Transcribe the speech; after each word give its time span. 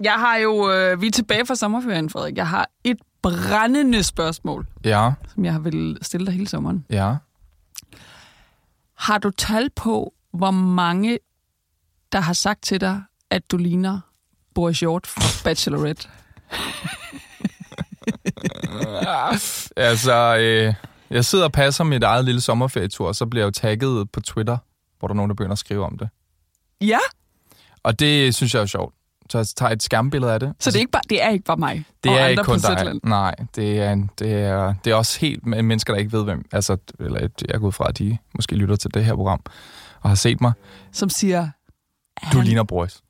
Jeg 0.00 0.12
har 0.12 0.36
jo... 0.36 0.70
Øh, 0.72 1.00
vi 1.00 1.06
er 1.06 1.10
tilbage 1.10 1.46
fra 1.46 1.54
sommerferien, 1.54 2.10
Frederik. 2.10 2.36
Jeg 2.36 2.48
har 2.48 2.68
et 2.84 2.96
brændende 3.22 4.02
spørgsmål, 4.02 4.66
Ja, 4.84 5.12
som 5.34 5.44
jeg 5.44 5.64
vil 5.64 5.98
stille 6.02 6.26
dig 6.26 6.34
hele 6.34 6.48
sommeren. 6.48 6.86
ja. 6.90 7.14
Har 8.94 9.18
du 9.18 9.30
tal 9.30 9.70
på, 9.70 10.14
hvor 10.32 10.50
mange, 10.50 11.18
der 12.12 12.20
har 12.20 12.32
sagt 12.32 12.62
til 12.62 12.80
dig, 12.80 13.02
at 13.30 13.50
du 13.50 13.56
ligner 13.56 14.00
Boris 14.54 14.80
Hjort 14.80 15.06
fra 15.06 15.44
Bachelorette? 15.44 16.08
Altså, 19.76 20.36
øh, 20.36 20.74
jeg 21.10 21.24
sidder 21.24 21.44
og 21.44 21.52
passer 21.52 21.84
mit 21.84 22.02
eget 22.02 22.24
lille 22.24 22.40
sommerferietur, 22.40 23.08
og 23.08 23.16
så 23.16 23.26
bliver 23.26 23.42
jeg 23.42 23.46
jo 23.46 23.50
tagget 23.60 24.10
på 24.10 24.20
Twitter, 24.20 24.56
hvor 24.98 25.08
der 25.08 25.12
er 25.12 25.16
nogen, 25.16 25.28
der 25.28 25.34
begynder 25.34 25.52
at 25.52 25.58
skrive 25.58 25.84
om 25.84 25.98
det. 25.98 26.08
Ja, 26.80 26.98
Og 27.82 28.00
det 28.00 28.34
synes 28.34 28.54
jeg 28.54 28.62
er 28.62 28.66
sjovt. 28.66 28.94
Så 29.28 29.54
tager 29.56 29.72
et 29.72 29.82
skærmbillede 29.82 30.32
af 30.32 30.40
det. 30.40 30.54
så 30.60 30.70
det 30.70 30.76
er, 30.76 30.80
ikke 30.80 30.92
bare, 30.92 31.02
det 31.10 31.22
er 31.22 31.28
ikke 31.28 31.44
bare 31.44 31.56
mig 31.56 31.84
det 32.04 32.12
er 32.12 32.16
andre 32.18 32.30
ikke 32.30 32.42
kun 32.42 32.58
dig. 32.58 32.94
Nej, 33.02 33.34
det 33.56 33.78
er, 33.80 34.06
det, 34.18 34.32
er, 34.32 34.74
det 34.84 34.90
er 34.90 34.94
også 34.94 35.20
helt 35.20 35.46
mennesker, 35.46 35.92
der 35.92 36.00
ikke 36.00 36.12
ved, 36.12 36.24
hvem... 36.24 36.46
Altså, 36.52 36.76
eller 37.00 37.28
jeg 37.48 37.60
går 37.60 37.66
ud 37.66 37.72
fra, 37.72 37.88
at 37.88 37.98
de 37.98 38.18
måske 38.34 38.56
lytter 38.56 38.76
til 38.76 38.94
det 38.94 39.04
her 39.04 39.14
program 39.14 39.40
og 40.00 40.10
har 40.10 40.14
set 40.14 40.40
mig. 40.40 40.52
som 40.92 41.10
siger... 41.10 41.48
Du 42.32 42.36
han- 42.36 42.44
ligner 42.46 42.62
Boris. 42.62 43.00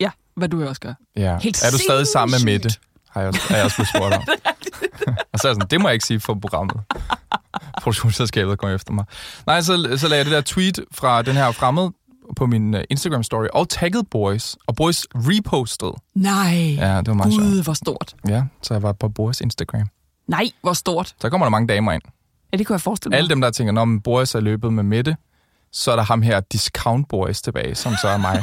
Ja, 0.00 0.10
hvad 0.36 0.48
du 0.48 0.64
også 0.68 0.80
gør. 0.80 0.94
Ja. 1.16 1.38
Helt 1.38 1.62
er 1.64 1.70
du 1.70 1.78
stadig 1.78 2.06
sammen 2.06 2.38
med. 2.44 2.52
Mette? 2.52 2.70
Har 3.10 3.20
jeg 3.20 3.28
også, 3.28 3.40
har 3.48 3.56
jeg 3.56 3.64
også 3.64 3.76
blevet 3.76 3.88
spurgt 3.88 4.14
om. 4.14 4.22
og 5.32 5.38
så 5.38 5.48
er 5.48 5.50
jeg 5.50 5.54
sådan, 5.54 5.68
det 5.70 5.80
må 5.80 5.88
jeg 5.88 5.94
ikke 5.94 6.06
sige 6.06 6.20
for 6.20 6.34
programmet. 6.34 6.76
Produktionsselskabet 7.82 8.58
kommer 8.58 8.74
efter 8.74 8.92
mig. 8.92 9.04
Nej, 9.46 9.60
så, 9.60 9.96
så 9.96 10.08
lagde 10.08 10.18
jeg 10.18 10.24
det 10.24 10.32
der 10.32 10.40
tweet 10.40 10.80
fra 10.92 11.22
den 11.22 11.34
her 11.36 11.50
fremmed 11.52 11.90
på 12.36 12.46
min 12.46 12.74
uh, 12.74 12.80
Instagram-story, 12.90 13.46
og 13.52 13.68
tagget 13.68 14.06
Boris, 14.10 14.56
og 14.66 14.76
Boris 14.76 15.06
repostede. 15.14 15.92
Nej, 16.14 16.74
Ja, 16.78 16.98
det 16.98 17.08
var 17.08 17.14
meget 17.14 17.34
sjovt. 17.34 17.46
Gud, 17.46 17.62
hvor 17.64 17.72
stort. 17.72 18.14
Ja, 18.28 18.42
så 18.62 18.74
jeg 18.74 18.82
var 18.82 18.92
på 18.92 19.08
Boris 19.08 19.40
Instagram. 19.40 19.86
Nej, 20.28 20.44
hvor 20.62 20.72
stort. 20.72 21.14
Så 21.20 21.30
kommer 21.30 21.44
der 21.44 21.50
mange 21.50 21.68
damer 21.68 21.92
ind. 21.92 22.02
Ja, 22.52 22.56
det 22.56 22.66
kunne 22.66 22.74
jeg 22.74 22.80
forestille 22.80 23.10
mig. 23.10 23.16
Alle 23.18 23.28
dem, 23.28 23.40
der 23.40 23.50
tænker, 23.50 23.72
når 23.72 24.00
Boris 24.04 24.34
er 24.34 24.40
løbet 24.40 24.72
med 24.72 24.82
Mette, 24.82 25.16
så 25.72 25.92
er 25.92 25.96
der 25.96 26.02
ham 26.02 26.22
her, 26.22 26.40
Discount 26.40 27.08
Boris, 27.08 27.42
tilbage, 27.42 27.74
som 27.74 27.92
så 28.02 28.08
er 28.08 28.16
mig. 28.16 28.42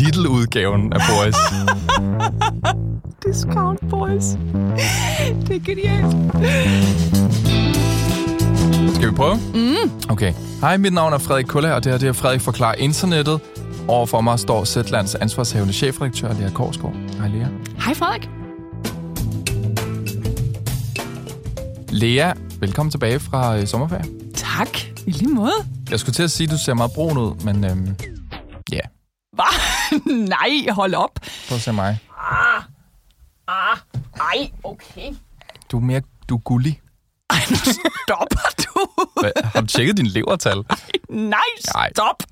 Little-udgaven 0.00 0.92
af 0.92 1.00
Boris. 1.10 1.36
Discount 3.26 3.90
boys. 3.90 4.24
det 5.46 5.56
er 5.56 5.60
genialt. 5.64 6.16
Skal 9.00 9.10
vi 9.10 9.14
prøve? 9.16 9.36
Mm. 9.54 10.10
Okay. 10.10 10.32
Hej, 10.60 10.76
mit 10.76 10.92
navn 10.92 11.12
er 11.12 11.18
Frederik 11.18 11.46
Kulla, 11.46 11.72
og 11.72 11.84
det 11.84 11.92
her 11.92 11.98
det 11.98 12.08
er 12.08 12.12
Frederik 12.12 12.40
Forklarer 12.40 12.74
Internettet. 12.74 13.40
Overfor 13.88 14.20
mig 14.20 14.38
står 14.38 14.64
Zetlands 14.64 15.14
ansvarshavende 15.14 15.72
chefredaktør, 15.72 16.32
Lea 16.32 16.50
Korsgaard. 16.50 16.94
Hej, 17.18 17.28
Lea. 17.28 17.46
Hej 17.84 17.94
Frederik. 17.94 18.28
Lea, 21.88 22.32
velkommen 22.58 22.90
tilbage 22.90 23.20
fra 23.20 23.58
øh, 23.58 23.66
sommerferie. 23.66 24.04
Tak. 24.34 24.68
I 25.06 25.10
lige 25.10 25.34
måde. 25.34 25.52
Jeg 25.90 26.00
skulle 26.00 26.14
til 26.14 26.22
at 26.22 26.30
sige, 26.30 26.46
at 26.46 26.52
du 26.52 26.58
ser 26.58 26.74
meget 26.74 26.92
brun 26.92 27.18
ud, 27.18 27.44
men 27.44 27.64
øhm, 27.64 27.96
ja, 28.72 28.80
Hvad? 29.32 29.60
Nej, 30.28 30.50
hold 30.70 30.94
op. 30.94 31.20
prøv 31.48 31.56
at 31.56 31.62
se 31.62 31.72
mig. 31.72 31.98
Ah, 33.48 33.76
ej, 34.20 34.50
okay. 34.64 35.14
Du 35.72 35.76
er 35.76 35.82
mere 35.82 36.00
du 36.28 36.36
er 36.36 36.40
gullig. 36.40 36.80
Ej, 37.30 37.36
nu 37.50 37.56
stopper 37.56 38.48
du. 38.58 38.86
Hvad, 39.20 39.30
har 39.44 39.60
du 39.60 39.66
tjekket 39.66 39.96
din 39.96 40.06
levertal? 40.06 40.56
Nej, 41.10 41.38
Nej. 41.74 41.90
stop. 41.94 42.22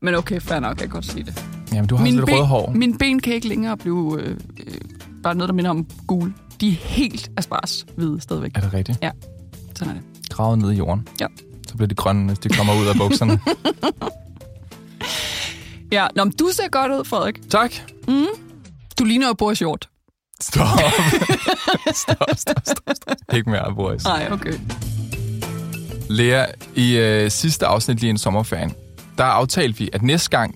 Men 0.00 0.14
okay, 0.14 0.40
fair 0.40 0.60
nok, 0.60 0.70
jeg 0.70 0.78
kan 0.78 0.88
godt 0.88 1.06
sige 1.06 1.24
det. 1.24 1.44
Jamen, 1.72 1.86
du 1.88 1.96
har 1.96 2.04
sådan 2.06 2.14
lidt 2.20 2.30
røde 2.32 2.46
hår. 2.46 2.70
Mine 2.70 2.98
ben 2.98 3.20
kan 3.20 3.32
ikke 3.34 3.48
længere 3.48 3.76
blive 3.76 4.20
øh, 4.20 4.30
øh, 4.66 4.74
bare 5.22 5.34
noget, 5.34 5.48
der 5.48 5.54
minder 5.54 5.70
om 5.70 5.86
gul. 6.06 6.34
De 6.60 6.68
er 6.68 6.72
helt 6.72 7.30
aspars 7.36 7.86
hvide 7.96 8.20
stadigvæk. 8.20 8.50
Er 8.54 8.60
det 8.60 8.74
rigtigt? 8.74 8.98
Ja, 9.02 9.10
sådan 9.76 9.96
er 9.96 10.00
det. 10.00 10.30
Gravet 10.30 10.58
ned 10.58 10.72
i 10.72 10.74
jorden. 10.76 11.08
Ja. 11.20 11.26
Så 11.68 11.74
bliver 11.76 11.88
de 11.88 11.94
grønne, 11.94 12.26
hvis 12.26 12.38
de 12.38 12.48
kommer 12.48 12.80
ud 12.80 12.86
af 12.86 12.94
bukserne. 12.96 13.40
Ja, 15.92 16.06
Nå, 16.16 16.24
men 16.24 16.32
du 16.32 16.48
ser 16.52 16.68
godt 16.68 16.92
ud, 16.92 17.04
Frederik. 17.04 17.50
tak. 17.50 17.72
Du 18.98 19.04
ligner 19.04 19.26
jo 19.26 19.34
Boris 19.34 19.58
Hjort. 19.58 19.88
Stop. 20.40 20.66
stop, 21.94 22.16
stop, 22.36 22.60
stop, 22.64 22.94
stop. 22.94 23.34
Ikke 23.34 23.50
mere, 23.50 23.74
Boris. 23.74 24.04
Nej, 24.04 24.28
okay. 24.32 24.52
Lea, 26.10 26.44
i 26.74 26.96
øh, 26.96 27.30
sidste 27.30 27.66
afsnit 27.66 28.00
lige 28.00 28.10
en 28.10 28.18
sommerferien, 28.18 28.74
der 29.18 29.24
aftalte 29.24 29.78
vi, 29.78 29.90
at 29.92 30.02
næste 30.02 30.30
gang 30.30 30.54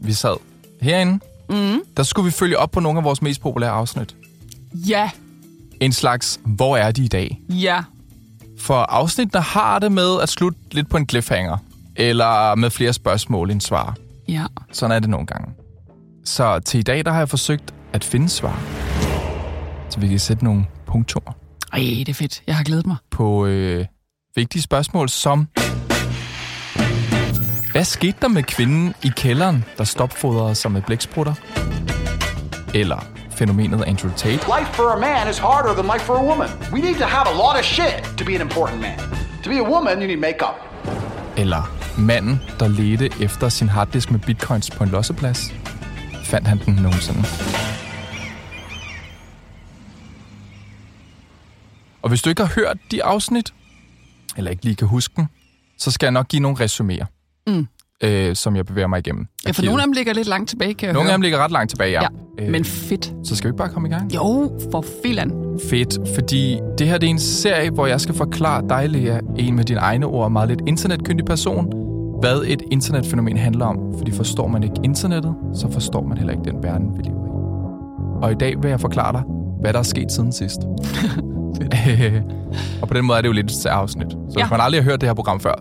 vi 0.00 0.12
sad 0.12 0.36
herinde, 0.80 1.24
mm. 1.48 1.80
der 1.96 2.02
skulle 2.02 2.24
vi 2.24 2.30
følge 2.30 2.58
op 2.58 2.70
på 2.70 2.80
nogle 2.80 2.98
af 2.98 3.04
vores 3.04 3.22
mest 3.22 3.40
populære 3.40 3.70
afsnit. 3.70 4.14
Ja, 4.74 5.10
En 5.80 5.92
slags, 5.92 6.40
hvor 6.44 6.76
er 6.76 6.90
de 6.90 7.04
i 7.04 7.08
dag? 7.08 7.40
ja. 7.48 7.82
For 8.58 8.74
afsnittene 8.74 9.40
har 9.42 9.78
det 9.78 9.92
med 9.92 10.20
at 10.22 10.28
slutte 10.28 10.58
lidt 10.72 10.88
på 10.90 10.96
en 10.96 11.08
cliffhanger, 11.08 11.56
eller 11.96 12.54
med 12.54 12.70
flere 12.70 12.92
spørgsmål 12.92 13.50
end 13.50 13.60
svar. 13.60 13.96
Ja. 14.28 14.44
Sådan 14.72 14.96
er 14.96 15.00
det 15.00 15.08
nogle 15.08 15.26
gange. 15.26 15.48
Så 16.24 16.58
til 16.58 16.80
i 16.80 16.82
dag, 16.82 17.04
der 17.04 17.10
har 17.10 17.18
jeg 17.18 17.28
forsøgt 17.28 17.74
at 17.92 18.04
finde 18.04 18.28
svar. 18.28 18.60
Så 19.92 20.00
vi 20.00 20.08
kan 20.08 20.18
sætte 20.18 20.44
nogle 20.44 20.66
punkter 20.86 21.20
Ej, 21.72 21.78
det 21.78 22.08
er 22.08 22.14
fedt. 22.14 22.42
Jeg 22.46 22.56
har 22.56 22.64
glædet 22.64 22.86
mig. 22.86 22.96
på 23.10 23.46
øh, 23.46 23.86
vigtige 24.34 24.62
spørgsmål 24.62 25.08
som... 25.08 25.48
Hvad 27.72 27.84
skete 27.84 28.16
der 28.20 28.28
med 28.28 28.42
kvinden 28.42 28.94
i 29.04 29.10
kælderen, 29.16 29.64
der 29.78 29.84
stopfodrede 29.84 30.54
sig 30.54 30.72
med 30.72 30.82
blæksprutter? 30.82 31.34
Eller 32.74 33.06
fænomenet 33.30 33.84
Andrew 33.84 34.12
Tate? 34.16 34.32
Life 34.32 34.72
for 34.72 34.96
a 34.96 34.98
man 35.00 35.30
is 35.30 35.38
harder 35.38 35.72
than 35.72 35.84
life 35.84 36.04
for 36.06 36.14
a 36.14 36.24
woman. 36.24 36.48
We 36.72 36.80
need 36.80 36.94
to 36.94 37.06
have 37.06 37.26
a 37.28 37.36
lot 37.36 37.58
of 37.58 37.64
shit 37.64 38.18
to 38.18 38.24
be 38.24 38.34
an 38.34 38.40
important 38.40 38.80
man. 38.80 38.98
To 39.44 39.50
be 39.50 39.58
a 39.58 39.70
woman, 39.72 39.98
you 39.98 40.06
need 40.06 40.20
makeup. 40.20 40.56
Eller 41.36 41.62
manden, 41.98 42.40
der 42.60 42.68
ledte 42.68 43.10
efter 43.20 43.48
sin 43.48 43.68
harddisk 43.68 44.10
med 44.10 44.20
bitcoins 44.20 44.70
på 44.70 44.84
en 44.84 44.90
losseplads? 44.90 45.54
Fandt 46.24 46.48
han 46.48 46.58
den 46.66 46.74
nogensinde? 46.74 47.24
Og 52.02 52.08
hvis 52.08 52.22
du 52.22 52.28
ikke 52.30 52.42
har 52.42 52.52
hørt 52.56 52.76
de 52.90 53.04
afsnit, 53.04 53.54
eller 54.36 54.50
ikke 54.50 54.64
lige 54.64 54.74
kan 54.76 54.88
huske 54.88 55.14
den, 55.16 55.28
så 55.78 55.90
skal 55.90 56.06
jeg 56.06 56.12
nok 56.12 56.28
give 56.28 56.42
nogle 56.42 56.58
resuméer, 56.64 57.04
Mm. 57.46 57.66
øh, 58.04 58.36
som 58.36 58.56
jeg 58.56 58.66
bevæger 58.66 58.86
mig 58.88 58.98
igennem. 58.98 59.26
Ja, 59.46 59.50
for 59.50 59.62
nogle 59.62 59.82
af 59.82 59.86
dem 59.86 59.92
ligger 59.92 60.12
lidt 60.14 60.28
langt 60.28 60.48
tilbage, 60.50 60.74
kan 60.74 60.86
jeg 60.86 60.92
Nogle 60.92 61.06
af 61.08 61.10
høre. 61.10 61.14
dem 61.14 61.22
ligger 61.22 61.38
ret 61.38 61.50
langt 61.50 61.70
tilbage, 61.70 61.90
ja. 61.90 62.08
Ja, 62.38 62.50
men 62.50 62.64
fedt. 62.64 63.12
Så 63.24 63.36
skal 63.36 63.48
vi 63.48 63.52
ikke 63.52 63.58
bare 63.58 63.68
komme 63.68 63.88
i 63.88 63.90
gang? 63.90 64.14
Jo, 64.14 64.60
for 64.72 64.84
filan. 65.04 65.58
Fedt, 65.70 65.98
fordi 66.14 66.58
det 66.78 66.88
her 66.88 66.98
det 66.98 67.06
er 67.06 67.10
en 67.10 67.18
serie, 67.18 67.70
hvor 67.70 67.86
jeg 67.86 68.00
skal 68.00 68.14
forklare 68.14 68.68
dig, 68.68 68.88
Lea, 68.90 69.18
en 69.38 69.56
med 69.56 69.64
dine 69.64 69.80
egne 69.80 70.06
ord, 70.06 70.30
meget 70.32 70.48
lidt 70.48 70.60
internetkyndig 70.66 71.24
person, 71.26 71.72
hvad 72.20 72.42
et 72.46 72.62
internetfænomen 72.70 73.36
handler 73.36 73.66
om. 73.66 73.94
Fordi 73.98 74.10
forstår 74.12 74.46
man 74.48 74.62
ikke 74.62 74.74
internettet, 74.84 75.34
så 75.54 75.70
forstår 75.72 76.02
man 76.06 76.18
heller 76.18 76.32
ikke 76.32 76.44
den 76.50 76.62
verden, 76.62 76.98
vi 76.98 77.02
lever 77.02 77.26
i. 77.26 77.30
Og 78.22 78.32
i 78.32 78.34
dag 78.34 78.62
vil 78.62 78.68
jeg 78.68 78.80
forklare 78.80 79.12
dig, 79.12 79.22
hvad 79.60 79.72
der 79.72 79.78
er 79.78 79.82
sket 79.82 80.12
siden 80.12 80.32
sidst. 80.32 80.58
og 82.82 82.88
på 82.88 82.94
den 82.94 83.04
måde 83.04 83.18
er 83.18 83.22
det 83.22 83.28
jo 83.28 83.32
lidt 83.32 83.50
et 83.50 83.66
afsnit. 83.66 84.12
Så. 84.12 84.18
Ja. 84.38 84.44
hvis 84.44 84.50
man 84.50 84.60
aldrig 84.60 84.82
har 84.82 84.90
hørt 84.90 85.00
det 85.00 85.08
her 85.08 85.14
program 85.14 85.40
før, 85.40 85.54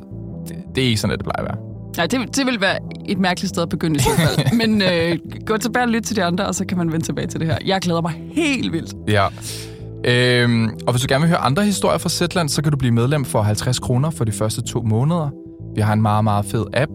det, 0.47 0.55
det 0.75 0.83
er 0.83 0.87
ikke 0.87 1.01
sådan, 1.01 1.13
at 1.13 1.19
det 1.19 1.25
plejer 1.25 1.47
at 1.47 1.55
være. 1.55 1.71
Nej, 1.97 2.07
det, 2.07 2.35
det 2.35 2.45
vil 2.45 2.61
være 2.61 2.77
et 3.05 3.17
mærkeligt 3.17 3.49
sted 3.49 3.63
at 3.63 3.69
begynde 3.69 3.95
i 3.95 3.99
så 3.99 4.09
fald. 4.17 4.53
Men 4.67 4.81
øh, 4.81 5.17
gå 5.45 5.57
tilbage 5.57 5.83
og 5.83 5.89
lyt 5.89 6.03
til 6.03 6.15
de 6.15 6.23
andre, 6.23 6.45
og 6.45 6.55
så 6.55 6.65
kan 6.65 6.77
man 6.77 6.91
vende 6.91 7.05
tilbage 7.05 7.27
til 7.27 7.39
det 7.39 7.47
her. 7.47 7.57
Jeg 7.65 7.81
glæder 7.81 8.01
mig 8.01 8.13
helt 8.31 8.71
vildt. 8.71 8.93
Ja. 9.07 9.27
Øhm, 10.05 10.69
og 10.87 10.93
hvis 10.93 11.01
du 11.01 11.05
gerne 11.09 11.21
vil 11.21 11.29
høre 11.29 11.39
andre 11.39 11.65
historier 11.65 11.97
fra 11.97 12.09
Zetland, 12.09 12.49
så 12.49 12.61
kan 12.61 12.71
du 12.71 12.77
blive 12.77 12.91
medlem 12.91 13.25
for 13.25 13.41
50 13.41 13.79
kroner 13.79 14.09
for 14.09 14.25
de 14.25 14.31
første 14.31 14.61
to 14.61 14.81
måneder. 14.81 15.29
Vi 15.75 15.81
har 15.81 15.93
en 15.93 16.01
meget, 16.01 16.23
meget 16.23 16.45
fed 16.45 16.65
app, 16.73 16.91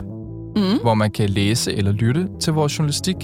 mm. 0.56 0.78
hvor 0.82 0.94
man 0.94 1.10
kan 1.10 1.28
læse 1.28 1.74
eller 1.74 1.92
lytte 1.92 2.28
til 2.40 2.52
vores 2.52 2.78
journalistik, 2.78 3.16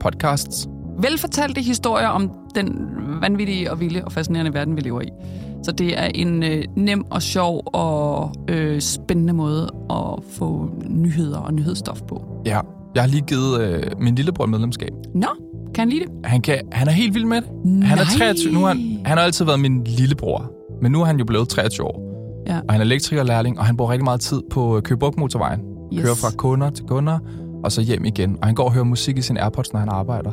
podcasts. 0.00 0.68
Velfortalte 0.98 1.60
historier 1.60 2.08
om 2.08 2.30
den 2.54 2.88
vanvittige 3.20 3.70
og 3.70 3.80
vilde 3.80 4.04
og 4.04 4.12
fascinerende 4.12 4.54
verden, 4.54 4.76
vi 4.76 4.80
lever 4.80 5.00
i. 5.00 5.08
Så 5.62 5.72
det 5.72 5.98
er 5.98 6.06
en 6.14 6.42
øh, 6.42 6.64
nem 6.76 7.04
og 7.10 7.22
sjov 7.22 7.62
og 7.66 8.32
øh, 8.48 8.80
spændende 8.80 9.32
måde 9.32 9.70
at 9.90 10.24
få 10.32 10.70
nyheder 10.88 11.38
og 11.38 11.54
nyhedsstof 11.54 12.02
på. 12.08 12.42
Ja. 12.46 12.60
Jeg 12.94 13.02
har 13.02 13.08
lige 13.08 13.22
givet 13.22 13.60
øh, 13.60 13.82
min 14.00 14.14
lillebror 14.14 14.46
medlemskab. 14.46 14.90
Nå, 15.14 15.26
kan 15.74 15.82
han 15.82 15.88
lide 15.88 16.00
det? 16.00 16.10
Han, 16.24 16.40
kan, 16.42 16.60
han 16.72 16.88
er 16.88 16.92
helt 16.92 17.14
vild 17.14 17.24
med 17.24 17.40
det. 17.40 17.48
Han 17.84 17.98
er 17.98 18.04
Nej. 18.04 18.32
23. 18.32 18.52
Nu 18.52 18.64
er 18.64 18.68
han, 18.68 19.00
han 19.04 19.18
har 19.18 19.24
altid 19.24 19.44
været 19.44 19.60
min 19.60 19.84
lillebror, 19.84 20.50
men 20.82 20.92
nu 20.92 21.00
er 21.00 21.04
han 21.04 21.18
jo 21.18 21.24
blevet 21.24 21.48
23 21.48 21.86
år. 21.86 22.10
Ja. 22.46 22.60
Og 22.68 22.72
han 22.74 22.80
er 22.80 22.84
elektrikerlærling, 22.84 23.58
og 23.58 23.64
han 23.64 23.76
bruger 23.76 23.92
rigtig 23.92 24.04
meget 24.04 24.20
tid 24.20 24.42
på 24.50 24.76
øh, 24.76 24.82
Køge 24.82 24.98
motorvejen. 25.18 25.60
Yes. 25.94 26.02
Kører 26.02 26.14
fra 26.14 26.30
kunder 26.36 26.70
til 26.70 26.84
kunder, 26.84 27.18
og 27.64 27.72
så 27.72 27.80
hjem 27.82 28.04
igen. 28.04 28.36
Og 28.40 28.46
han 28.46 28.54
går 28.54 28.64
og 28.64 28.72
hører 28.72 28.84
musik 28.84 29.18
i 29.18 29.22
sin 29.22 29.36
Airpods, 29.36 29.72
når 29.72 29.80
han 29.80 29.88
arbejder. 29.88 30.30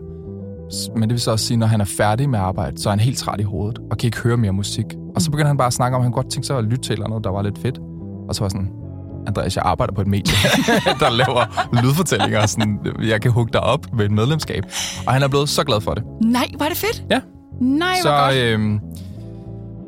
Men 0.93 1.01
det 1.03 1.09
vil 1.09 1.19
så 1.19 1.31
også 1.31 1.45
sige, 1.45 1.57
når 1.57 1.67
han 1.67 1.81
er 1.81 1.85
færdig 1.85 2.29
med 2.29 2.39
arbejde, 2.39 2.81
så 2.81 2.89
er 2.89 2.91
han 2.91 2.99
helt 2.99 3.17
træt 3.17 3.39
i 3.39 3.43
hovedet, 3.43 3.79
og 3.91 3.97
kan 3.97 4.07
ikke 4.07 4.17
høre 4.17 4.37
mere 4.37 4.51
musik. 4.53 4.85
Og 5.15 5.21
så 5.21 5.31
begynder 5.31 5.47
han 5.47 5.57
bare 5.57 5.67
at 5.67 5.73
snakke 5.73 5.95
om, 5.95 6.01
at 6.01 6.05
han 6.05 6.11
godt 6.11 6.31
tænkte 6.31 6.47
sig 6.47 6.57
at 6.57 6.63
lytte 6.63 6.77
til 6.77 6.93
eller 6.93 7.05
andet, 7.05 7.23
der 7.23 7.29
var 7.29 7.41
lidt 7.41 7.57
fedt. 7.59 7.79
Og 8.29 8.35
så 8.35 8.41
var 8.43 8.49
sådan, 8.49 8.69
Andreas, 9.27 9.55
jeg 9.55 9.63
arbejder 9.65 9.93
på 9.93 10.01
et 10.01 10.07
medie, 10.07 10.33
der 11.01 11.09
laver 11.09 11.67
lydfortællinger, 11.83 12.41
og 12.41 12.49
sådan, 12.49 12.79
jeg 13.07 13.21
kan 13.21 13.31
hugge 13.31 13.53
dig 13.53 13.61
op 13.61 13.85
med 13.93 14.05
et 14.05 14.11
medlemskab. 14.11 14.63
Og 15.07 15.13
han 15.13 15.23
er 15.23 15.27
blevet 15.27 15.49
så 15.49 15.63
glad 15.63 15.81
for 15.81 15.93
det. 15.93 16.03
Nej, 16.23 16.47
var 16.59 16.65
det 16.67 16.77
fedt? 16.77 17.03
Ja, 17.11 17.19
Nej, 17.61 17.87
hvor 18.03 18.09
så 18.09 18.17
godt. 18.17 18.35
øh, 18.35 18.79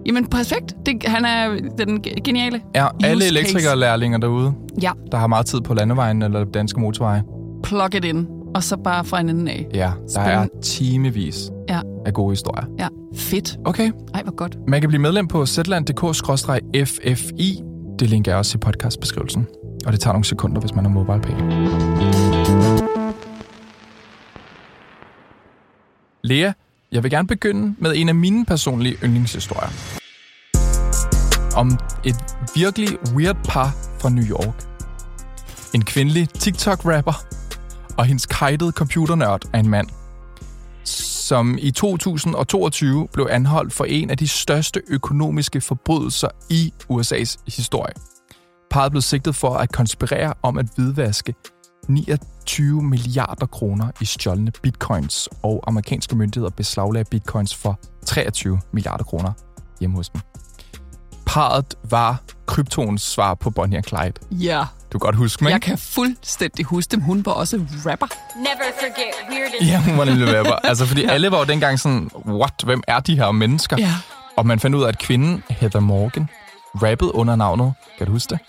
Jamen, 0.05 0.27
perfekt. 0.27 0.75
Det, 0.85 1.03
han 1.05 1.25
er 1.25 1.49
den 1.77 2.01
ge- 2.07 2.21
geniale. 2.23 2.61
er 2.73 2.87
alle 3.03 3.21
case. 3.21 3.27
elektrikerlærlinger 3.37 4.17
derude, 4.17 4.53
Ja, 4.81 4.91
der 5.11 5.17
har 5.17 5.27
meget 5.27 5.45
tid 5.45 5.61
på 5.61 5.73
landevejen 5.73 6.21
eller 6.21 6.43
danske 6.43 6.79
motorveje. 6.79 7.23
plug 7.63 7.95
it 7.95 8.05
in. 8.05 8.27
Og 8.55 8.63
så 8.63 8.77
bare 8.77 9.05
fra 9.05 9.19
en 9.19 9.29
enden 9.29 9.47
af. 9.47 9.67
Ja, 9.73 9.91
der 10.15 10.21
er 10.21 10.47
timevis 10.63 11.49
Ja, 11.69 11.81
af 12.05 12.13
gode 12.13 12.31
historier. 12.31 12.65
ja. 12.79 12.87
Fedt. 13.15 13.57
Okay, 13.65 13.91
Ej, 14.13 14.23
hvor 14.23 14.35
godt. 14.35 14.57
man 14.67 14.81
kan 14.81 14.87
blive 14.89 15.01
medlem 15.01 15.27
på 15.27 15.45
zland.dk-ffi. 15.45 16.41
Det 17.99 18.09
linker 18.09 18.31
jeg 18.31 18.37
også 18.39 18.57
i 18.57 18.59
podcastbeskrivelsen. 18.59 19.47
Og 19.85 19.91
det 19.91 19.99
tager 20.01 20.13
nogle 20.13 20.25
sekunder, 20.25 20.59
hvis 20.61 20.75
man 20.75 20.85
har 20.85 20.91
MobilePay. 20.91 21.31
Lea, 26.23 26.51
jeg 26.91 27.03
vil 27.03 27.11
gerne 27.11 27.27
begynde 27.27 27.75
med 27.77 27.93
en 27.95 28.09
af 28.09 28.15
mine 28.15 28.45
personlige 28.45 28.95
yndlingshistorier. 29.03 29.69
Om 31.55 31.71
et 32.05 32.15
virkelig 32.55 32.87
weird 33.15 33.37
par 33.45 33.75
fra 34.01 34.09
New 34.09 34.23
York. 34.25 34.65
En 35.75 35.81
kvindelig 35.85 36.27
TikTok-rapper 36.29 37.25
og 37.99 38.05
hendes 38.05 38.25
kajtede 38.25 38.71
computernørd 38.71 39.41
af 39.53 39.59
en 39.59 39.69
mand, 39.69 39.87
som 40.83 41.57
i 41.61 41.71
2022 41.71 43.07
blev 43.13 43.27
anholdt 43.31 43.73
for 43.73 43.85
en 43.85 44.09
af 44.09 44.17
de 44.17 44.27
største 44.27 44.81
økonomiske 44.87 45.61
forbrydelser 45.61 46.27
i 46.49 46.73
USA's 46.91 47.37
historie. 47.55 47.93
Parret 48.71 48.91
blev 48.91 49.01
sigtet 49.01 49.35
for 49.35 49.53
at 49.55 49.71
konspirere 49.71 50.33
om 50.43 50.57
at 50.57 50.65
hvidvaske 50.75 51.33
29 51.87 52.83
milliarder 52.83 53.45
kroner 53.45 53.91
i 54.01 54.05
stjålne 54.05 54.51
bitcoins, 54.63 55.29
og 55.43 55.63
amerikanske 55.67 56.15
myndigheder 56.15 56.51
beslaglagde 56.51 57.09
bitcoins 57.11 57.55
for 57.55 57.79
23 58.05 58.59
milliarder 58.73 59.03
kroner 59.03 59.31
hjemme 59.79 59.95
hos 59.95 60.09
dem. 60.09 60.21
Parret 61.29 61.75
var 61.89 62.17
kryptoens 62.45 63.01
svar 63.01 63.33
på 63.33 63.49
Bonnie 63.49 63.79
og 63.79 63.83
Clyde. 63.83 64.13
Ja. 64.31 64.63
Du 64.93 64.99
kan 64.99 65.05
godt 65.05 65.15
huske 65.15 65.43
mig, 65.43 65.51
Jeg 65.51 65.61
kan 65.61 65.77
fuldstændig 65.77 66.65
huske 66.65 66.91
dem. 66.91 67.01
Hun 67.01 67.25
var 67.25 67.31
også 67.31 67.57
rapper. 67.85 68.07
Never 68.35 68.71
forget 68.79 69.13
weird 69.31 69.51
as 69.61 69.67
Ja, 69.67 69.81
hun 69.81 69.97
var 69.97 70.05
nemlig 70.05 70.37
rapper. 70.39 70.55
Altså, 70.69 70.85
fordi 70.85 71.01
ja. 71.01 71.09
alle 71.11 71.31
var 71.31 71.37
jo 71.37 71.43
dengang 71.43 71.79
sådan, 71.79 72.09
what, 72.25 72.53
hvem 72.63 72.83
er 72.87 72.99
de 72.99 73.15
her 73.15 73.31
mennesker? 73.31 73.77
Ja. 73.79 73.93
Og 74.37 74.47
man 74.47 74.59
fandt 74.59 74.75
ud 74.75 74.83
af, 74.83 74.87
at 74.87 74.99
kvinden, 74.99 75.43
Heather 75.49 75.79
Morgan, 75.79 76.29
rappede 76.75 77.15
under 77.15 77.35
navnet, 77.35 77.73
kan 77.97 78.07
du 78.07 78.11
huske 78.13 78.29
det? 78.29 78.39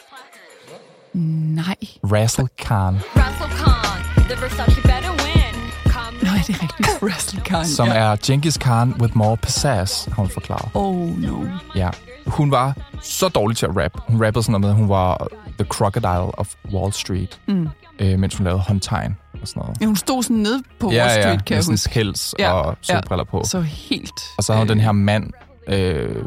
Nej. 1.15 1.75
Razzle 2.13 2.49
Khan, 2.59 2.95
Russell 2.95 3.51
Khan, 3.51 4.25
the 4.29 4.41
Versace 4.43 4.81
better 4.83 5.11
win. 5.11 5.55
Come 5.93 6.19
Nej, 6.23 6.43
det 6.47 6.57
er 6.57 6.63
rigtigt. 6.63 7.03
Wrestle 7.03 7.41
Khan. 7.41 7.67
som 7.67 7.89
ja. 7.89 7.95
er 7.95 8.17
Genghis 8.27 8.57
Khan 8.59 8.95
with 9.01 9.17
more 9.17 9.37
pizzazz, 9.37 10.07
har 10.07 10.15
hun 10.15 10.29
forklaret. 10.31 10.69
Oh 10.75 11.19
no. 11.19 11.47
Ja. 11.75 11.91
Hun 12.27 12.51
var 12.51 12.77
så 13.03 13.29
dårlig 13.29 13.57
til 13.57 13.67
at 13.67 13.77
rap. 13.77 13.93
Hun 14.09 14.25
rappede 14.25 14.43
sådan 14.43 14.53
noget 14.53 14.61
med, 14.61 14.71
at 14.71 14.77
hun 14.77 14.89
var 14.89 15.27
the 15.59 15.65
crocodile 15.69 16.39
of 16.39 16.55
Wall 16.73 16.93
Street, 16.93 17.41
Mm. 17.49 17.69
øh, 17.99 18.19
mens 18.19 18.37
hun 18.37 18.45
lavede 18.45 18.61
håndtegn 18.61 19.17
og 19.43 19.49
sådan 19.49 19.61
noget. 19.63 19.81
Ja, 19.81 19.87
hun 19.87 19.97
stod 19.97 20.23
sådan 20.23 20.37
nede 20.37 20.63
på 20.81 20.87
Wall 20.89 21.11
Street, 21.11 21.25
kan 21.25 21.55
med 21.55 21.57
jeg 21.57 21.65
sådan 21.65 21.73
huske. 21.73 21.91
pels 21.91 22.35
Ja, 22.39 22.53
og 22.53 22.77
solbriller 22.83 23.25
på. 23.25 23.43
Så 23.45 23.61
helt... 23.61 24.13
Og 24.39 24.45
så 24.45 24.53
havde 24.53 24.61
hun 24.67 24.71
øh, 24.71 24.75
den 24.77 24.81
her 24.85 24.93
mand, 24.93 25.31
øh, 25.69 26.25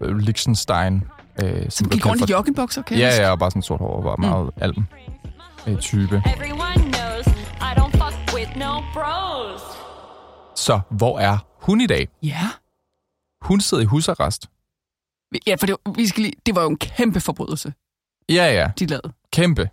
Liechtenstein, 0.00 1.04
øh, 1.42 1.62
som, 1.62 1.70
Som 1.70 1.86
blev 1.88 1.96
gik 1.96 2.06
rundt 2.06 2.20
i 2.20 2.22
for- 2.22 2.30
joggingbukser, 2.30 2.82
kan 2.82 2.98
jeg 2.98 3.14
Ja, 3.18 3.22
ja, 3.24 3.30
og 3.30 3.38
bare 3.38 3.50
sådan 3.50 3.62
sort 3.62 3.80
hår, 3.80 3.96
og 3.96 4.04
var 4.04 4.16
meget 4.16 4.44
mm. 4.44 4.62
alm 4.62 4.86
øh, 5.66 5.78
type. 5.78 6.22
Everyone 6.36 6.92
knows 6.92 7.26
I 7.60 7.70
don't 7.78 7.90
fuck 8.04 8.34
with 8.34 8.56
no 8.58 8.80
bros. 8.94 9.60
Så 10.56 10.80
hvor 10.90 11.18
er 11.18 11.38
hun 11.60 11.80
i 11.80 11.86
dag? 11.86 12.08
Ja. 12.22 12.48
Hun 13.42 13.60
sidder 13.60 13.82
i 13.82 13.86
husarrest. 13.86 14.46
Ja, 15.46 15.54
for 15.54 15.66
det, 15.66 15.76
var- 15.86 15.92
vi 15.92 16.06
skal 16.06 16.22
lige, 16.22 16.32
det 16.46 16.54
var 16.54 16.62
jo 16.62 16.68
en 16.68 16.76
kæmpe 16.78 17.20
forbrydelse, 17.20 17.72
Ja, 18.28 18.52
ja. 18.52 18.70
de 18.78 18.86
lavede. 18.86 19.12
Kæmpe. 19.32 19.70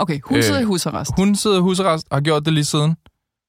Okay, 0.00 0.20
hun 0.24 0.36
Øh, 0.36 0.42
sidder 0.44 0.60
i 0.60 0.64
husarrest. 0.64 1.10
Hun 1.16 1.34
sidder 1.36 1.58
i 1.58 1.60
husarrest 1.60 2.06
og 2.10 2.16
har 2.16 2.20
gjort 2.22 2.44
det 2.44 2.52
lige 2.52 2.64
siden. 2.64 2.96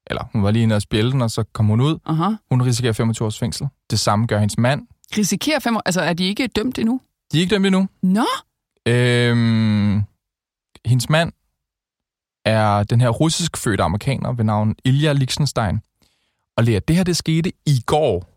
Eller 0.08 0.24
hun 0.34 0.44
var 0.44 0.52
lige 0.52 0.64
inde 0.64 0.76
og 0.76 0.82
spjælde 0.82 1.12
den, 1.12 1.22
og 1.22 1.32
så 1.32 1.44
kom 1.54 1.66
hun 1.66 1.82
ud. 1.82 2.00
Aha. 2.06 2.30
Hun 2.50 2.62
risikerer 2.62 2.94
25 2.94 3.26
års 3.26 3.40
fængsel. 3.40 3.68
Det 3.90 4.00
samme 4.00 4.26
gør 4.28 4.40
hendes 4.40 4.58
mand. 4.58 4.88
Risikerer 5.18 5.60
fem 5.60 5.76
år... 5.76 5.82
Altså, 5.86 6.02
er 6.02 6.14
de 6.14 6.24
ikke 6.24 6.48
dømt 6.48 6.80
endnu? 6.80 7.02
De 7.32 7.38
er 7.38 7.42
ikke 7.42 7.56
dømt 7.56 7.66
endnu. 7.66 7.88
Nå, 8.04 8.26
Øhm, 8.88 10.02
hendes 10.86 11.10
mand 11.10 11.34
er 12.46 12.84
den 12.84 13.02
her 13.02 13.10
russisk 13.10 13.58
fødte 13.58 13.84
amerikaner 13.84 14.34
ved 14.34 14.44
navn 14.46 14.76
Ilya 14.86 15.14
Liechtenstein. 15.14 15.80
Og 16.58 16.64
Lea, 16.64 16.80
det 16.88 16.96
her 16.96 17.04
det 17.04 17.18
skete 17.18 17.52
i 17.66 17.84
går. 17.86 18.30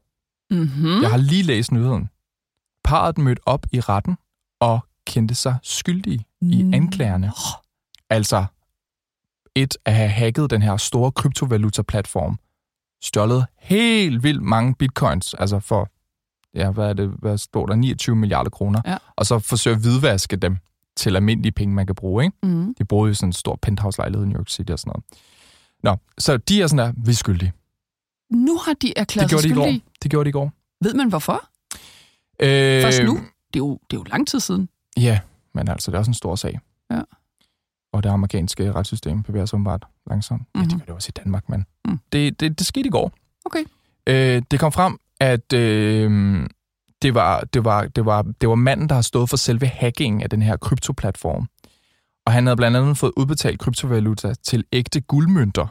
mm-hmm. 0.51 1.03
Jeg 1.03 1.11
har 1.11 1.17
lige 1.17 1.43
læst 1.43 1.73
nyheden. 1.73 2.09
Parret 2.85 3.19
mødte 3.19 3.41
op 3.49 3.67
i 3.73 3.81
retten 3.81 4.17
og 4.61 4.81
kendte 5.07 5.35
sig 5.35 5.57
skyldige 5.63 6.25
i 6.41 6.63
Mm. 6.63 6.75
anklagerne. 6.75 7.33
Altså 8.11 8.45
et 9.55 9.77
at 9.85 9.95
have 9.95 10.09
hacket 10.09 10.51
den 10.51 10.63
her 10.63 10.77
store 10.77 11.13
kryptovaluta-platform, 11.13 12.39
stjålet 13.03 13.47
helt 13.59 14.23
vildt 14.23 14.43
mange 14.43 14.75
bitcoins, 14.75 15.35
altså 15.35 15.61
for, 15.61 15.89
ja, 16.55 16.71
hvad 16.71 16.89
er 16.89 16.93
det, 16.93 17.09
hvad 17.19 17.39
står 17.39 17.67
der, 17.67 17.75
29 17.75 18.17
milliarder 18.17 18.51
kroner, 18.51 18.81
Ja. 18.87 18.97
og 19.17 19.27
så 19.27 19.39
forsøge 19.39 19.77
at 19.77 19.83
hvidvaske 19.83 20.37
dem 20.37 20.57
til 20.97 21.17
almindelige 21.17 21.53
penge, 21.53 21.75
man 21.75 21.87
kan 21.87 21.95
bruge, 21.95 22.25
ikke? 22.25 22.37
Mm. 22.43 22.75
De 22.75 22.85
boede 22.85 23.11
i 23.11 23.15
sådan 23.15 23.29
en 23.29 23.33
stor 23.33 23.59
penthouse-lejlighed 23.63 24.27
i 24.27 24.29
New 24.29 24.39
York 24.39 24.49
City 24.49 24.71
og 24.71 24.79
sådan 24.79 24.91
noget. 24.91 25.05
Nå, 25.83 25.97
så 26.19 26.37
de 26.37 26.63
er 26.63 26.67
sådan 26.67 26.87
der, 26.87 26.93
vi 27.05 27.11
er 27.11 27.15
skyldige. 27.15 27.53
Nu 28.31 28.59
har 28.59 28.73
de 28.83 28.99
erklæret 28.99 29.31
Det 29.31 29.41
sig 29.41 29.49
de 29.49 29.55
i 29.55 29.57
skyldige. 29.59 29.83
Det 30.03 30.11
gjorde 30.11 30.25
de 30.25 30.29
i 30.29 30.33
går. 30.33 30.53
Ved 30.85 30.95
man 30.95 31.09
hvorfor? 31.09 31.49
Øh, 32.41 32.83
Først 32.83 33.03
nu? 33.03 33.15
Det 33.15 33.61
er, 33.61 33.65
jo, 33.65 33.79
det 33.91 33.97
er 33.97 34.01
jo 34.01 34.05
lang 34.05 34.29
tid 34.29 34.41
siden. 34.41 34.69
Ja, 34.97 35.21
men 35.55 35.69
altså, 35.69 35.91
det 35.91 35.95
er 35.95 35.99
også 35.99 36.11
en 36.11 36.15
stor 36.15 36.37
sag. 36.37 36.61
Ja. 36.91 37.01
Og 37.93 38.03
det 38.03 38.09
amerikanske 38.11 38.73
retssystem 38.73 39.23
bevæger 39.23 39.47
sig 39.47 39.55
åbenbart 39.57 39.85
langsomt. 40.07 40.41
Mm-hmm. 40.41 40.61
Ja, 40.61 40.63
Mhm. 40.63 40.71
det 40.71 40.79
gør 40.79 40.85
det 40.87 40.95
også 40.95 41.13
i 41.17 41.17
Danmark, 41.23 41.49
men 41.49 41.67
Mm. 41.89 41.99
det, 42.13 42.41
det, 42.41 42.59
det 42.59 42.67
skete 42.67 42.87
i 42.87 42.91
går. 42.91 43.13
Okay. 43.45 43.65
Øh, 44.07 44.43
det 44.51 44.61
kom 44.61 44.73
frem, 44.73 44.99
at 45.21 45.53
øh, 45.53 46.11
det, 47.03 47.15
var, 47.15 47.41
det, 47.41 47.65
var, 47.65 47.85
det, 47.87 48.05
var, 48.05 48.23
det 48.23 48.49
var 48.49 48.55
manden, 48.55 48.89
der 48.89 48.95
har 48.95 49.03
stået 49.03 49.29
for 49.31 49.37
selve 49.37 49.67
hackingen 49.67 50.23
af 50.23 50.31
den 50.31 50.43
her 50.43 50.57
kryptoplatform. 50.57 51.49
Og 52.27 52.33
han 52.33 52.47
havde 52.47 52.57
blandt 52.57 52.77
andet 52.77 52.99
fået 52.99 53.13
udbetalt 53.17 53.61
kryptovaluta 53.61 54.35
til 54.35 54.65
ægte 54.73 55.01
guldmønter, 55.01 55.67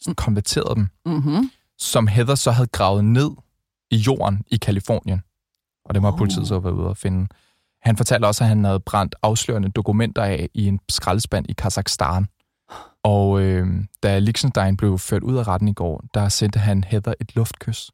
som 0.00 0.14
konverterede 0.14 0.74
dem, 0.74 0.88
Mm-hmm. 1.06 1.50
som 1.78 2.06
Heather 2.06 2.34
så 2.34 2.50
havde 2.50 2.68
gravet 2.68 3.04
ned 3.04 3.30
i 3.90 3.96
jorden 3.96 4.42
i 4.50 4.56
Kalifornien. 4.56 5.22
Og 5.84 5.94
det 5.94 6.02
må 6.02 6.08
Oh. 6.08 6.18
politiet 6.18 6.48
så 6.48 6.58
være 6.58 6.74
ude 6.74 6.90
at 6.90 6.96
finde. 6.98 7.28
Han 7.82 7.96
fortalte 7.96 8.26
også, 8.26 8.44
at 8.44 8.48
han 8.48 8.64
havde 8.64 8.80
brændt 8.80 9.14
afslørende 9.22 9.68
dokumenter 9.70 10.22
af 10.22 10.48
i 10.54 10.66
en 10.66 10.80
skraldespand 10.90 11.46
i 11.48 11.52
Kazakhstan. 11.52 12.26
Og 13.04 13.40
øh, 13.40 13.66
da 14.02 14.18
Liechtenstein 14.18 14.76
blev 14.76 14.98
ført 14.98 15.22
ud 15.22 15.36
af 15.36 15.48
retten 15.48 15.68
i 15.68 15.72
går, 15.72 16.04
der 16.14 16.28
sendte 16.28 16.58
han 16.58 16.84
Heather 16.84 17.14
et 17.20 17.36
luftkys, 17.36 17.90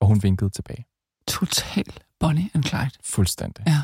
og 0.00 0.06
hun 0.06 0.22
vinkede 0.22 0.50
tilbage. 0.50 0.84
Total 1.28 1.84
Bonnie 2.20 2.50
and 2.54 2.64
Clyde. 2.64 2.90
Fuldstændig. 3.04 3.64
Ja, 3.66 3.82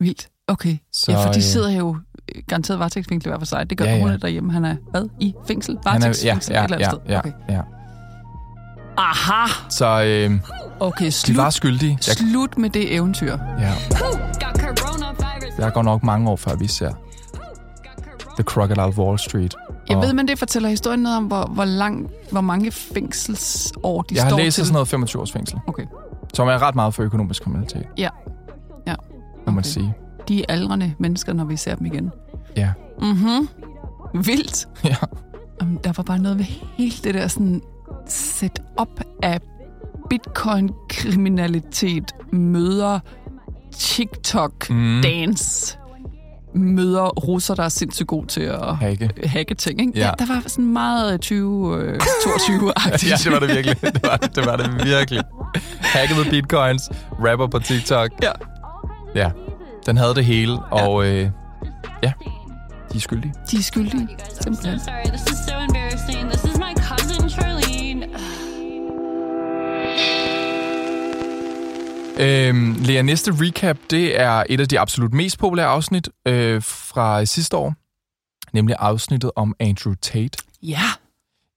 vildt. 0.00 0.28
Okay. 0.46 0.76
Så, 0.92 1.12
ja, 1.12 1.26
for 1.26 1.32
de 1.32 1.38
øh, 1.38 1.42
sidder 1.42 1.70
jo 1.70 1.96
øh, 2.34 2.42
garanteret 2.48 2.78
varetægtsfængsel 2.78 3.30
hver 3.30 3.38
for 3.38 3.46
sig. 3.46 3.70
Det 3.70 3.78
gør 3.78 3.84
Ja, 3.84 3.90
ja, 3.90 3.96
ja. 3.96 4.04
ja. 4.06 4.10
hun 4.12 4.20
derhjemme. 4.20 4.52
Han 4.52 4.64
er 4.64 4.76
hvad? 4.90 5.08
I 5.20 5.34
fængsel? 5.46 5.74
Ja, 5.84 5.90
Varetægtsfængsel 5.90 6.52
ja, 6.52 6.66
ja, 6.70 6.88
sted? 6.90 6.98
ja, 7.08 7.18
Okay. 7.18 7.32
ja. 7.48 7.62
Aha! 8.96 9.52
Så 9.68 10.02
øh, 10.04 10.40
Okay, 10.80 11.06
de 11.06 11.12
slut, 11.12 11.36
var 11.36 11.50
skyldige. 11.50 11.98
Jeg, 12.06 12.16
slut 12.16 12.58
med 12.58 12.70
det 12.70 12.94
eventyr. 12.94 13.36
ja, 13.58 13.74
der 15.56 15.70
går 15.70 15.82
nok 15.82 16.02
mange 16.02 16.30
år, 16.30 16.36
før 16.36 16.56
vi 16.56 16.66
ser 16.66 16.92
The 18.34 18.42
Crocodile 18.44 18.98
Wall 18.98 19.18
Street. 19.18 19.54
Jeg 19.88 19.98
ved, 19.98 20.12
men 20.12 20.28
det 20.28 20.38
fortæller 20.38 20.68
historien 20.68 21.00
noget 21.00 21.16
om, 21.18 21.24
hvor, 21.24 21.46
hvor, 21.46 21.64
lang, 21.64 22.10
hvor 22.30 22.40
mange 22.40 22.70
fængselsår 22.72 24.02
de 24.02 24.14
jeg 24.14 24.20
står 24.20 24.36
har 24.36 24.44
læst 24.44 24.56
sådan 24.56 24.72
noget 24.72 24.88
25 24.88 25.22
års 25.22 25.32
fængsel, 25.32 25.58
Okay, 25.66 25.84
som 26.34 26.48
er 26.48 26.62
ret 26.62 26.74
meget 26.74 26.94
for 26.94 27.02
økonomisk 27.02 27.42
kriminalitet, 27.42 27.86
ja. 27.98 28.08
Ja, 28.86 28.94
må 29.46 29.52
man 29.52 29.58
okay. 29.58 29.68
sige. 29.68 29.94
De 30.28 30.40
er 30.40 30.44
aldrende 30.48 30.94
mennesker, 30.98 31.32
når 31.32 31.44
vi 31.44 31.56
ser 31.56 31.74
dem 31.74 31.86
igen. 31.86 32.10
Ja. 32.56 32.72
Mhm. 33.00 33.48
Vildt. 34.24 34.68
ja. 34.84 34.96
Jamen, 35.60 35.78
der 35.84 35.92
var 35.96 36.02
bare 36.02 36.18
noget 36.18 36.38
ved 36.38 36.44
hele 36.76 36.94
det 37.04 37.14
der 37.14 37.28
sådan 37.28 37.62
setup 38.08 39.00
af 39.22 39.40
bitcoin-kriminalitet 40.10 42.12
møder 42.32 42.98
TikTok-dance 43.76 45.78
møder 46.56 47.04
russer, 47.08 47.54
der 47.54 47.62
er 47.62 47.68
sindssygt 47.68 48.06
gode 48.08 48.26
til 48.26 48.40
at 48.40 48.76
Hacke. 48.76 49.10
hacke 49.24 49.54
ting. 49.54 49.80
Ikke? 49.80 49.92
Ja. 49.98 50.10
Der, 50.18 50.26
der 50.26 50.34
var 50.34 50.42
sådan 50.46 50.72
meget 50.72 51.20
20, 51.20 51.78
øh, 51.82 51.94
22-agtigt. 52.00 53.10
Ja, 53.10 53.16
det 53.24 53.32
var 53.32 53.38
det 53.38 53.48
virkelig. 53.48 53.80
Det 53.82 54.02
var 54.02 54.16
det, 54.16 54.36
det, 54.36 54.46
var 54.46 54.56
det 54.56 54.84
virkelig. 54.84 55.22
Hacket 55.80 56.16
med 56.16 56.30
bitcoins, 56.30 56.90
rapper 57.26 57.46
på 57.46 57.58
TikTok. 57.58 58.10
Ja. 58.22 58.30
Ja, 59.14 59.30
den 59.86 59.96
havde 59.96 60.14
det 60.14 60.24
hele, 60.24 60.58
og 60.70 61.06
øh, 61.06 61.30
Ja, 62.02 62.12
de 62.92 62.96
er 62.96 63.00
skyldige. 63.00 63.34
De 63.50 63.56
er 63.56 63.62
skyldige. 63.62 64.08
Simpelthen. 64.40 64.80
Øhm, 72.20 72.72
Lea, 72.78 73.02
næste 73.02 73.32
recap, 73.34 73.76
det 73.90 74.20
er 74.20 74.44
et 74.48 74.60
af 74.60 74.68
de 74.68 74.80
absolut 74.80 75.14
mest 75.14 75.38
populære 75.38 75.66
afsnit 75.66 76.08
øh, 76.26 76.62
fra 76.62 77.24
sidste 77.24 77.56
år. 77.56 77.74
Nemlig 78.52 78.76
afsnittet 78.78 79.30
om 79.36 79.54
Andrew 79.60 79.94
Tate. 79.94 80.38
Ja. 80.62 80.82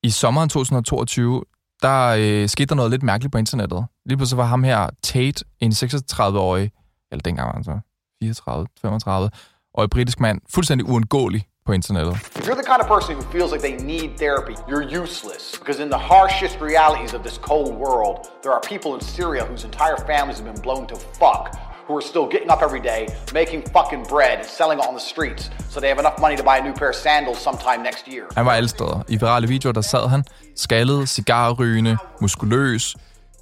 I 0.04 0.10
sommeren 0.10 0.50
2022, 0.50 1.44
der 1.82 2.16
øh, 2.20 2.50
skete 2.50 2.66
der 2.66 2.76
noget 2.76 2.92
lidt 2.92 3.04
mærkeligt 3.04 3.32
på 3.32 3.38
internettet. 3.38 3.86
Lige 4.06 4.18
pludselig 4.18 4.38
var 4.38 4.46
ham 4.46 4.64
her, 4.64 4.90
Tate, 5.04 5.46
en 5.60 5.72
36-årig, 5.72 6.72
eller 7.12 7.22
dengang 7.22 7.48
var 7.48 7.54
han 7.54 7.64
så 7.64 7.80
34, 8.24 8.68
35, 8.82 9.30
årig 9.74 9.90
britisk 9.90 10.20
mand, 10.20 10.42
fuldstændig 10.50 10.90
uundgåelig 10.90 11.48
på 11.68 11.74
internettet. 11.74 12.16
If 12.40 12.44
you're 12.48 12.62
the 12.64 12.70
kind 12.74 12.82
of 12.84 12.88
person 12.96 13.12
who 13.18 13.24
feels 13.36 13.50
like 13.54 13.64
they 13.68 13.78
need 13.94 14.10
therapy, 14.24 14.56
you're 14.70 14.88
useless. 15.04 15.44
Because 15.60 15.78
in 15.86 15.90
the 15.96 16.02
harshest 16.14 16.56
realities 16.70 17.12
of 17.18 17.22
this 17.28 17.38
cold 17.50 17.74
world, 17.86 18.16
there 18.44 18.54
are 18.58 18.64
people 18.74 18.90
in 18.98 19.02
Syria 19.16 19.44
whose 19.52 19.64
entire 19.72 20.00
families 20.12 20.38
have 20.40 20.48
been 20.54 20.64
blown 20.68 20.84
to 20.92 20.96
fuck, 21.22 21.44
who 21.88 21.94
are 22.00 22.06
still 22.12 22.28
getting 22.34 22.52
up 22.54 22.62
every 22.68 22.84
day, 22.94 23.02
making 23.42 23.60
fucking 23.78 24.04
bread, 24.14 24.36
and 24.42 24.50
selling 24.60 24.78
it 24.82 24.86
on 24.90 24.94
the 25.00 25.06
streets, 25.14 25.44
so 25.72 25.76
they 25.82 25.90
have 25.94 26.02
enough 26.06 26.18
money 26.26 26.36
to 26.42 26.46
buy 26.50 26.58
a 26.62 26.64
new 26.68 26.76
pair 26.82 26.90
of 26.94 27.00
sandals 27.06 27.40
sometime 27.48 27.80
next 27.90 28.04
year. 28.14 28.26
Han 28.36 28.46
var 28.46 28.54
alle 28.60 28.70
steder. 28.76 29.04
I 29.08 29.16
virale 29.18 29.48
videoer, 29.48 29.74
der 29.74 29.82
sad 29.82 30.06
han 30.10 30.24
skaldet, 30.56 31.10
cigarrygende, 31.10 31.98
muskuløs, 32.22 32.96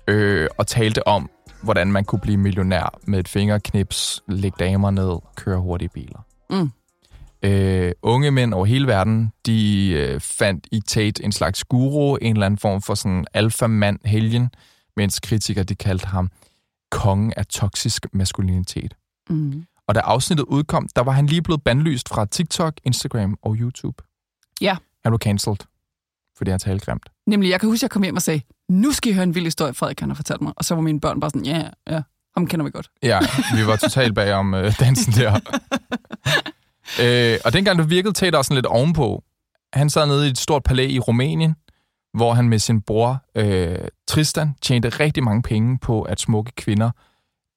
øh, 0.07 0.47
og 0.57 0.67
talte 0.67 1.07
om, 1.07 1.29
hvordan 1.61 1.91
man 1.91 2.05
kunne 2.05 2.19
blive 2.19 2.37
millionær 2.37 2.97
med 3.03 3.19
et 3.19 3.27
fingerknips, 3.27 4.23
lægge 4.27 4.55
damer 4.59 4.91
ned, 4.91 5.19
køre 5.35 5.59
hurtige 5.59 5.89
biler. 5.89 6.19
Mm. 6.49 6.71
Øh, 7.43 7.91
unge 8.01 8.31
mænd 8.31 8.53
over 8.53 8.65
hele 8.65 8.87
verden, 8.87 9.31
de 9.45 9.89
øh, 9.89 10.19
fandt 10.19 10.67
i 10.71 10.79
Tate 10.79 11.23
en 11.23 11.31
slags 11.31 11.63
guru, 11.63 12.15
en 12.15 12.35
eller 12.35 12.45
anden 12.45 12.57
form 12.57 12.81
for 12.81 12.95
sådan 12.95 13.25
alfamand 13.33 13.99
helgen, 14.05 14.49
mens 14.95 15.19
kritikere 15.19 15.63
de 15.63 15.75
kaldte 15.75 16.07
ham 16.07 16.29
kongen 16.91 17.33
af 17.37 17.45
toksisk 17.45 18.05
maskulinitet. 18.13 18.93
Mm. 19.29 19.65
Og 19.87 19.95
da 19.95 19.99
afsnittet 19.99 20.45
udkom, 20.45 20.87
der 20.95 21.01
var 21.01 21.11
han 21.11 21.25
lige 21.25 21.41
blevet 21.41 21.63
bandlyst 21.63 22.09
fra 22.09 22.25
TikTok, 22.25 22.73
Instagram 22.83 23.37
og 23.41 23.55
YouTube. 23.55 24.03
Ja. 24.61 24.77
Han 25.03 25.11
blev 25.11 25.19
cancelled, 25.19 25.57
fordi 26.37 26.51
han 26.51 26.59
talte 26.59 26.85
grimt. 26.85 27.09
Nemlig, 27.27 27.49
jeg 27.49 27.59
kan 27.59 27.69
huske, 27.69 27.79
at 27.79 27.83
jeg 27.83 27.91
kom 27.91 28.03
hjem 28.03 28.15
og 28.15 28.21
sagde, 28.21 28.41
nu 28.69 28.91
skal 28.91 29.11
I 29.11 29.13
høre 29.13 29.23
en 29.23 29.35
vild 29.35 29.45
historie, 29.45 29.73
Frederik 29.73 29.99
han 29.99 30.09
har 30.09 30.15
fortalt 30.15 30.41
mig. 30.41 30.53
Og 30.55 30.65
så 30.65 30.75
var 30.75 30.81
mine 30.81 30.99
børn 30.99 31.19
bare 31.19 31.29
sådan, 31.29 31.45
ja, 31.45 31.69
ja, 31.89 32.01
ham 32.35 32.47
kender 32.47 32.63
vi 32.63 32.71
godt. 32.71 32.89
Ja, 33.03 33.19
vi 33.55 33.67
var 33.67 33.75
totalt 33.75 34.15
bag 34.15 34.33
om 34.33 34.53
øh, 34.53 34.79
dansen 34.79 35.13
der. 35.13 35.39
øh, 37.01 37.37
og 37.45 37.53
dengang 37.53 37.79
der 37.79 37.85
virkede 37.85 38.37
også 38.37 38.47
sådan 38.47 38.55
lidt 38.55 38.65
ovenpå. 38.65 39.23
Han 39.73 39.89
sad 39.89 40.07
nede 40.07 40.27
i 40.27 40.29
et 40.29 40.37
stort 40.37 40.63
palæ 40.63 40.87
i 40.87 40.99
Rumænien, 40.99 41.55
hvor 42.13 42.33
han 42.33 42.49
med 42.49 42.59
sin 42.59 42.81
bror 42.81 43.23
øh, 43.35 43.77
Tristan 44.07 44.55
tjente 44.61 44.89
rigtig 44.89 45.23
mange 45.23 45.41
penge 45.41 45.79
på, 45.79 46.01
at 46.01 46.19
smukke 46.19 46.51
kvinder 46.57 46.91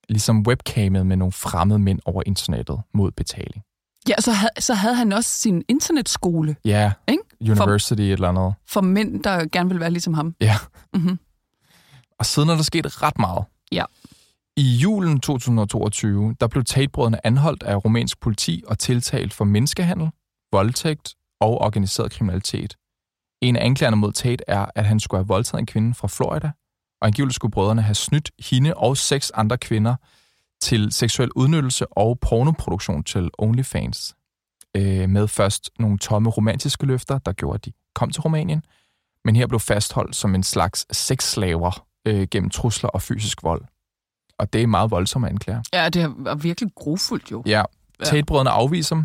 ligesom 0.08 0.40
webcamede 0.47 1.04
med 1.04 1.16
nogle 1.16 1.32
fremmede 1.32 1.78
mænd 1.78 2.00
over 2.04 2.23
internettet 2.26 2.80
mod 2.94 3.11
betaling. 3.11 3.62
Ja, 4.08 4.14
så, 4.20 4.32
havde, 4.32 4.50
så 4.58 4.75
havde 4.75 4.94
han 4.94 5.12
også 5.12 5.30
sin 5.30 5.62
internetskole 5.68 6.56
Ja, 6.64 6.92
ikke? 7.08 7.23
University 7.40 8.00
et 8.00 8.12
eller 8.12 8.28
andet. 8.28 8.54
for 8.66 8.80
mænd, 8.80 9.25
der 9.25 9.44
gerne 9.52 9.68
vil 9.70 9.80
være 9.80 9.90
ligesom 9.90 10.14
ham. 10.14 10.35
Ja. 10.40 10.56
Mhm. 10.94 11.18
Og 12.18 12.26
siden 12.26 12.49
er 12.49 12.54
der 12.54 12.62
sket 12.62 13.02
ret 13.02 13.18
meget. 13.18 13.44
Ja. 13.73 13.85
I 14.58 14.76
julen 14.76 15.20
2022, 15.20 16.34
der 16.40 16.46
blev 16.48 16.64
Tate-brødrene 16.64 17.26
anholdt 17.26 17.62
af 17.62 17.84
rumænsk 17.84 18.20
politi 18.20 18.64
og 18.66 18.78
tiltalt 18.78 19.32
for 19.32 19.44
menneskehandel, 19.44 20.10
voldtægt 20.52 21.14
og 21.40 21.60
organiseret 21.60 22.12
kriminalitet. 22.12 22.76
En 23.42 23.56
af 23.56 23.64
anklagerne 23.64 23.96
mod 23.96 24.12
Tate 24.12 24.44
er, 24.48 24.66
at 24.74 24.84
han 24.84 25.00
skulle 25.00 25.18
have 25.18 25.28
voldtaget 25.28 25.60
en 25.60 25.66
kvinde 25.66 25.94
fra 25.94 26.08
Florida, 26.08 26.50
og 27.00 27.06
angiveligt 27.06 27.34
skulle 27.34 27.52
brødrene 27.52 27.82
have 27.82 27.94
snydt 27.94 28.30
hende 28.50 28.74
og 28.74 28.96
seks 28.96 29.30
andre 29.30 29.58
kvinder 29.58 29.96
til 30.60 30.92
seksuel 30.92 31.30
udnyttelse 31.36 31.92
og 31.92 32.18
pornoproduktion 32.20 33.04
til 33.04 33.30
OnlyFans. 33.38 34.14
Øh, 34.76 35.08
med 35.08 35.28
først 35.28 35.70
nogle 35.78 35.98
tomme 35.98 36.30
romantiske 36.30 36.86
løfter, 36.86 37.18
der 37.18 37.32
gjorde, 37.32 37.54
at 37.54 37.64
de 37.64 37.72
kom 37.94 38.10
til 38.10 38.22
Rumænien, 38.22 38.62
men 39.24 39.36
her 39.36 39.46
blev 39.46 39.60
fastholdt 39.60 40.16
som 40.16 40.34
en 40.34 40.42
slags 40.42 40.96
sexslaver 40.96 41.86
øh, 42.06 42.28
gennem 42.30 42.50
trusler 42.50 42.90
og 42.90 43.02
fysisk 43.02 43.42
vold. 43.42 43.64
Og 44.38 44.52
det 44.52 44.62
er 44.62 44.66
meget 44.66 44.90
voldsomme 44.90 45.28
anklager. 45.28 45.62
Ja, 45.73 45.88
det 45.88 46.14
var 46.16 46.35
virkelig 46.35 46.71
grofuldt 46.75 47.30
jo. 47.30 47.42
Ja, 47.47 47.62
Tate-brødrene 48.04 48.50
afviser 48.50 48.97
dem, 48.97 49.04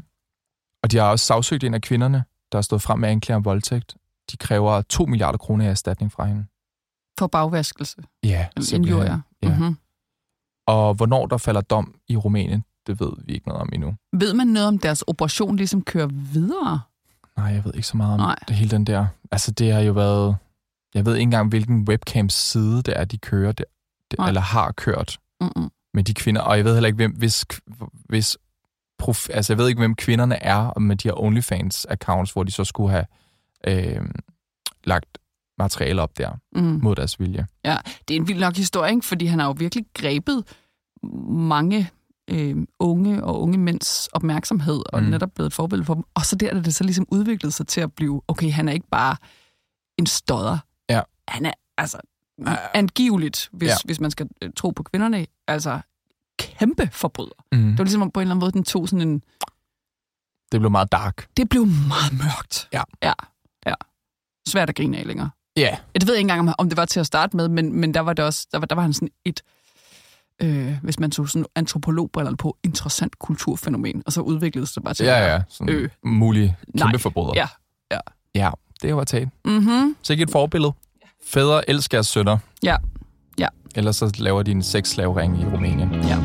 og 0.83 0.91
de 0.91 0.97
har 0.97 1.05
også 1.09 1.25
sagsøgt 1.25 1.63
en 1.63 1.73
af 1.73 1.81
kvinderne, 1.81 2.23
der 2.51 2.57
har 2.57 2.61
stået 2.61 2.81
frem 2.81 2.99
med 2.99 3.09
anklager 3.09 3.35
om 3.37 3.45
voldtægt. 3.45 3.95
De 4.31 4.37
kræver 4.37 4.81
2 4.81 5.05
milliarder 5.05 5.37
kroner 5.37 5.65
i 5.65 5.67
erstatning 5.67 6.11
fra 6.11 6.25
hende. 6.25 6.45
For 7.19 7.27
bagvaskelse. 7.27 7.97
Ja, 8.23 8.47
Eller 8.55 8.75
injurier. 8.75 9.19
Ja. 9.43 9.49
Mm-hmm. 9.49 9.77
Og 10.67 10.93
hvornår 10.93 11.25
der 11.25 11.37
falder 11.37 11.61
dom 11.61 11.95
i 12.07 12.17
Rumænien, 12.17 12.63
det 12.87 12.99
ved 12.99 13.11
vi 13.25 13.33
ikke 13.33 13.47
noget 13.47 13.61
om 13.61 13.69
endnu. 13.73 13.95
Ved 14.13 14.33
man 14.33 14.47
noget 14.47 14.67
om 14.67 14.77
deres 14.77 15.03
operation 15.07 15.55
ligesom 15.55 15.81
kører 15.81 16.07
videre? 16.07 16.81
Nej, 17.37 17.45
jeg 17.45 17.65
ved 17.65 17.73
ikke 17.73 17.87
så 17.87 17.97
meget 17.97 18.13
om 18.13 18.19
Nej. 18.19 18.35
det 18.47 18.55
hele 18.55 18.71
den 18.71 18.85
der. 18.85 19.05
Altså, 19.31 19.51
det 19.51 19.73
har 19.73 19.81
jo 19.81 19.93
været... 19.93 20.35
Jeg 20.93 21.05
ved 21.05 21.13
ikke 21.15 21.23
engang, 21.23 21.49
hvilken 21.49 21.87
webcam-side 21.89 22.81
det 22.81 22.99
er, 22.99 23.05
de 23.05 23.17
kører 23.17 23.51
det, 23.51 23.65
det 24.11 24.19
Nej. 24.19 24.27
eller 24.27 24.41
har 24.41 24.71
kørt 24.71 25.19
Mm-mm. 25.43 25.69
med 25.93 26.03
de 26.03 26.13
kvinder. 26.13 26.41
Og 26.41 26.57
jeg 26.57 26.65
ved 26.65 26.73
heller 26.73 26.87
ikke, 26.87 26.95
hvem, 26.95 27.11
hvis, 27.11 27.45
hvis 27.93 28.37
prof, 28.97 29.29
altså, 29.29 29.53
jeg 29.53 29.57
ved 29.57 29.67
ikke, 29.67 29.79
hvem 29.79 29.95
kvinderne 29.95 30.43
er 30.43 30.79
med 30.79 30.95
de 30.95 31.07
her 31.07 31.15
OnlyFans-accounts, 31.15 32.33
hvor 32.33 32.43
de 32.43 32.51
så 32.51 32.63
skulle 32.63 32.91
have 32.91 33.05
øh, 33.67 34.05
lagt 34.83 35.17
materiale 35.57 36.01
op 36.01 36.17
der 36.17 36.31
Mm. 36.55 36.79
mod 36.83 36.95
deres 36.95 37.19
vilje. 37.19 37.47
Ja, 37.65 37.77
det 38.07 38.15
er 38.15 38.19
en 38.19 38.27
vild 38.27 38.39
nok 38.39 38.55
historie, 38.55 38.91
ikke? 38.91 39.05
fordi 39.05 39.25
han 39.25 39.39
har 39.39 39.45
jo 39.45 39.55
virkelig 39.57 39.85
grebet 39.93 40.43
mange 41.29 41.89
øh, 42.27 42.57
unge 42.79 43.23
og 43.23 43.41
unge 43.41 43.57
mænds 43.57 44.07
opmærksomhed, 44.07 44.81
og 44.93 45.03
mm. 45.03 45.09
netop 45.09 45.29
blevet 45.35 45.47
et 45.47 45.53
forbillede 45.53 45.85
for 45.85 45.93
dem. 45.93 46.03
Og 46.13 46.25
så 46.25 46.35
der 46.35 46.49
er 46.49 46.61
det 46.61 46.75
så 46.75 46.83
ligesom 46.83 47.05
udviklet 47.11 47.53
sig 47.53 47.67
til 47.67 47.81
at 47.81 47.93
blive, 47.93 48.21
okay, 48.27 48.51
han 48.51 48.67
er 48.69 48.73
ikke 48.73 48.87
bare 48.91 49.15
en 49.99 50.05
stodder. 50.05 50.57
Ja. 50.89 51.01
Han 51.27 51.45
er 51.45 51.53
altså 51.77 51.97
angiveligt, 52.73 53.49
hvis, 53.51 53.69
Ja. 53.69 53.75
hvis 53.85 53.99
man 53.99 54.11
skal 54.11 54.27
øh, 54.41 54.49
tro 54.55 54.69
på 54.69 54.83
kvinderne, 54.83 55.25
altså 55.47 55.79
kæmpe 56.39 56.89
forbryder. 56.91 57.45
Mm. 57.51 57.63
Det 57.69 57.77
var 57.77 57.83
ligesom 57.83 58.11
på 58.11 58.19
en 58.19 58.21
eller 58.21 58.31
anden 58.35 58.39
måde, 58.39 58.51
den 58.51 58.63
tog 58.63 58.89
sådan 58.89 59.07
en... 59.09 59.23
Det 60.51 60.59
blev 60.61 60.71
meget 60.71 60.91
dark. 60.91 61.27
Det 61.37 61.49
blev 61.49 61.65
meget 61.65 62.13
mørkt. 62.13 62.69
Ja. 62.73 62.81
Ja, 63.03 63.13
ja. 63.65 63.73
Svært 64.47 64.69
at 64.69 64.75
grine 64.75 64.97
af 64.97 65.07
længere. 65.07 65.29
Ja. 65.57 65.61
Ja, 65.61 65.77
det 65.99 66.07
ved 66.07 66.13
jeg 66.13 66.19
ikke 66.19 66.31
engang, 66.31 66.49
om- 66.49 66.55
om 66.57 66.69
det 66.69 66.77
var 66.77 66.85
til 66.85 66.99
at 66.99 67.05
starte 67.05 67.37
med, 67.37 67.47
men, 67.49 67.73
men 67.79 67.93
der 67.93 67.99
var 67.99 68.13
det 68.13 68.25
også, 68.25 68.47
der 68.51 68.59
var, 68.59 68.65
der 68.65 68.75
var 68.75 68.81
han 68.81 68.93
sådan 68.93 69.09
et, 69.25 69.41
øh, 70.41 70.77
hvis 70.83 70.99
man 70.99 71.11
tog 71.11 71.29
sådan 71.29 71.45
antropologbrillerne 71.55 72.37
på, 72.37 72.57
interessant 72.63 73.19
kulturfænomen, 73.19 74.03
og 74.05 74.13
så 74.13 74.21
udviklede 74.21 74.65
det 74.65 74.73
sig 74.73 74.83
bare 74.83 74.93
til 74.93 75.05
Ja, 75.05 75.33
ja. 75.33 75.41
Sådan 75.49 75.73
Øh. 75.73 75.89
mulig 76.03 76.55
Nej. 76.67 76.87
kæmpe 76.87 76.99
forbryder. 76.99 77.33
Ja, 77.35 77.47
ja. 77.91 77.99
Ja, 78.35 78.49
det 78.81 78.95
var 78.95 79.03
taget. 79.03 79.29
Mm-hmm. 79.45 79.95
Så 80.03 80.13
ikke 80.13 80.23
et 80.23 80.31
forbillede. 80.31 80.73
Fædre 81.25 81.69
elsker 81.69 81.97
jeres 81.97 82.07
sønner. 82.07 82.37
Ja, 82.63 82.75
ja, 83.37 83.47
Ellers 83.75 83.95
så 83.95 84.11
laver 84.17 84.43
de 84.43 84.51
en 84.51 84.63
sexslavering 84.63 85.41
i 85.41 85.45
Rumænien. 85.45 85.89
ja. 85.93 86.17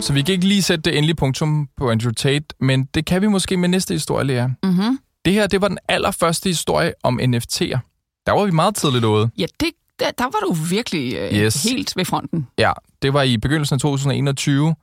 Så 0.00 0.12
vi 0.12 0.22
kan 0.22 0.32
ikke 0.32 0.46
lige 0.46 0.62
sætte 0.62 0.82
det 0.82 0.98
endelige 0.98 1.16
punktum 1.16 1.68
på 1.76 1.90
Andrew 1.90 2.12
Tate, 2.12 2.44
men 2.60 2.84
det 2.84 3.06
kan 3.06 3.22
vi 3.22 3.26
måske 3.26 3.56
med 3.56 3.68
næste 3.68 3.94
historie, 3.94 4.24
Lea. 4.26 4.46
Mm-hmm. 4.46 4.98
Det 5.24 5.32
her, 5.32 5.46
det 5.46 5.60
var 5.60 5.68
den 5.68 5.78
allerførste 5.88 6.48
historie 6.48 6.92
om 7.02 7.20
NFT'er. 7.20 7.78
Der 8.26 8.32
var 8.32 8.44
vi 8.44 8.50
meget 8.50 8.74
tidligt 8.74 9.04
ude. 9.04 9.30
Ja, 9.38 9.46
det, 9.60 9.68
der, 10.00 10.10
der 10.18 10.24
var 10.24 10.38
du 10.46 10.52
virkelig 10.52 11.14
øh, 11.16 11.32
Yes. 11.32 11.62
helt 11.62 11.96
ved 11.96 12.04
fronten. 12.04 12.46
Ja, 12.58 12.72
det 13.02 13.12
var 13.12 13.22
i 13.22 13.36
begyndelsen 13.36 13.74
af 13.74 13.80
2021. 13.80 14.74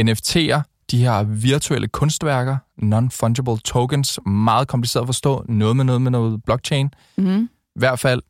NFT'er, 0.00 0.60
de 0.90 0.98
her 0.98 1.22
virtuelle 1.22 1.88
kunstværker, 1.88 2.56
non-fungible 2.82 3.60
tokens, 3.64 4.20
meget 4.26 4.68
kompliceret 4.68 5.02
at 5.02 5.08
forstå, 5.08 5.44
noget 5.48 5.76
med 5.76 5.84
noget 5.84 6.02
med 6.02 6.10
noget 6.10 6.44
blockchain. 6.44 6.90
Mm-hmm. 7.18 7.48
I 7.76 7.78
hvert 7.78 7.98
fald, 7.98 8.22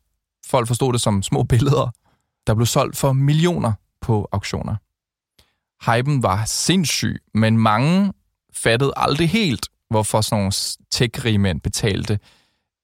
folk 0.47 0.67
forstod 0.67 0.93
det 0.93 1.01
som 1.01 1.23
små 1.23 1.43
billeder, 1.43 1.91
der 2.47 2.55
blev 2.55 2.67
solgt 2.67 2.97
for 2.97 3.13
millioner 3.13 3.73
på 4.01 4.29
auktioner. 4.33 4.77
Hypen 5.91 6.23
var 6.23 6.45
sindssyg, 6.45 7.23
men 7.35 7.59
mange 7.59 8.13
fattede 8.55 8.93
aldrig 8.97 9.31
helt, 9.31 9.67
hvorfor 9.91 10.21
sådan 10.21 10.41
nogle 10.41 10.53
tech 10.91 11.39
mænd 11.39 11.61
betalte 11.61 12.19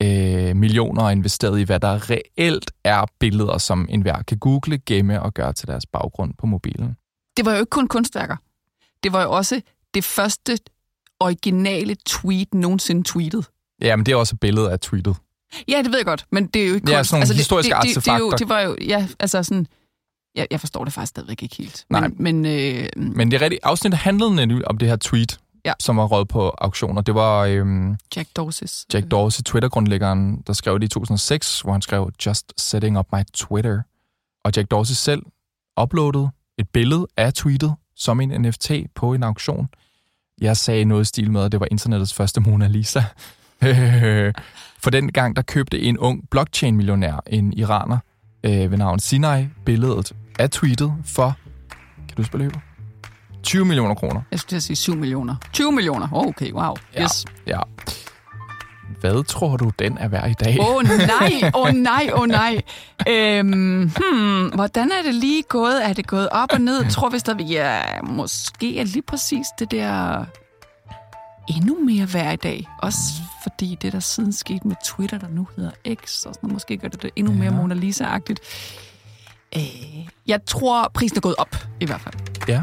øh, 0.03 0.57
millioner 0.57 1.03
og 1.03 1.13
investerede 1.13 1.61
i, 1.61 1.65
hvad 1.65 1.81
der 1.81 2.11
reelt 2.11 2.71
er 2.85 3.07
billeder, 3.21 3.59
som 3.59 3.87
enhver 3.91 4.23
kan 4.23 4.39
google, 4.39 4.79
gemme 4.87 5.23
og 5.23 5.35
gøre 5.35 5.53
til 5.53 5.69
deres 5.69 5.87
baggrund 5.87 6.35
på 6.39 6.47
mobilen. 6.47 6.97
Det 7.37 7.45
var 7.45 7.53
jo 7.53 7.59
ikke 7.59 7.71
kun 7.71 7.89
kunstværker. 7.89 8.37
Det 9.05 9.13
var 9.13 9.23
jo 9.23 9.31
også 9.33 9.61
det 9.95 10.05
første 10.05 10.59
originale 11.21 11.97
tweet 12.07 12.55
nogensinde 12.55 13.03
tweetet. 13.03 13.47
Ja, 13.83 13.97
men 13.97 14.07
det 14.07 14.13
er 14.13 14.17
også 14.17 14.35
et 14.37 14.41
billede 14.41 14.73
af 14.73 14.81
tweetet. 14.81 15.17
Ja, 15.69 15.79
det 15.83 15.91
ved 15.91 15.99
jeg 15.99 16.07
godt, 16.07 16.27
men 16.33 16.47
det 16.47 16.63
er 16.65 16.69
jo 16.69 16.75
ikke 16.75 16.91
Ja, 16.91 17.03
sådan 17.03 17.17
nogle 17.21 17.29
det- 17.29 17.37
historiske 17.37 17.75
det, 17.83 17.95
det, 17.95 18.05
det, 18.05 18.09
er 18.13 18.19
jo, 18.19 18.31
det 18.31 18.49
var 18.49 18.61
jo, 18.61 18.77
ja, 18.81 19.07
altså 19.21 19.43
sådan, 19.43 19.67
Jeg, 20.35 20.47
jeg 20.51 20.61
forstår 20.61 20.85
det 20.85 20.93
faktisk 20.93 21.11
stadigvæk 21.11 21.43
ikke 21.43 21.57
helt. 21.57 21.85
Nej. 21.91 22.01
Men, 22.09 22.43
men 22.43 22.47
øh, 22.47 22.89
Men 22.97 23.31
det 23.31 23.37
er 23.37 23.41
rigtigt. 23.45 23.61
Afsnittet 23.65 23.99
handlede 24.01 24.35
nemlig 24.35 24.69
om 24.69 24.79
det 24.79 24.89
her 24.89 24.97
tweet, 24.97 25.39
Ja. 25.65 25.73
som 25.81 25.97
var 25.97 26.05
råd 26.07 26.25
på 26.25 26.49
auktioner. 26.59 27.03
Det 27.03 27.15
var 27.15 27.45
øhm, 27.45 27.97
Jack 28.17 28.29
Dorses. 28.37 28.87
Jack 28.95 29.11
Dorsey, 29.11 29.43
Twitter-grundlæggeren, 29.43 30.43
der 30.47 30.53
skrev 30.53 30.79
det 30.79 30.85
i 30.85 30.89
2006, 30.89 31.61
hvor 31.61 31.73
han 31.73 31.83
skrev, 31.83 32.11
Just 32.27 32.53
setting 32.61 32.99
up 32.99 33.07
my 33.13 33.19
Twitter. 33.35 33.83
Og 34.45 34.53
Jack 34.57 34.71
Dorsey 34.71 34.95
selv 34.95 35.23
uploadede 35.83 36.29
et 36.59 36.69
billede 36.69 37.07
af 37.17 37.33
tweetet 37.35 37.75
som 37.97 38.21
en 38.21 38.43
NFT 38.43 38.71
på 38.95 39.15
en 39.15 39.23
auktion. 39.23 39.69
Jeg 40.41 40.57
sagde 40.57 40.85
noget 40.85 41.03
i 41.03 41.05
stil 41.05 41.31
med, 41.31 41.45
at 41.45 41.53
det 41.53 41.61
var 41.61 41.69
internettets 41.71 42.15
første 42.15 42.41
Mona 42.41 42.67
Lisa. 42.67 43.03
For 44.83 44.91
den 44.91 45.13
gang, 45.13 45.37
der 45.37 45.43
købte 45.43 45.81
en 45.81 45.99
ung 45.99 46.31
blockchain-millionær, 46.31 47.23
en 47.27 47.53
iraner 47.53 47.99
øh, 48.45 48.71
ved 48.71 48.79
navn 48.79 48.99
Sinai, 48.99 49.49
billedet 49.65 50.13
af 50.39 50.51
tweetet 50.51 50.95
for, 51.05 51.39
kan 51.97 52.17
du 52.17 52.23
huske 52.23 52.33
beløbet? 52.33 52.59
20 53.43 53.65
millioner 53.65 53.95
kroner. 53.95 54.21
Jeg 54.31 54.39
skulle 54.39 54.51
til 54.51 54.57
at 54.57 54.63
sige 54.63 54.77
7 54.77 54.97
millioner. 54.97 55.37
20 55.53 55.73
millioner. 55.73 56.09
Oh, 56.13 56.27
okay, 56.27 56.53
wow. 56.53 56.75
Ja. 56.95 57.03
Yes. 57.03 57.25
Ja. 57.47 57.61
Hvad 59.01 59.25
tror 59.25 59.57
du, 59.57 59.71
den 59.79 59.99
er 59.99 60.09
værd 60.09 60.31
i 60.31 60.35
dag? 60.35 60.57
Åh 60.61 60.77
oh, 60.77 60.83
nej, 61.21 61.51
åh 61.55 61.61
oh, 61.61 61.73
nej, 61.73 62.11
åh 62.13 62.21
oh, 62.21 62.27
nej. 62.27 62.63
Øhm, 63.09 63.93
hmm, 63.97 64.49
hvordan 64.49 64.91
er 64.91 65.03
det 65.05 65.15
lige 65.15 65.43
gået? 65.43 65.89
Er 65.89 65.93
det 65.93 66.07
gået 66.07 66.29
op 66.29 66.49
og 66.53 66.61
ned? 66.61 66.91
Tror 66.91 67.09
vist, 67.09 67.29
at 67.29 67.51
ja, 67.51 67.81
måske 68.03 68.81
er 68.81 68.85
lige 68.85 69.03
præcis 69.03 69.47
det 69.59 69.71
der 69.71 70.25
endnu 71.49 71.85
mere 71.85 72.15
værd 72.15 72.33
i 72.33 72.37
dag. 72.37 72.69
Også 72.79 72.99
fordi 73.43 73.79
det, 73.83 73.93
der 73.93 74.01
siden 74.01 74.33
skete 74.33 74.69
med 74.69 74.77
Twitter, 74.85 75.19
der 75.19 75.29
nu 75.29 75.49
hedder 75.57 75.71
X, 75.95 76.03
og 76.03 76.35
sådan, 76.35 76.39
noget, 76.43 76.53
måske 76.53 76.77
gør 76.77 76.89
det 76.89 77.03
det 77.03 77.11
endnu 77.17 77.33
mere 77.33 77.45
Ja. 77.45 77.51
Mona 77.51 77.75
Lisa-agtigt. 77.75 78.39
Øh, 79.57 80.09
jeg 80.27 80.45
tror, 80.47 80.91
prisen 80.95 81.17
er 81.17 81.21
gået 81.21 81.35
op, 81.39 81.57
i 81.81 81.87
hvert 81.87 82.01
fald. 82.01 82.15
Ja. 82.49 82.63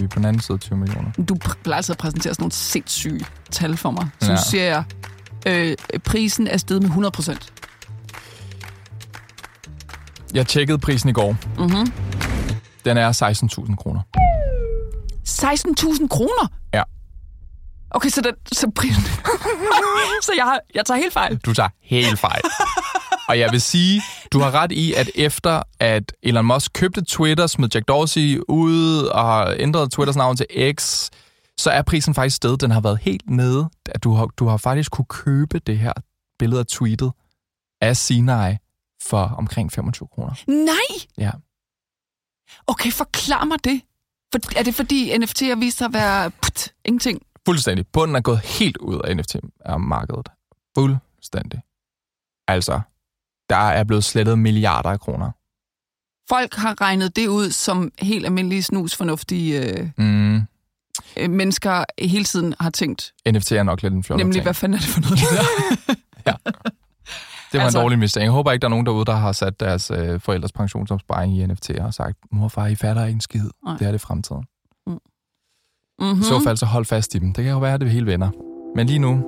Vi 0.00 0.04
er 0.04 0.08
på 0.08 0.16
den 0.18 0.24
anden 0.24 0.42
side 0.42 0.54
af 0.54 0.60
20 0.60 0.78
millioner. 0.78 1.10
Du 1.28 1.34
plejer 1.64 1.76
altid 1.76 1.92
at 1.92 1.98
præsentere 1.98 2.34
sådan 2.34 2.42
nogle 2.42 2.52
sindssyge 2.52 3.26
tal 3.50 3.76
for 3.76 3.90
mig. 3.90 4.08
Så 4.20 4.26
Ja. 4.26 4.32
nu 4.32 4.38
siger 4.50 4.64
jeg, 4.64 4.84
øh, 5.46 5.76
prisen 6.04 6.46
er 6.48 6.56
steget 6.56 6.82
med 6.82 6.88
100 6.88 7.12
procent. 7.12 7.52
Jeg 10.34 10.46
tjekkede 10.46 10.78
prisen 10.78 11.10
i 11.10 11.12
går. 11.12 11.36
Mm-hmm. 11.58 11.92
Den 12.84 12.96
er 12.96 13.12
16.000 13.66 13.76
kroner. 13.76 14.00
16.000 15.28 16.08
kroner? 16.08 16.48
Ja. 16.74 16.82
Okay, 17.90 18.08
så, 18.08 18.20
der, 18.20 18.30
så 18.52 18.70
prisen... 18.76 19.02
så 20.26 20.32
jeg, 20.36 20.44
har, 20.44 20.58
jeg 20.74 20.86
tager 20.86 20.98
helt 20.98 21.12
fejl. 21.12 21.36
Du 21.36 21.54
tager 21.54 21.68
helt 21.82 22.18
fejl. 22.18 22.42
Og 23.30 23.38
jeg 23.38 23.52
vil 23.52 23.60
sige, 23.60 24.02
du 24.32 24.38
har 24.38 24.50
ret 24.50 24.72
i, 24.72 24.92
at 24.92 25.10
efter 25.14 25.62
at 25.80 26.12
Elon 26.22 26.46
Musk 26.46 26.72
købte 26.72 27.04
Twitter, 27.04 27.46
smed 27.46 27.68
Jack 27.74 27.88
Dorsey 27.88 28.40
ud 28.48 29.02
og 29.04 29.24
har 29.24 29.54
ændret 29.58 29.90
Twitters 29.90 30.16
navn 30.16 30.36
til 30.36 30.46
X, 30.78 31.08
så 31.58 31.70
er 31.70 31.82
prisen 31.82 32.14
faktisk 32.14 32.36
sted. 32.36 32.56
Den 32.56 32.70
har 32.70 32.80
været 32.80 32.98
helt 32.98 33.30
nede. 33.30 33.70
At 33.86 34.04
du 34.04 34.12
har, 34.12 34.26
du 34.26 34.46
har 34.46 34.56
faktisk 34.56 34.90
kunne 34.90 35.04
købe 35.04 35.58
det 35.58 35.78
her 35.78 35.92
billede 36.38 36.60
af 36.60 36.66
tweetet 36.66 37.12
af 37.80 37.96
Sinai 37.96 38.56
for 39.02 39.22
omkring 39.22 39.72
25 39.72 40.08
kroner. 40.08 40.34
Nej! 40.46 41.06
Ja. 41.18 41.30
Okay, 42.66 42.92
forklar 42.92 43.44
mig 43.44 43.64
det. 43.64 43.80
For, 44.32 44.58
er 44.58 44.62
det 44.62 44.74
fordi 44.74 45.18
NFT 45.18 45.40
har 45.40 45.56
vist 45.56 45.78
sig 45.78 45.84
at 45.84 45.92
være 45.92 46.30
put, 46.30 46.72
ingenting? 46.84 47.22
Fuldstændig. 47.46 47.86
Bunden 47.86 48.16
er 48.16 48.20
gået 48.20 48.40
helt 48.40 48.76
ud 48.76 49.00
af 49.04 49.16
NFT-markedet. 49.16 50.28
Fuldstændig. 50.74 51.60
Altså, 52.48 52.80
der 53.50 53.56
er 53.56 53.84
blevet 53.84 54.04
slettet 54.04 54.38
milliarder 54.38 54.88
af 54.90 55.00
kroner. 55.00 55.30
Folk 56.28 56.54
har 56.54 56.80
regnet 56.80 57.16
det 57.16 57.26
ud, 57.26 57.50
som 57.50 57.90
helt 57.98 58.26
almindelige 58.26 58.62
snusfornuftige 58.62 59.60
øh, 59.80 59.88
Mm. 59.96 60.36
øh, 61.16 61.30
mennesker 61.30 61.84
hele 61.98 62.24
tiden 62.24 62.54
har 62.60 62.70
tænkt. 62.70 63.12
NFT 63.32 63.52
er 63.52 63.62
nok 63.62 63.82
lidt 63.82 63.94
en 63.94 64.04
fjollet 64.04 64.24
Nemlig, 64.26 64.34
ting. 64.34 64.44
hvad 64.44 64.54
fanden 64.54 64.74
er 64.76 64.80
det 64.80 64.88
for 64.88 65.00
noget, 65.00 65.18
det 66.16 66.24
der? 66.26 66.32
Det 67.52 67.58
var 67.58 67.64
altså, 67.64 67.78
en 67.78 67.82
dårlig 67.82 67.98
mistake. 67.98 68.24
Jeg 68.24 68.32
håber 68.32 68.52
ikke, 68.52 68.62
der 68.62 68.66
er 68.68 68.70
nogen 68.70 68.86
derude, 68.86 69.04
der 69.04 69.14
har 69.14 69.32
sat 69.32 69.60
deres 69.60 69.90
øh, 69.90 70.20
forældres 70.20 70.52
pensionsopsparing 70.52 71.38
i 71.38 71.46
NFT 71.46 71.70
og 71.70 71.94
sagt, 71.94 72.16
mor 72.32 72.44
og 72.44 72.52
far, 72.52 72.66
I 72.66 72.74
fatter 72.74 73.04
ikke 73.04 73.14
en 73.14 73.20
skid. 73.20 73.50
Nej. 73.64 73.76
Det 73.76 73.86
er 73.86 73.92
det 73.92 74.00
fremtiden. 74.00 74.44
Mm-hmm. 74.86 76.20
I 76.20 76.24
så 76.24 76.40
fald 76.44 76.56
så 76.56 76.66
hold 76.66 76.84
fast 76.84 77.14
i 77.14 77.18
dem. 77.18 77.32
Det 77.32 77.44
kan 77.44 77.52
jo 77.52 77.58
være, 77.58 77.74
at 77.74 77.80
det 77.80 77.90
hele 77.90 78.06
vender. 78.06 78.30
Men 78.76 78.86
lige 78.86 78.98
nu, 78.98 79.24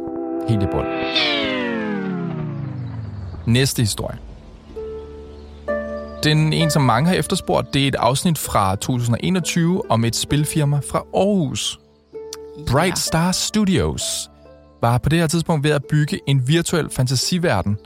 helt 0.48 0.62
i 0.62 0.66
bund. 0.72 0.86
Næste 3.46 3.82
historie. 3.82 4.18
Den 6.24 6.52
en, 6.52 6.70
som 6.70 6.82
mange 6.82 7.08
har 7.08 7.16
efterspurgt, 7.16 7.74
det 7.74 7.84
er 7.84 7.88
et 7.88 7.94
afsnit 7.94 8.38
fra 8.38 8.76
2021 8.76 9.90
om 9.90 10.04
et 10.04 10.16
spilfirma 10.16 10.80
fra 10.90 10.98
Aarhus. 11.14 11.80
Bright 12.66 12.98
Star 12.98 13.32
Studios 13.32 14.30
var 14.82 14.98
på 14.98 15.08
det 15.08 15.18
her 15.18 15.26
tidspunkt 15.26 15.64
ved 15.64 15.70
at 15.70 15.84
bygge 15.84 16.20
en 16.26 16.48
virtuel 16.48 16.90
fantasiverden, 16.90 17.78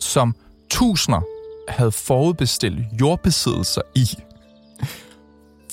som 0.00 0.34
tusinder 0.70 1.20
havde 1.68 1.92
forudbestilt 1.92 2.78
jordbesiddelser 3.00 3.82
i. 3.94 4.08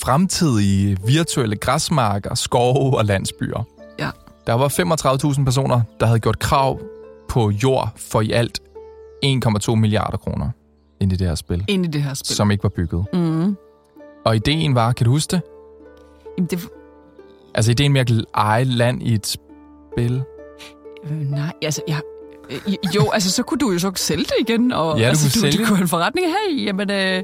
Fremtidige 0.00 0.96
virtuelle 1.06 1.56
græsmarker, 1.56 2.34
skove 2.34 2.98
og 2.98 3.04
landsbyer. 3.04 3.64
Ja. 3.98 4.10
Der 4.46 4.52
var 4.52 4.68
35.000 5.38 5.44
personer, 5.44 5.80
der 6.00 6.06
havde 6.06 6.20
gjort 6.20 6.38
krav 6.38 6.80
på 7.28 7.50
jord 7.50 7.92
for 7.96 8.20
i 8.20 8.30
alt 8.30 8.60
1,2 9.24 9.74
milliarder 9.74 10.16
kroner 10.16 10.50
ind 11.00 11.12
i 11.12 11.16
det 11.16 11.26
her 11.28 11.34
spil, 11.34 11.64
Ind 11.68 11.84
i 11.84 11.88
det 11.88 12.02
her 12.02 12.14
spil. 12.14 12.36
som 12.36 12.50
ikke 12.50 12.62
var 12.62 12.68
bygget. 12.68 13.04
Mm. 13.12 13.56
Og 14.24 14.36
ideen 14.36 14.74
var, 14.74 14.92
kan 14.92 15.04
du 15.04 15.10
huske 15.10 15.30
det? 15.30 15.40
Jamen, 16.38 16.48
det, 16.50 16.68
Altså 17.54 17.70
ideen 17.70 17.92
med 17.92 18.00
at 18.00 18.12
eje 18.34 18.64
land 18.64 19.02
i 19.02 19.14
et 19.14 19.26
spil. 19.26 20.22
øh, 21.10 21.20
nej, 21.20 21.52
altså, 21.62 21.82
jeg, 21.88 22.00
øh, 22.50 22.74
jo, 22.96 23.10
altså, 23.10 23.30
så 23.30 23.42
kunne 23.42 23.58
du 23.58 23.70
jo 23.70 23.78
så 23.78 23.92
sælge 23.96 24.24
det 24.24 24.34
igen. 24.40 24.72
Og, 24.72 24.98
Ja, 24.98 25.04
du 25.04 25.08
altså, 25.08 25.24
kunne 25.24 25.40
sælge 25.40 25.52
du, 25.52 25.58
det. 25.62 25.68
kunne 25.68 25.80
en 25.80 25.88
forretning. 25.88 26.26
Hey, 26.26 26.66
jamen, 26.66 26.90
øh, 26.90 27.22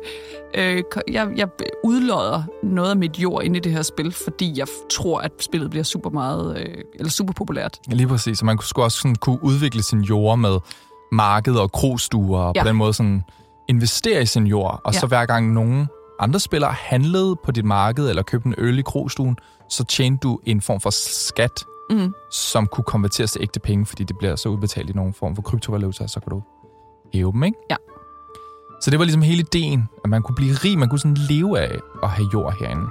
øh, 0.54 0.82
jeg, 1.12 1.28
jeg 1.36 1.48
udlodder 1.84 2.42
noget 2.62 2.90
af 2.90 2.96
mit 2.96 3.18
jord 3.18 3.44
ind 3.44 3.56
i 3.56 3.60
det 3.60 3.72
her 3.72 3.82
spil, 3.82 4.12
fordi 4.12 4.52
jeg 4.58 4.66
tror, 4.90 5.18
at 5.20 5.32
spillet 5.40 5.70
bliver 5.70 5.84
super 5.84 6.10
meget, 6.10 6.58
øh, 6.58 6.74
eller 6.94 7.10
super 7.10 7.32
populært. 7.32 7.78
Ja, 7.90 7.94
lige 7.94 8.06
præcis. 8.08 8.38
Så 8.38 8.44
man 8.44 8.58
skulle 8.62 8.86
også 8.86 8.98
sådan 8.98 9.14
kunne 9.16 9.38
udvikle 9.44 9.82
sin 9.82 10.00
jord 10.00 10.38
med 10.38 10.58
marked 11.14 11.54
og 11.56 11.72
krostuer, 11.72 12.40
og 12.40 12.52
Ja. 12.56 12.62
på 12.62 12.68
den 12.68 12.76
måde 12.76 12.92
sådan 12.94 13.22
investere 13.68 14.22
i 14.22 14.26
sin 14.26 14.46
jord. 14.46 14.80
Og 14.84 14.92
Ja. 14.94 14.98
så 15.00 15.06
hver 15.06 15.26
gang 15.26 15.52
nogen 15.52 15.88
andre 16.20 16.40
spillere 16.40 16.72
handlede 16.72 17.36
på 17.44 17.52
dit 17.52 17.64
marked 17.64 18.08
eller 18.08 18.22
købte 18.22 18.46
en 18.48 18.54
øl 18.58 18.78
i 18.78 18.82
krostuen, 18.82 19.36
så 19.68 19.84
tjente 19.84 20.22
du 20.28 20.38
en 20.46 20.60
form 20.60 20.80
for 20.80 20.90
skat, 20.90 21.64
Mm. 21.90 22.12
som 22.32 22.66
kunne 22.66 22.84
konverteres 22.84 23.32
til 23.32 23.42
ægte 23.42 23.60
penge, 23.60 23.86
fordi 23.86 24.04
det 24.04 24.18
bliver 24.18 24.36
så 24.36 24.48
udbetalt 24.48 24.90
i 24.90 24.92
nogen 24.92 25.14
form 25.14 25.34
for 25.34 25.42
kryptovaluta, 25.42 26.06
så 26.06 26.20
kan 26.20 26.30
du 26.30 26.42
hæve 27.14 27.32
dem, 27.32 27.42
ikke? 27.42 27.58
Ja. 27.70 27.76
Så 28.82 28.90
det 28.90 28.98
var 28.98 29.04
ligesom 29.04 29.22
hele 29.22 29.40
ideen, 29.40 29.88
at 30.04 30.10
man 30.10 30.22
kunne 30.22 30.34
blive 30.34 30.54
rig, 30.54 30.78
man 30.78 30.88
kunne 30.88 30.98
sådan 30.98 31.16
leve 31.30 31.60
af 31.60 31.78
at 32.02 32.08
have 32.08 32.28
jord 32.34 32.54
herinde. 32.60 32.86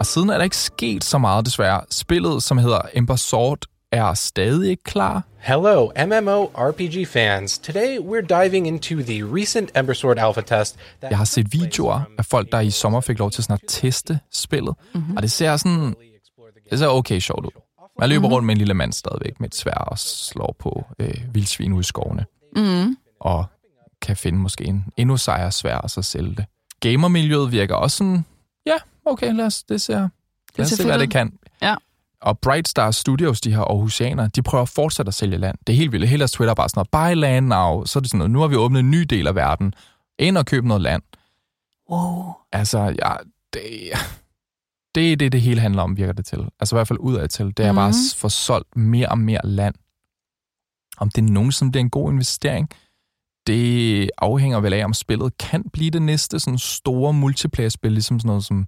Og 0.00 0.06
siden 0.06 0.30
er 0.30 0.36
der 0.36 0.44
ikke 0.44 0.56
sket 0.56 1.04
så 1.04 1.18
meget, 1.18 1.46
desværre. 1.46 1.80
Spillet, 1.90 2.42
som 2.42 2.58
hedder 2.58 2.80
Ember 2.94 3.16
Sword, 3.16 3.58
er 3.92 4.14
stadig 4.14 4.70
ikke 4.70 4.82
klar. 4.82 5.22
Hello, 5.38 5.90
MMORPG 6.06 7.06
fans. 7.08 7.58
Today 7.58 7.98
we're 7.98 8.44
diving 8.44 8.66
into 8.66 8.94
the 8.94 9.24
recent 9.24 9.70
Ember 9.78 9.94
Sword 9.94 10.18
alpha 10.18 10.40
test. 10.40 10.76
that 11.00 11.10
Jeg 11.10 11.18
har 11.18 11.24
set 11.24 11.52
videoer 11.52 12.00
af 12.18 12.24
folk, 12.24 12.52
der 12.52 12.60
i 12.60 12.70
sommer 12.70 13.00
fik 13.00 13.18
lov 13.18 13.30
til 13.30 13.44
sådan 13.44 13.54
at 13.54 13.60
teste 13.68 14.20
spillet. 14.32 14.74
Mm-hmm. 14.94 15.16
Og 15.16 15.22
det 15.22 15.30
ser 15.30 15.56
sådan... 15.56 15.94
Det 16.70 16.78
ser 16.78 16.86
okay 16.86 17.18
sjovt 17.18 17.46
ud. 17.46 17.50
Man 18.00 18.08
løber 18.08 18.28
rundt 18.28 18.46
med 18.46 18.54
en 18.54 18.58
lille 18.58 18.74
mand 18.74 18.92
stadigvæk 18.92 19.40
med 19.40 19.48
et 19.48 19.54
svær 19.54 19.72
og 19.72 19.98
slår 19.98 20.56
på 20.58 20.86
øh, 20.98 21.14
vildsvin 21.32 21.72
ude 21.72 21.80
i 21.80 21.84
skovene. 21.84 22.24
Mm. 22.56 22.96
Og 23.20 23.44
kan 24.02 24.16
finde 24.16 24.38
måske 24.38 24.64
en 24.64 24.84
endnu 24.96 25.16
sejere 25.16 25.52
svær 25.52 25.76
og 25.76 25.90
så 25.90 26.02
sælge 26.02 26.34
det. 26.34 26.44
Gamermiljøet 26.80 27.52
virker 27.52 27.74
også 27.74 27.96
sådan... 27.96 28.24
Ja, 28.66 28.76
okay, 29.04 29.32
lad 29.34 29.44
os, 29.46 29.62
det 29.62 29.80
ser, 29.80 30.08
lad 30.56 30.64
os 30.64 30.68
ser 30.68 30.76
se, 30.76 30.84
hvad 30.84 30.96
ud. 30.96 31.00
det 31.00 31.10
kan. 31.10 31.32
Ja. 31.62 31.74
Og 32.22 32.38
Bright 32.38 32.68
Star 32.68 32.90
Studios, 32.90 33.40
de 33.40 33.50
her 33.54 33.60
Aarhusianere, 33.60 34.28
de 34.28 34.42
prøver 34.42 34.62
at 34.62 34.68
fortsætte 34.68 35.08
at 35.08 35.14
sælge 35.14 35.38
land. 35.38 35.58
Det 35.66 35.72
er 35.72 35.76
helt 35.76 35.92
vildt. 35.92 36.08
Hele 36.08 36.18
deres 36.18 36.32
Twitter 36.32 36.50
er 36.50 36.54
bare 36.54 36.68
sådan 36.68 36.86
noget, 36.92 37.16
buy 37.16 37.20
land 37.20 37.46
now. 37.46 37.84
Så 37.84 37.98
er 37.98 38.00
det 38.00 38.10
sådan 38.10 38.18
noget, 38.18 38.30
nu 38.30 38.40
har 38.40 38.46
vi 38.46 38.56
åbnet 38.56 38.80
en 38.80 38.90
ny 38.90 39.00
del 39.02 39.26
af 39.26 39.34
verden. 39.34 39.74
Ind 40.18 40.38
og 40.38 40.46
køb 40.46 40.64
noget 40.64 40.82
land. 40.82 41.02
Wow. 41.90 42.32
Altså, 42.52 42.78
ja, 42.78 43.12
det, 43.52 43.62
det 44.94 45.12
er 45.12 45.16
det, 45.16 45.32
det 45.32 45.40
hele 45.40 45.60
handler 45.60 45.82
om, 45.82 45.96
virker 45.96 46.12
det 46.12 46.26
til. 46.26 46.48
Altså 46.60 46.74
i 46.74 46.76
hvert 46.76 46.88
fald 46.88 46.98
udad 46.98 47.28
til. 47.28 47.46
Det 47.56 47.66
er 47.66 47.72
mm. 47.72 47.76
bare 47.76 47.88
Mhm. 47.88 47.96
at 48.12 48.16
få 48.18 48.28
solgt 48.28 48.76
mere 48.76 49.08
og 49.08 49.18
mere 49.18 49.40
land. 49.44 49.74
Om 50.96 51.10
det 51.10 51.24
nogensinde 51.24 51.72
bliver 51.72 51.84
en 51.84 51.90
god 51.90 52.12
investering, 52.12 52.68
det 53.46 54.10
afhænger 54.18 54.60
vel 54.60 54.72
af, 54.72 54.84
om 54.84 54.94
spillet 54.94 55.38
kan 55.38 55.64
blive 55.72 55.90
det 55.90 56.02
næste 56.02 56.40
sådan 56.40 56.58
store 56.58 57.12
multiplayer-spil, 57.12 57.92
ligesom 57.92 58.20
sådan 58.20 58.28
noget 58.28 58.44
som 58.44 58.66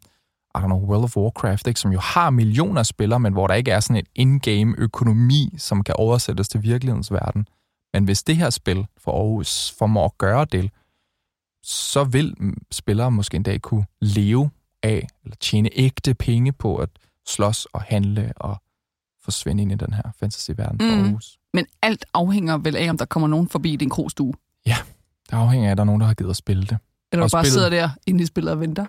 I 0.55 0.59
don't 0.59 0.67
know, 0.67 0.79
World 0.79 1.05
of 1.05 1.17
Warcraft, 1.17 1.67
ikke? 1.67 1.81
som 1.81 1.93
jo 1.93 1.99
har 1.99 2.31
millioner 2.31 2.79
af 2.81 2.87
spillere, 2.87 3.21
men 3.21 3.33
hvor 3.33 3.47
der 3.47 3.55
ikke 3.55 3.71
er 3.71 3.81
sådan 3.81 3.97
en 3.97 4.07
in-game 4.29 4.75
økonomi, 4.79 5.55
som 5.59 5.83
kan 5.85 5.95
oversættes 5.99 6.49
til 6.49 6.63
virkelighedens 6.63 7.13
verden. 7.13 7.49
Men 7.95 8.05
hvis 8.05 8.23
det 8.23 8.37
her 8.37 8.51
spil 8.51 8.87
for 8.99 9.13
Aarhus 9.13 9.75
formår 9.79 10.05
at 10.05 10.19
gøre 10.19 10.45
det, 10.45 10.71
så 11.65 12.05
vil 12.05 12.35
spillere 12.73 13.11
måske 13.11 13.37
en 13.37 13.43
dag 13.43 13.61
kunne 13.63 13.85
leve 14.01 14.51
af, 14.83 15.09
eller 15.25 15.37
tjene 15.41 15.69
ægte 15.73 16.15
penge 16.15 16.53
på 16.53 16.77
at 16.77 16.89
slås 17.29 17.65
og 17.73 17.83
handle 17.83 18.33
og 18.37 18.57
forsvinde 19.25 19.63
ind 19.63 19.73
i 19.73 19.75
den 19.75 19.93
her 19.93 20.03
fantasy-verden 20.21 20.81
for 20.81 20.97
Mm. 20.97 21.05
Aarhus. 21.05 21.39
Men 21.55 21.67
alt 21.83 22.05
afhænger 22.15 22.59
vel 22.59 22.77
af, 22.77 22.91
om 22.91 22.99
der 22.99 23.05
kommer 23.05 23.27
nogen 23.29 23.49
forbi 23.49 23.77
din 23.77 23.91
krogstue. 23.91 24.33
Det 25.31 25.37
afhænger 25.37 25.69
af, 25.69 25.71
at 25.71 25.77
der 25.79 25.83
er 25.83 25.87
nogen, 25.87 26.01
der 26.01 26.07
har 26.07 26.15
givet 26.15 26.31
at 26.31 26.37
spille 26.37 26.63
det. 26.63 26.79
Eller 27.13 27.25
Og 27.25 27.31
du 27.31 27.37
bare 27.37 27.45
spillet. 27.45 27.53
sidder 27.53 27.69
der 27.71 27.91
inde 28.07 28.23
i 28.23 28.27
spillet 28.27 28.53
og 28.53 28.61
venter. 28.61 28.87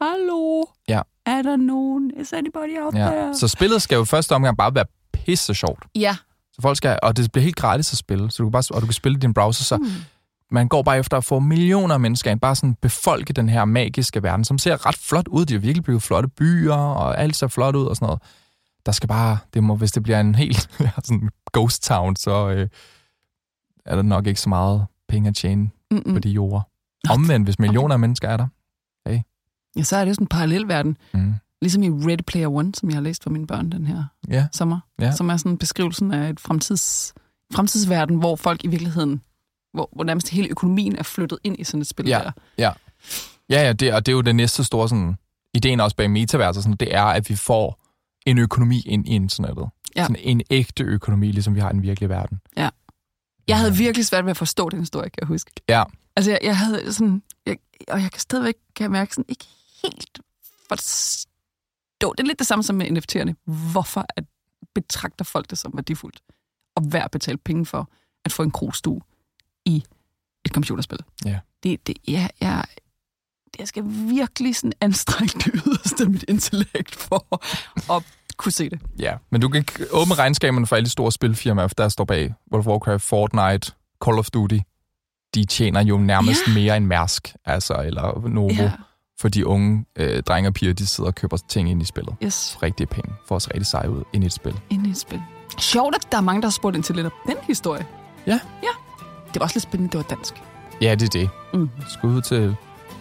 Hallo? 0.00 0.62
Ja. 0.88 1.00
Er 1.26 1.42
der 1.42 1.56
nogen? 1.56 2.10
Is 2.20 2.32
anybody 2.32 2.78
out 2.84 2.94
Ja. 2.94 3.06
there? 3.06 3.34
Så 3.36 3.48
spillet 3.48 3.82
skal 3.82 3.96
jo 3.96 4.04
første 4.04 4.34
omgang 4.34 4.56
bare 4.56 4.74
være 4.74 4.84
pisse 5.12 5.54
sjovt. 5.54 5.84
Ja. 5.94 6.16
Så 6.52 6.62
folk 6.62 6.76
skal, 6.76 6.98
og 7.02 7.16
det 7.16 7.32
bliver 7.32 7.42
helt 7.44 7.56
gratis 7.56 7.92
at 7.92 7.98
spille, 7.98 8.30
så 8.30 8.42
du 8.42 8.46
kan 8.46 8.52
bare, 8.52 8.62
og 8.74 8.80
du 8.80 8.86
kan 8.86 8.92
spille 8.92 9.16
i 9.18 9.20
din 9.20 9.34
browser, 9.34 9.64
så 9.64 9.76
Mm. 9.76 9.86
man 10.50 10.68
går 10.68 10.82
bare 10.82 10.98
efter 10.98 11.16
at 11.16 11.24
få 11.24 11.38
millioner 11.38 11.94
af 11.94 12.00
mennesker 12.00 12.30
ind, 12.30 12.40
bare 12.40 12.54
sådan 12.56 12.74
befolke 12.74 13.32
den 13.32 13.48
her 13.48 13.64
magiske 13.64 14.22
verden, 14.22 14.44
som 14.44 14.58
ser 14.58 14.86
ret 14.86 14.96
flot 14.96 15.28
ud. 15.28 15.44
De 15.44 15.54
har 15.54 15.60
virkelig 15.60 15.84
bygget 15.84 16.02
flotte 16.02 16.28
byer, 16.28 16.74
og 16.74 17.20
alt 17.20 17.36
ser 17.36 17.46
flot 17.48 17.76
ud 17.76 17.86
og 17.86 17.96
sådan 17.96 18.06
noget. 18.06 18.22
Der 18.86 18.92
skal 18.92 19.08
bare, 19.08 19.38
det 19.54 19.62
må, 19.64 19.76
hvis 19.76 19.92
det 19.92 20.02
bliver 20.02 20.20
en 20.20 20.34
helt 20.34 20.70
sådan 21.04 21.28
ghost 21.52 21.82
town, 21.82 22.16
så 22.16 22.48
øh, 22.50 22.68
er 23.86 23.96
der 23.96 24.02
nok 24.02 24.26
ikke 24.26 24.40
så 24.40 24.48
meget 24.48 24.86
penge 25.08 25.28
at 25.28 25.36
tjene 25.36 25.62
mm. 25.62 25.96
Mm-mm. 25.96 26.12
på 26.14 26.18
de 26.18 26.28
jorder. 26.28 26.60
Omvendt, 27.10 27.46
hvis 27.46 27.58
millioner 27.58 27.92
af 27.94 27.98
mennesker 27.98 28.28
er 28.28 28.36
der. 28.36 28.46
Ja, 29.76 29.82
så 29.82 29.96
er 29.96 30.00
det 30.00 30.08
jo 30.08 30.14
sådan 30.14 30.24
en 30.24 30.28
parallelverden. 30.28 30.96
Mm. 31.14 31.34
Ligesom 31.62 31.82
i 31.82 31.88
Red 31.90 32.18
Player 32.18 32.48
One, 32.48 32.74
som 32.74 32.88
jeg 32.88 32.96
har 32.96 33.02
læst 33.02 33.22
for 33.22 33.30
mine 33.30 33.46
børn 33.46 33.72
den 33.72 33.86
her 33.86 34.04
Ja, 34.28 34.46
sommer. 34.52 34.80
Ja. 35.00 35.12
Som 35.12 35.28
er 35.30 35.36
sådan 35.36 35.58
beskrivelsen 35.58 36.12
af 36.12 36.30
et 36.30 36.40
fremtids, 36.40 37.14
fremtidsverden, 37.54 38.16
hvor 38.16 38.36
folk 38.36 38.64
i 38.64 38.66
virkeligheden, 38.66 39.22
hvor, 39.74 39.88
hvor 39.92 40.04
nærmest 40.04 40.28
hele 40.28 40.48
økonomien 40.48 40.96
er 40.96 41.02
flyttet 41.02 41.38
ind 41.44 41.56
i 41.58 41.64
sådan 41.64 41.80
et 41.80 41.86
spil 41.86 42.06
Ja. 42.06 42.20
der. 42.24 42.32
Ja, 43.50 43.62
ja, 43.62 43.72
det, 43.72 43.94
og 43.94 44.06
det 44.06 44.12
er 44.12 44.16
jo 44.16 44.20
det 44.20 44.36
næste 44.36 44.64
store 44.64 44.88
sådan, 44.88 45.16
ideen 45.54 45.80
også 45.80 45.96
bag 45.96 46.10
metaverset, 46.10 46.62
sådan, 46.62 46.76
det 46.76 46.94
er, 46.94 47.02
at 47.04 47.28
vi 47.30 47.36
får 47.36 47.80
en 48.26 48.38
økonomi 48.38 48.80
ind 48.86 49.08
i 49.08 49.10
internettet. 49.10 49.66
Ja. 49.96 50.02
Sådan 50.02 50.16
en 50.18 50.42
ægte 50.50 50.84
økonomi, 50.84 51.32
ligesom 51.32 51.54
vi 51.54 51.60
har 51.60 51.70
i 51.70 51.72
den 51.72 51.82
virkelige 51.82 52.08
verden. 52.08 52.40
Jeg 53.48 53.58
havde 53.58 53.74
virkelig 53.76 54.06
svært 54.06 54.24
ved 54.24 54.30
at 54.30 54.36
forstå 54.36 54.68
den 54.70 54.78
historie, 54.80 55.10
kan 55.10 55.18
jeg 55.20 55.26
huske. 55.26 55.50
Ja, 55.68 55.82
Altså, 56.16 56.30
jeg, 56.30 56.40
jeg 56.42 56.58
havde 56.58 56.92
sådan... 56.92 57.22
Jeg, 57.46 57.56
og 57.88 58.02
jeg 58.02 58.10
kan 58.10 58.20
stadigvæk 58.20 58.54
kan 58.76 58.82
jeg 58.82 58.90
mærke 58.90 59.14
sådan 59.14 59.24
ikke 59.28 59.44
helt 59.84 60.20
forstå. 60.68 62.12
Det 62.12 62.20
er 62.20 62.26
lidt 62.26 62.38
det 62.38 62.46
samme 62.46 62.62
som 62.62 62.76
med 62.76 62.86
NFT'erne. 62.90 63.32
Hvorfor 63.72 64.06
at 64.16 64.24
betragter 64.74 65.24
folk 65.24 65.50
det 65.50 65.58
som 65.58 65.72
værdifuldt? 65.74 66.20
Og 66.76 66.82
værd 66.92 67.04
at 67.04 67.10
betale 67.10 67.38
penge 67.38 67.66
for 67.66 67.90
at 68.24 68.32
få 68.32 68.42
en 68.42 68.50
krogstue 68.50 69.00
i 69.64 69.84
et 70.44 70.52
computerspil. 70.52 70.98
Ja. 71.24 71.38
Det, 71.62 71.86
det, 71.86 71.96
jeg, 72.08 72.30
jeg, 72.40 72.64
jeg 73.58 73.68
skal 73.68 73.84
virkelig 73.86 74.56
sådan 74.56 74.72
anstrenge 74.80 75.38
det 75.38 75.62
yderste 75.66 76.04
af 76.04 76.10
mit 76.10 76.24
intellekt 76.28 76.94
for 76.94 77.26
at 77.96 78.02
kunne 78.36 78.52
se 78.52 78.70
det. 78.70 78.80
ja. 78.98 79.16
Men 79.30 79.40
du 79.40 79.48
kan 79.48 79.58
ikke 79.58 79.86
åbne 79.92 80.14
regnskaberne 80.14 80.66
for 80.66 80.76
alle 80.76 80.84
de 80.84 80.90
store 80.90 81.12
spilfirmaer, 81.12 81.68
der 81.68 81.88
står 81.88 82.04
bag 82.04 82.34
World 82.52 82.66
of 82.66 82.70
Warcraft, 82.70 83.02
Fortnite, 83.02 83.72
Call 84.04 84.18
of 84.18 84.30
Duty. 84.30 84.58
De 85.34 85.44
tjener 85.44 85.82
jo 85.82 85.98
nærmest 85.98 86.40
Ja. 86.48 86.54
mere 86.54 86.76
end 86.76 86.86
Mærsk, 86.86 87.34
altså, 87.44 87.82
eller 87.82 88.28
Novo, 88.28 88.48
ja. 88.52 88.72
For 89.24 89.28
de 89.28 89.46
unge 89.46 89.84
øh, 89.96 90.22
drenge 90.22 90.48
og 90.48 90.54
piger, 90.54 90.72
de 90.72 90.86
sidder 90.86 91.08
og 91.08 91.14
køber 91.14 91.36
ting 91.48 91.70
ind 91.70 91.82
i 91.82 91.84
spillet. 91.84 92.14
yes. 92.24 92.58
Rigtige 92.62 92.86
penge, 92.86 93.12
for 93.28 93.34
os 93.34 93.48
rigtig 93.48 93.66
seje 93.66 93.90
ud 93.90 94.02
ind 94.12 94.24
i 94.24 94.26
et 94.26 94.32
spil. 94.32 94.60
Ind 94.70 94.86
i 94.86 94.90
et 94.90 94.96
spil. 94.96 95.22
Sjovt, 95.58 95.94
at 95.94 96.12
der 96.12 96.18
er 96.18 96.22
mange, 96.22 96.42
der 96.42 96.46
har 96.46 96.50
spurgt 96.52 96.76
ind 96.76 96.84
til 96.84 96.94
lidt 96.94 97.06
om 97.06 97.12
den 97.26 97.36
historie. 97.46 97.86
Ja. 98.26 98.40
Ja. 98.62 98.68
Det 99.34 99.40
var 99.40 99.40
også 99.40 99.56
lidt 99.56 99.62
spændende, 99.62 99.92
det 99.92 99.98
var 99.98 100.16
dansk. 100.16 100.34
Ja, 100.80 100.94
det 100.94 101.14
er 101.14 101.20
det. 101.20 101.30
Mm. 101.54 101.70
Skud 101.88 102.20
til 102.20 102.56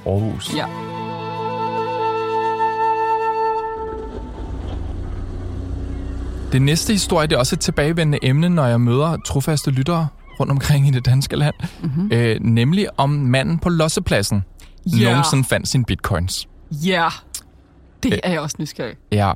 Aarhus. 0.05 0.55
Ja. 0.55 0.65
Det 6.51 6.61
næste 6.61 6.93
historie, 6.93 7.27
det 7.27 7.35
er 7.35 7.39
også 7.39 7.55
et 7.55 7.59
tilbagevendende 7.59 8.19
emne, 8.21 8.49
når 8.49 8.65
jeg 8.65 8.81
møder 8.81 9.17
trofaste 9.25 9.71
lyttere 9.71 10.07
rundt 10.39 10.51
omkring 10.51 10.87
i 10.87 10.91
det 10.91 11.05
danske 11.05 11.35
land. 11.35 11.55
Mm-hmm. 11.81 12.09
Øh, 12.13 12.39
nemlig 12.41 12.87
om 12.97 13.09
manden 13.09 13.59
på 13.59 13.69
lossepladsen 13.69 14.43
Ja. 14.85 15.09
nogensinde 15.11 15.43
fandt 15.43 15.67
sine 15.67 15.85
bitcoins. 15.85 16.47
Ja. 16.71 17.09
Det 18.03 18.19
er 18.23 18.31
jeg 18.31 18.39
også 18.41 18.55
nysgerrig 18.59 18.95
Ja. 19.11 19.31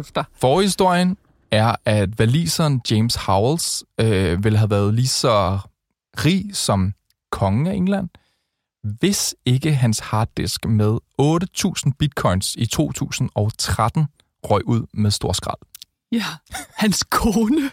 efter. 0.00 0.24
Forhistorien 0.40 1.16
er, 1.50 1.74
at 1.84 2.18
valiseren 2.18 2.80
James 2.90 3.14
Howells 3.14 3.84
øh, 4.00 4.44
ville 4.44 4.58
have 4.58 4.70
været 4.70 4.94
lige 4.94 5.08
så 5.08 5.58
rig 6.24 6.44
som 6.56 6.92
kongen 7.32 7.66
af 7.66 7.74
England, 7.74 8.08
hvis 8.82 9.34
ikke 9.44 9.74
hans 9.74 9.98
harddisk 9.98 10.64
med 10.66 10.98
8.000 11.86 11.92
bitcoins 11.98 12.54
i 12.58 12.66
2013 12.66 14.06
røg 14.44 14.66
ud 14.68 14.86
med 14.94 15.10
stor 15.10 15.32
skrald. 15.32 15.58
Ja. 16.12 16.24
Hans 16.74 17.04
kone. 17.10 17.60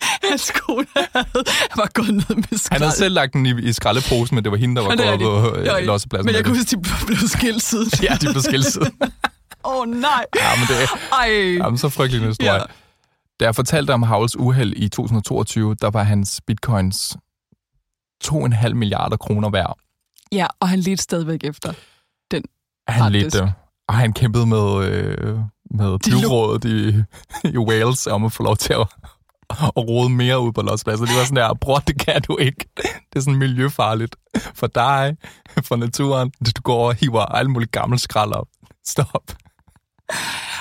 Hans 0.30 0.52
kone 0.60 0.86
havde, 0.94 1.44
var 1.76 1.90
gået 1.94 2.14
ned 2.14 2.34
med 2.36 2.44
Han 2.50 2.58
skrald. 2.58 2.82
havde 2.82 2.96
selv 2.96 3.14
lagt 3.14 3.32
den 3.32 3.46
i, 3.46 3.68
i 3.68 3.72
skraldeposen, 3.72 4.34
men 4.34 4.44
det 4.44 4.52
var 4.52 4.58
hende, 4.58 4.76
der 4.76 4.82
var 4.82 4.90
Ja, 5.02 5.16
gået 5.16 5.52
på. 5.54 5.60
Det 5.60 5.68
er 5.68 5.76
øh, 5.76 5.84
lossepladsen. 5.86 6.26
Men 6.26 6.34
jeg 6.34 6.44
kunne 6.44 6.56
huske, 6.58 6.76
de 6.76 6.82
blev 7.06 7.18
skilt 7.28 7.62
siden. 7.62 7.90
Ja, 8.02 8.14
de 8.20 8.26
blev 8.32 8.42
skilt 8.42 8.66
siden. 8.66 8.92
Åh, 9.64 9.76
oh, 9.80 9.88
nej. 9.88 10.24
Ja, 10.36 10.50
men 10.58 10.66
det 10.68 10.82
er 10.82 11.14
Ej. 11.14 11.56
jamen, 11.56 11.78
så 11.78 11.88
frygtelig 11.88 12.22
en 12.22 12.28
historie. 12.28 12.52
Ja. 12.52 12.58
Da 13.40 13.44
jeg 13.44 13.54
fortalte 13.54 13.90
om 13.94 14.02
Havls 14.02 14.36
uheld 14.36 14.72
i 14.76 14.88
2022, 14.88 15.74
der 15.74 15.90
var 15.90 16.02
hans 16.02 16.40
bitcoins 16.46 17.16
2,5 18.24 18.72
milliarder 18.74 19.16
kroner 19.16 19.50
værd. 19.50 19.78
Ja, 20.32 20.46
og 20.60 20.68
han 20.68 20.78
ledte 20.80 21.02
stadigvæk 21.02 21.40
efter. 21.44 21.72
Han 22.88 23.02
Harddisk. 23.02 23.24
ledte, 23.34 23.52
og 23.88 23.94
han 23.94 24.12
kæmpede 24.12 24.46
med, 24.46 24.84
øh, 24.84 25.38
med 25.70 25.98
byrådet 25.98 26.64
i, 26.64 27.02
i 27.48 27.58
Wales 27.58 28.06
om 28.06 28.24
at 28.24 28.32
få 28.32 28.42
lov 28.42 28.56
til 28.56 28.72
at, 28.72 28.86
at 29.50 29.72
rode 29.76 30.08
mere 30.10 30.40
ud 30.40 30.52
på 30.52 30.62
lospladsen. 30.62 31.06
Det 31.06 31.16
var 31.16 31.24
sådan 31.24 31.36
der, 31.36 31.54
bror, 31.54 31.78
det 31.78 32.00
kan 32.06 32.22
du 32.22 32.36
ikke. 32.36 32.68
Det 32.76 33.16
er 33.16 33.20
sådan 33.20 33.34
miljøfarligt 33.38 34.16
for 34.54 34.66
dig, 34.66 35.16
for 35.64 35.76
naturen. 35.76 36.32
Du 36.56 36.62
går 36.62 36.88
og 36.88 36.94
hiver 36.94 37.24
alt 37.24 37.50
muligt 37.50 37.72
gammelt 37.72 38.00
skrald 38.02 38.32
op. 38.32 38.46
Stop. 38.86 39.08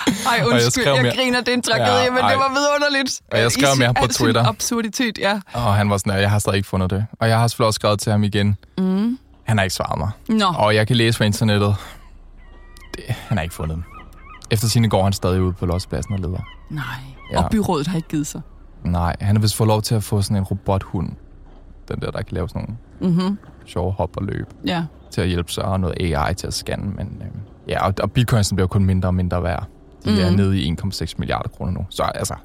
Ej, 0.07 0.33
jeg 0.37 0.47
undskyld, 0.47 0.83
jeg, 0.93 1.01
mere- 1.03 1.15
griner, 1.15 1.39
det 1.39 1.47
er 1.47 1.53
en 1.53 1.61
tragedie, 1.61 1.93
Ja, 2.03 2.09
men 2.09 2.19
ej. 2.19 2.29
det 2.29 2.39
var 2.39 2.49
vidunderligt. 2.49 3.21
Og 3.31 3.39
jeg 3.39 3.51
skrev 3.51 3.69
I 3.75 3.79
mere 3.79 3.93
på 3.93 4.07
Twitter. 4.07 4.45
absurditet, 4.47 5.17
ja. 5.17 5.39
Og 5.53 5.75
han 5.75 5.89
var 5.89 5.97
sådan 5.97 6.13
der, 6.13 6.19
jeg 6.19 6.29
har 6.31 6.39
stadig 6.39 6.57
ikke 6.57 6.69
fundet 6.69 6.89
det. 6.89 7.05
Og 7.19 7.29
jeg 7.29 7.39
har 7.39 7.47
selvfølgelig 7.47 7.67
også 7.67 7.75
skrevet 7.77 7.99
til 7.99 8.11
ham 8.11 8.23
igen. 8.23 8.57
Mm. 8.77 9.19
Han 9.43 9.57
har 9.57 9.63
ikke 9.63 9.75
svaret 9.75 9.97
mig. 9.97 10.09
Nå, 10.29 10.45
Og 10.57 10.75
jeg 10.75 10.87
kan 10.87 10.95
læse 10.95 11.17
på 11.17 11.23
internettet. 11.23 11.75
Det, 12.95 13.03
han 13.07 13.37
har 13.37 13.43
ikke 13.43 13.55
fundet 13.55 13.75
dem. 13.75 13.83
Efter 14.51 14.67
sine 14.67 14.89
går 14.89 15.03
han 15.03 15.13
stadig 15.13 15.41
ud 15.41 15.53
på 15.53 15.65
lospladsen 15.65 16.13
og 16.13 16.19
leder. 16.19 16.39
nej. 16.69 16.83
Ja. 17.31 17.43
Og 17.43 17.49
byrådet 17.51 17.87
har 17.87 17.95
ikke 17.95 18.07
givet 18.09 18.27
sig. 18.27 18.41
Nej, 18.85 19.15
han 19.21 19.35
har 19.35 19.41
vist 19.41 19.55
fået 19.55 19.67
lov 19.67 19.81
til 19.81 19.95
at 19.95 20.03
få 20.03 20.21
sådan 20.21 20.37
en 20.37 20.43
robothund. 20.43 21.09
Den 21.87 21.99
der, 22.01 22.11
der 22.11 22.21
kan 22.21 22.33
lave 22.35 22.49
sådan 22.49 22.77
nogle 23.01 23.13
Mhm. 23.15 23.37
sjove 23.65 23.91
hop 23.91 24.17
og 24.17 24.23
løb 24.23 24.47
Ja. 24.65 24.85
til 25.11 25.21
at 25.21 25.27
hjælpe 25.27 25.51
sig, 25.51 25.63
og 25.63 25.79
noget 25.79 25.95
AI 26.15 26.33
til 26.33 26.47
at 26.47 26.53
scanne. 26.53 26.91
Men 26.91 27.21
øh, 27.21 27.27
ja, 27.67 27.85
og, 27.87 27.93
og 28.01 28.11
bitcoinsen 28.11 28.55
bliver 28.55 28.67
kun 28.67 28.85
mindre 28.85 29.09
og 29.09 29.13
mindre 29.13 29.43
værd. 29.43 29.65
De 30.05 30.11
mm. 30.11 30.17
er 30.17 30.27
Mhm. 30.29 30.35
nede 30.39 30.59
i 30.59 30.65
1,6 30.67 31.13
milliarder 31.17 31.49
kroner 31.49 31.71
nu. 31.71 31.85
Så 31.89 32.03
altså, 32.03 32.35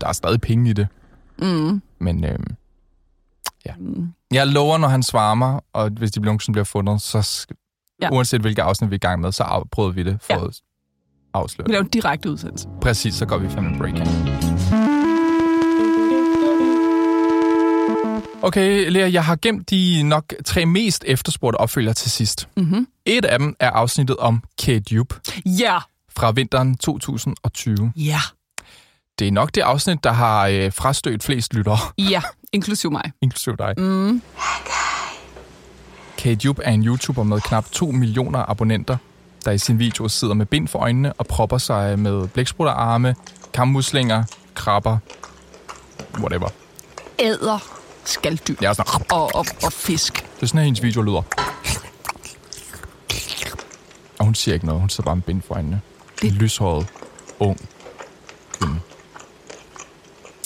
der 0.00 0.06
er 0.08 0.12
stadig 0.12 0.40
penge 0.40 0.70
i 0.70 0.72
det. 0.72 0.88
Mm. 1.38 1.82
Men 1.98 2.24
øh, 2.24 2.38
Mm. 3.78 4.08
jeg 4.32 4.46
lover, 4.46 4.78
når 4.78 4.88
han 4.88 5.02
svarer 5.02 5.34
mig, 5.34 5.60
og 5.72 5.90
hvis 5.90 6.10
de 6.10 6.20
nogensinde 6.20 6.54
bliver 6.54 6.64
fundet, 6.64 7.00
så 7.00 7.18
sk- 7.18 7.96
Ja. 8.00 8.06
ja. 8.06 8.12
uanset 8.16 8.40
hvilke 8.40 8.62
afsnit 8.62 8.90
vi 8.90 8.94
er 8.94 8.96
i 8.96 8.98
gang 8.98 9.20
med, 9.20 9.32
så 9.32 9.42
afprøver 9.42 9.90
vi 9.90 10.02
det 10.02 10.18
for 10.20 10.32
Ja. 10.34 10.38
ja. 10.40 10.46
at 10.46 10.60
afsløre 11.34 11.66
Vi 11.66 11.72
laver 11.72 11.82
en 11.84 11.88
direkte 11.90 12.30
udsendelse. 12.30 12.68
Præcis, 12.80 13.14
så 13.14 13.26
går 13.26 13.38
vi 13.38 13.48
fem 13.48 13.78
break 13.78 13.92
her. 13.98 14.53
Okay, 18.46 18.90
Lea, 18.90 19.12
jeg 19.12 19.24
har 19.24 19.36
gemt 19.42 19.70
de 19.70 20.02
nok 20.02 20.24
tre 20.44 20.66
mest 20.66 21.04
efterspurgte 21.06 21.56
opfølgere 21.56 21.94
til 21.94 22.10
sidst. 22.10 22.48
Mhm. 22.56 22.86
Et 23.06 23.24
af 23.24 23.38
dem 23.38 23.56
er 23.60 23.70
afsnittet 23.70 24.16
om 24.16 24.42
Kate 24.64 24.94
Jupe 24.94 25.14
Ja. 25.46 25.78
fra 26.16 26.30
vinteren 26.30 26.76
2020. 26.76 27.92
Ja. 27.96 28.20
Det 29.18 29.28
er 29.28 29.32
nok 29.32 29.54
det 29.54 29.60
afsnit, 29.60 30.04
der 30.04 30.12
har 30.12 30.46
øh, 30.46 30.72
frastødt 30.72 31.22
flest 31.22 31.54
lyttere, 31.54 31.78
Ja. 32.10 32.22
Inklusiv 32.52 32.90
mig. 32.92 33.12
inklusive 33.22 33.56
dig. 33.58 33.74
Mm. 33.78 34.22
Kate 36.18 36.40
Jupe 36.44 36.62
er 36.62 36.72
en 36.72 36.86
YouTuber 36.86 37.22
med 37.22 37.40
knap 37.40 37.70
2 37.72 37.90
millioner 37.90 38.50
abonnenter, 38.50 38.96
der 39.44 39.50
i 39.50 39.58
sin 39.58 39.78
video 39.78 40.08
sidder 40.08 40.34
med 40.34 40.46
bind 40.46 40.68
for 40.68 40.78
øjnene 40.78 41.12
og 41.12 41.26
propper 41.26 41.58
sig 41.58 41.98
med 41.98 42.28
blæksprutter-arme, 42.28 43.14
kammuslinger, 43.54 44.24
krabber, 44.54 44.98
whatever. 46.18 46.48
Æder 47.18 47.83
skalddyr. 48.04 48.54
Er 48.62 48.72
sådan, 48.72 49.06
Og, 49.10 49.34
og, 49.34 49.46
og 49.64 49.72
fisk. 49.72 50.14
det 50.14 50.42
er 50.42 50.46
sådan, 50.46 50.58
at 50.58 50.64
hendes 50.64 50.82
video 50.82 51.02
lyder. 51.02 51.22
Og 54.18 54.24
hun 54.24 54.34
siger 54.34 54.54
ikke 54.54 54.66
noget, 54.66 54.80
hun 54.80 54.88
sidder 54.90 55.04
bare 55.04 55.16
med 55.16 55.22
bind 55.22 55.42
for 55.42 55.54
øjnene. 55.54 55.80
Det... 56.22 56.28
En 56.30 56.34
lyshåret, 56.36 56.86
ung 57.38 57.68
kvinde. 58.52 58.80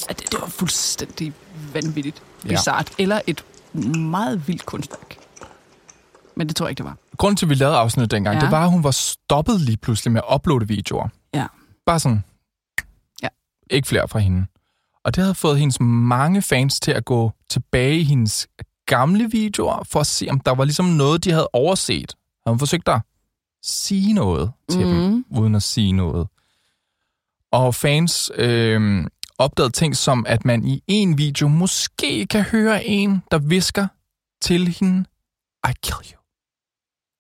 Ja, 0.09 0.13
Det, 0.13 0.33
det 0.33 0.41
var 0.41 0.47
fuldstændig 0.47 1.33
vanvittigt. 1.73 2.23
Ja. 2.45 2.49
Bizart. 2.49 2.93
Eller 2.99 3.21
et 3.27 3.45
meget 3.97 4.49
vildt 4.49 4.67
kunstværk. 4.67 5.17
Men 6.35 6.49
det 6.49 6.57
tror 6.57 6.67
jeg 6.67 6.71
ikke, 6.71 6.79
det 6.79 6.87
var. 6.87 6.97
Grunden 7.17 7.37
til, 7.37 7.47
at 7.47 7.51
vi 7.51 7.55
lavede 7.55 7.77
afsnittet 7.77 8.11
dengang, 8.11 8.35
Ja. 8.35 8.39
ja. 8.41 8.45
det 8.45 8.53
var, 8.53 8.65
at 8.65 8.71
hun 8.71 8.85
var 8.85 8.91
stoppet 8.91 9.61
lige 9.61 9.77
pludselig 9.77 10.13
med 10.13 10.21
at 10.31 10.35
uploade 10.35 10.69
videoer. 10.69 11.09
Ja. 11.35 11.47
Bare 11.87 12.01
sådan. 12.01 12.25
Ja. 13.23 13.29
Ikke 13.71 13.89
flere 13.89 14.09
fra 14.09 14.19
hende. 14.19 14.47
Og 15.09 15.15
det 15.15 15.23
havde 15.23 15.35
fået 15.35 15.59
hendes 15.59 15.81
mange 15.81 16.43
fans 16.43 16.81
til 16.81 16.93
at 16.93 17.05
gå 17.05 17.33
tilbage 17.51 18.01
i 18.01 18.05
hendes 18.05 18.49
gamle 18.87 19.31
videoer, 19.31 19.85
for 19.85 20.01
at 20.01 20.07
se, 20.07 20.27
om 20.31 20.41
der 20.41 20.55
var 20.55 20.65
ligesom 20.65 20.85
noget, 20.85 21.25
de 21.25 21.31
havde 21.31 21.49
overset. 21.53 22.17
Havde 22.47 22.55
hun 22.55 22.59
forsøgt 22.59 22.89
at 22.89 23.01
sige 23.63 24.13
noget 24.13 24.53
til 24.71 24.87
mm. 24.87 24.93
dem, 24.93 25.25
uden 25.31 25.55
at 25.55 25.63
sige 25.63 25.93
noget. 25.93 26.29
Og 27.53 27.75
fans 27.75 28.31
øh, 28.35 29.07
opdagede 29.39 29.73
ting 29.73 29.97
som, 29.97 30.27
at 30.29 30.45
man 30.45 30.65
i 30.65 30.83
en 30.87 31.19
video 31.19 31.49
måske 31.49 32.27
kan 32.27 32.43
høre 32.43 32.85
en, 32.85 33.23
der 33.31 33.39
visker 33.39 33.87
til 34.43 34.69
hende, 34.69 35.05
I 35.69 35.73
kill 35.83 36.13
you. 36.13 36.21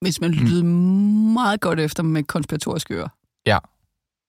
Hvis 0.00 0.20
man 0.20 0.30
lyttede 0.30 0.64
meget 0.64 1.60
godt 1.60 1.80
efter 1.80 2.02
med 2.02 2.22
konspiratoriske 2.22 2.94
ører. 2.94 3.08
Ja. 3.46 3.58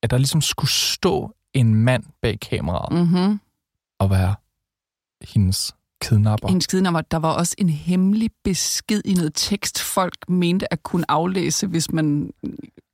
At 0.03 0.11
der 0.11 0.17
ligesom 0.17 0.41
skulle 0.41 0.71
stå 0.71 1.35
en 1.53 1.75
mand 1.75 2.03
bag 2.21 2.39
kameraet 2.39 2.91
mm. 2.91 2.99
Mm-hmm. 2.99 3.39
Og 3.99 4.09
være 4.09 4.35
hendes 5.33 5.75
kidnapper. 6.01 6.47
Hendes 6.47 6.67
kidnapper, 6.67 7.01
der 7.01 7.17
var 7.17 7.31
også 7.33 7.55
en 7.57 7.69
hemmelig 7.69 8.29
besked 8.43 9.01
i 9.05 9.13
noget 9.13 9.31
tekst, 9.35 9.79
folk 9.81 10.15
mente 10.29 10.73
at 10.73 10.83
kunne 10.83 11.11
aflæse, 11.11 11.67
hvis 11.67 11.91
man 11.91 12.29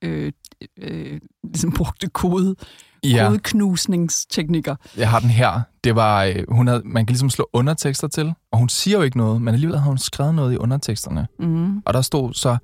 øh, 0.01 0.31
øh, 0.77 1.19
ligesom 1.43 1.71
brugte 1.71 2.07
kode, 2.09 2.55
Ja, 3.03 3.27
kodeknusningsteknikker. 3.27 4.75
jeg 4.97 5.09
har 5.09 5.19
den 5.19 5.29
her. 5.29 5.61
Det 5.83 5.95
var, 5.95 6.23
øh, 6.23 6.35
hun 6.49 6.67
havde, 6.67 6.81
man 6.85 7.05
kan 7.05 7.13
ligesom 7.13 7.29
slå 7.29 7.49
undertekster 7.53 8.07
til, 8.07 8.33
og 8.51 8.59
hun 8.59 8.69
siger 8.69 8.97
jo 8.97 9.03
ikke 9.03 9.17
noget, 9.17 9.41
men 9.41 9.53
alligevel 9.53 9.77
havde 9.77 9.89
hun 9.89 9.97
skrevet 9.97 10.35
noget 10.35 10.53
i 10.53 10.57
underteksterne. 10.57 11.27
Mm. 11.39 11.77
Og 11.77 11.93
der 11.93 12.01
stod 12.01 12.33
så, 12.33 12.57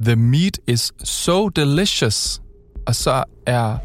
The 0.00 0.16
meat 0.16 0.58
is 0.66 0.92
so 1.04 1.48
delicious. 1.48 2.42
Og 2.86 2.94
så 2.94 3.24
er 3.46 3.76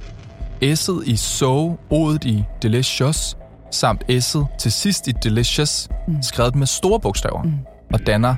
S'et 0.63 1.03
i 1.05 1.15
so, 1.15 1.73
O'et 1.73 2.27
i 2.27 2.43
delicious, 2.61 3.37
samt 3.71 4.03
S'et 4.09 4.57
til 4.59 4.71
sidst 4.71 5.07
i 5.07 5.11
delicious, 5.23 5.89
mm. 6.07 6.21
skrevet 6.21 6.55
med 6.55 6.67
store 6.67 6.99
bogstaver. 6.99 7.43
Mm. 7.43 7.53
Og 7.93 8.07
danner, 8.07 8.35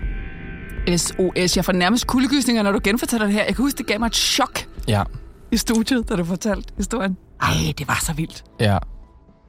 SOS. 0.98 1.56
Jeg 1.58 1.66
får 1.66 1.72
nærmest 1.74 2.08
kuldegysninger, 2.08 2.64
når 2.64 2.72
du 2.72 2.80
genfortæller 2.84 3.26
det 3.28 3.34
her. 3.36 3.44
Jeg 3.46 3.56
kan 3.56 3.64
huske, 3.66 3.78
det 3.78 3.88
gav 3.88 4.00
mig 4.00 4.08
et 4.08 4.16
chok 4.16 4.60
ja, 4.88 5.04
i 5.52 5.58
studiet, 5.58 6.10
da 6.10 6.16
du 6.16 6.24
fortalte 6.26 6.74
historien. 6.78 7.18
Ej, 7.42 7.48
det 7.78 7.88
var 7.88 7.98
så 8.02 8.14
vildt. 8.14 8.44
ja. 8.60 8.78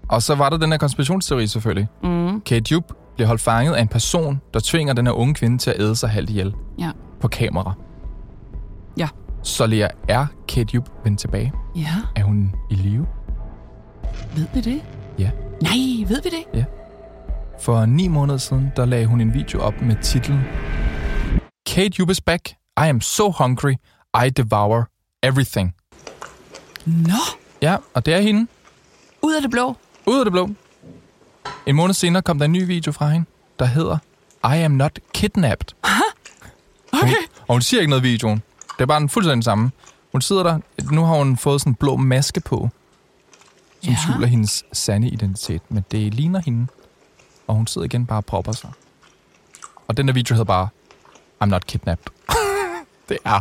Og 0.08 0.22
så 0.22 0.34
var 0.34 0.50
der 0.50 0.56
den 0.56 0.70
her 0.72 0.78
konspirationsteori 0.78 1.46
selvfølgelig. 1.46 1.88
Mm. 2.02 2.40
Kate 2.40 2.72
Jupp 2.72 2.92
bliver 3.14 3.26
holdt 3.28 3.40
fanget 3.42 3.74
af 3.74 3.80
en 3.82 3.88
person, 3.88 4.40
der 4.54 4.60
tvinger 4.64 4.94
den 4.94 5.06
her 5.06 5.12
unge 5.12 5.34
kvinde 5.34 5.58
til 5.58 5.70
at 5.70 5.80
æde 5.80 5.96
sig 5.96 6.10
halvt 6.10 6.30
ihjel 6.30 6.54
Ja. 6.78 6.90
på 7.20 7.28
kamera. 7.28 7.72
Ja. 8.96 9.08
Så 9.42 9.66
Lea, 9.66 9.88
er 10.08 10.26
Kate 10.48 10.74
Jupp 10.74 10.88
vendt 11.04 11.20
tilbage? 11.20 11.52
Ja, 11.76 11.94
Er 12.16 12.22
hun 12.24 12.54
i 12.70 12.74
live? 12.74 13.06
ved 14.36 14.46
vi 14.54 14.60
det? 14.60 14.80
Ja. 15.18 15.30
Nej, 15.62 16.04
ved 16.08 16.22
vi 16.22 16.30
det? 16.30 16.66
For 17.60 17.86
ni 17.86 18.08
måneder 18.08 18.38
siden, 18.38 18.72
der 18.76 18.84
lagde 18.84 19.06
hun 19.06 19.20
en 19.20 19.34
video 19.34 19.60
op 19.60 19.80
med 19.82 19.96
titlen 20.02 20.40
Kate 21.66 21.90
Jupp 21.98 22.10
is 22.10 22.20
back. 22.20 22.48
I 22.50 22.88
am 22.88 23.00
so 23.00 23.30
hungry. 23.30 23.72
I 24.26 24.30
devour 24.30 24.88
everything. 25.22 25.74
Nå, 26.86 27.12
Ja, 27.62 27.76
og 27.94 28.06
det 28.06 28.14
er 28.14 28.20
hende. 28.20 28.46
ud 29.22 29.34
af 29.34 29.42
det 29.42 29.50
blå. 29.50 29.76
Ud 30.06 30.18
af 30.18 30.24
det 30.24 30.32
blå. 30.32 30.50
En 31.66 31.76
måned 31.76 31.94
senere 31.94 32.22
kom 32.22 32.38
der 32.38 32.44
en 32.44 32.52
ny 32.52 32.66
video 32.66 32.92
fra 32.92 33.08
hende, 33.08 33.26
der 33.58 33.64
hedder 33.64 33.98
I 34.44 34.58
am 34.62 34.70
not 34.70 34.98
kidnapped. 35.14 35.68
Okay. 36.92 37.06
Hun, 37.06 37.14
og 37.48 37.54
hun 37.54 37.62
siger 37.62 37.80
ikke 37.80 37.90
noget 37.90 38.02
i 38.04 38.08
videoen. 38.08 38.42
Det 38.76 38.80
er 38.82 38.86
bare 38.86 39.00
den 39.00 39.08
fuldstændig 39.08 39.44
samme. 39.44 39.70
Hun 40.12 40.20
sidder 40.20 40.42
der. 40.42 40.58
Nu 40.92 41.04
har 41.04 41.14
hun 41.16 41.36
fået 41.36 41.60
sådan 41.60 41.70
en 41.70 41.74
blå 41.74 41.96
maske 41.96 42.40
på, 42.40 42.68
som 43.82 43.92
Ja. 43.92 43.98
skjuler 44.02 44.26
hendes 44.26 44.64
sande 44.72 45.08
identitet. 45.08 45.70
Men 45.70 45.84
det 45.90 46.14
ligner 46.14 46.40
hende. 46.40 46.66
Og 47.46 47.54
hun 47.54 47.66
sidder 47.66 47.84
igen 47.84 48.06
bare 48.06 48.18
og 48.18 48.24
propper 48.24 48.52
sig. 48.52 48.72
Og 49.88 49.96
den 49.96 50.08
der 50.08 50.14
video 50.14 50.34
hedder 50.34 50.44
bare 50.44 50.68
I'm 51.42 51.46
not 51.46 51.66
kidnapped. 51.66 52.06
det 53.08 53.18
er 53.24 53.40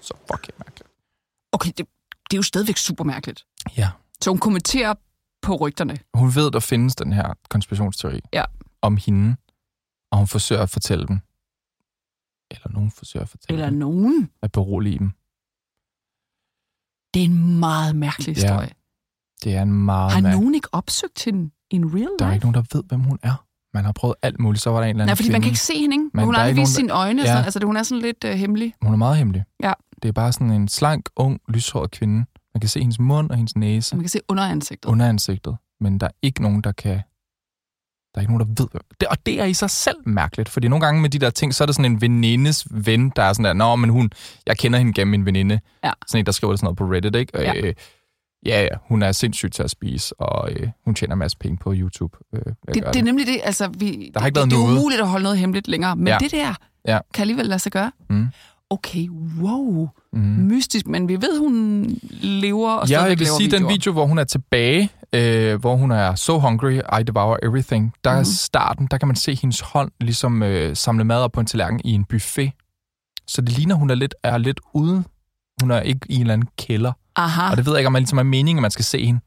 så 0.00 0.14
fucking 0.32 0.58
mærkeligt. 0.58 0.88
Okay, 1.52 1.68
det, 1.78 1.86
det 2.30 2.32
er 2.32 2.36
jo 2.36 2.42
stadigvæk 2.42 2.76
super 2.76 3.04
mærkeligt. 3.04 3.46
Ja. 3.76 3.90
Så 4.22 4.30
hun 4.30 4.38
kommenterer 4.38 4.94
på 5.42 5.56
rygterne. 5.56 5.98
Hun 6.14 6.34
ved, 6.34 6.50
der 6.50 6.60
findes 6.60 6.96
den 6.96 7.12
her 7.12 7.34
konspirationsteori 7.48 8.20
Ja. 8.32 8.44
om 8.82 8.96
hende, 8.96 9.36
og 10.12 10.18
hun 10.18 10.26
forsøger 10.28 10.62
at 10.62 10.70
fortælle 10.70 11.06
dem. 11.06 11.20
Eller 12.50 12.68
nogen 12.70 12.90
forsøger 12.90 13.22
at 13.24 13.28
fortælle 13.28 13.54
Eller 13.54 13.70
dem. 13.70 13.78
nogen. 13.78 14.30
At 14.42 14.52
berolige 14.52 14.98
dem. 14.98 15.10
Det 17.14 17.20
er 17.20 17.24
en 17.24 17.58
meget 17.60 17.96
mærkelig 17.96 18.36
Ja, 18.36 18.42
historie. 18.42 18.70
Det 19.44 19.54
er 19.54 19.62
en 19.62 19.72
meget 19.72 20.12
Har 20.12 20.20
nogen 20.20 20.54
ikke 20.54 20.68
opsøgt 20.72 21.24
hende 21.24 21.50
in 21.70 21.84
real 21.94 22.08
Der 22.18 22.24
er 22.24 22.28
life? 22.28 22.34
ikke 22.34 22.46
nogen, 22.50 22.54
der 22.54 22.76
ved, 22.76 22.84
hvem 22.88 23.00
hun 23.00 23.18
er. 23.22 23.44
Man 23.74 23.84
har 23.84 23.92
prøvet 23.92 24.14
alt 24.22 24.40
muligt. 24.40 24.62
Så 24.62 24.70
var 24.70 24.78
der 24.80 24.84
en 24.84 24.90
eller 24.90 25.02
anden 25.02 25.08
Nej, 25.08 25.14
fordi 25.16 25.28
man 25.28 25.32
kvinde. 25.34 25.44
kan 25.44 25.50
ikke 25.50 25.60
se 25.60 25.74
hende, 25.80 25.94
ikke? 25.94 26.10
Men 26.14 26.24
hun 26.24 26.34
har 26.34 26.42
aldrig 26.42 26.56
vist 26.56 26.78
nogen, 26.78 26.88
sine 26.88 26.92
øjne, 26.92 27.22
Ja. 27.22 27.26
så, 27.40 27.44
altså 27.44 27.58
det, 27.58 27.66
hun 27.66 27.76
er 27.76 27.82
sådan 27.82 28.02
lidt 28.02 28.24
uh, 28.24 28.30
hemmelig. 28.30 28.74
Hun 28.82 28.92
er 28.92 28.96
meget 28.96 29.16
hemmelig. 29.18 29.44
Ja. 29.62 29.72
Det 30.02 30.08
er 30.08 30.12
bare 30.12 30.32
sådan 30.32 30.50
en 30.50 30.68
slank, 30.68 31.08
ung, 31.16 31.40
lyshåret 31.48 31.90
kvinde. 31.90 32.24
Man 32.54 32.60
kan 32.60 32.68
se 32.68 32.80
hendes 32.80 32.98
mund 32.98 33.30
og 33.30 33.36
hendes 33.36 33.56
næse 33.56 33.88
Så 33.88 33.96
man 33.96 34.02
kan 34.02 34.08
se 34.10 34.20
under 34.28 34.44
ansigtet. 34.44 34.88
under 34.90 35.08
ansigtet. 35.08 35.56
Men 35.80 35.98
der 36.00 36.06
er 36.06 36.10
ikke 36.22 36.42
nogen, 36.42 36.60
der 36.60 36.72
kan... 36.72 36.90
Der 38.14 38.18
er 38.18 38.20
ikke 38.20 38.32
nogen, 38.32 38.56
der 38.56 38.62
ved, 38.62 38.68
det, 39.00 39.08
og 39.08 39.26
det 39.26 39.40
er 39.40 39.44
i 39.44 39.54
sig 39.54 39.70
selv 39.70 39.96
mærkeligt, 40.06 40.48
fordi 40.48 40.68
nogle 40.68 40.84
gange 40.86 41.00
med 41.02 41.10
de 41.10 41.18
der 41.18 41.30
ting, 41.30 41.54
så 41.54 41.64
er 41.64 41.66
der 41.66 41.72
sådan 41.72 41.92
en 41.92 42.00
venindes 42.00 42.66
ven, 42.70 43.10
der 43.16 43.22
er 43.22 43.32
sådan 43.32 43.44
der, 43.44 43.52
nå, 43.52 43.76
men 43.76 43.90
hun, 43.90 44.10
jeg 44.46 44.58
kender 44.58 44.78
hende 44.78 44.92
gennem 44.92 45.10
min 45.10 45.26
veninde. 45.26 45.60
Ja. 45.84 45.90
Sådan 46.06 46.18
en, 46.18 46.26
der 46.26 46.32
skriver 46.32 46.52
det 46.52 46.60
sådan 46.60 46.66
noget 46.66 46.76
på 46.76 46.84
Reddit, 46.84 47.14
ikke? 47.14 47.40
Ja. 47.42 47.52
Øh, 47.56 47.74
ja, 48.46 48.62
ja, 48.62 48.68
hun 48.88 49.02
er 49.02 49.12
sindssygt 49.12 49.54
til 49.54 49.62
at 49.62 49.70
spise, 49.70 50.20
og 50.20 50.52
øh, 50.52 50.68
hun 50.84 50.94
tjener 50.94 51.12
en 51.14 51.18
masse 51.18 51.38
penge 51.38 51.56
på 51.56 51.72
YouTube. 51.76 52.16
Øh, 52.34 52.40
Det, 52.44 52.74
det 52.74 52.96
er 52.96 53.02
nemlig 53.02 53.26
det, 53.26 53.40
altså 53.44 53.68
vi, 53.78 54.10
Der 54.14 54.20
har 54.20 54.26
ikke 54.26 54.34
det, 54.34 54.40
været 54.40 54.50
det 54.50 54.56
er 54.56 54.60
noget. 54.60 54.78
umuligt 54.78 55.00
at 55.00 55.08
holde 55.08 55.22
noget 55.22 55.38
hemmeligt 55.38 55.68
længere, 55.68 55.96
men 55.96 56.06
Ja. 56.08 56.18
det 56.20 56.30
der 56.32 56.54
Ja. 56.88 56.98
kan 57.14 57.20
alligevel 57.22 57.46
lade 57.46 57.58
sig 57.58 57.72
gøre. 57.72 57.92
Mm. 58.10 58.26
Okay, 58.70 59.08
wow, 59.40 59.88
Mm. 60.12 60.20
mystisk, 60.20 60.86
men 60.86 61.08
vi 61.08 61.14
ved, 61.16 61.38
hun 61.38 61.84
lever 62.22 62.70
og 62.72 62.88
Ja, 62.88 63.00
jeg 63.00 63.10
vil 63.10 63.18
laver 63.18 63.36
sige, 63.36 63.44
videoer. 63.50 63.60
den 63.60 63.68
video, 63.68 63.92
hvor 63.92 64.06
hun 64.06 64.18
er 64.18 64.24
tilbage, 64.24 64.90
øh, 65.12 65.60
hvor 65.60 65.76
hun 65.76 65.90
er 65.90 66.14
so 66.14 66.38
hungry, 66.38 66.72
I 67.00 67.02
devour 67.06 67.38
everything, 67.42 67.92
der 68.04 68.10
Mhm. 68.10 68.20
er 68.20 68.24
starten, 68.24 68.86
der 68.90 68.98
kan 68.98 69.08
man 69.08 69.16
se 69.16 69.34
hendes 69.34 69.60
hånd 69.60 69.90
ligesom 70.00 70.42
øh, 70.42 70.76
samle 70.76 71.04
mad 71.04 71.16
op 71.22 71.32
på 71.32 71.40
en 71.40 71.46
tallerken 71.46 71.80
i 71.84 71.92
en 71.92 72.04
buffet. 72.04 72.52
Så 73.26 73.40
det 73.40 73.52
ligner, 73.52 73.74
hun 73.74 73.90
er 73.90 73.94
lidt, 73.94 74.14
er 74.22 74.38
lidt 74.38 74.60
ude. 74.74 75.04
Hun 75.60 75.70
er 75.70 75.80
ikke 75.80 76.00
i 76.08 76.14
en 76.14 76.20
eller 76.20 76.34
anden 76.34 76.48
kælder. 76.58 76.92
Aha, 77.16 77.50
Og 77.50 77.56
det 77.56 77.66
ved 77.66 77.72
jeg 77.72 77.78
ikke, 77.80 77.86
om 77.86 77.92
man 77.92 78.02
ligesom 78.02 78.18
er 78.18 78.22
meningen, 78.22 78.58
at 78.58 78.62
man 78.62 78.70
skal 78.70 78.84
se 78.84 79.04
hende 79.06 79.20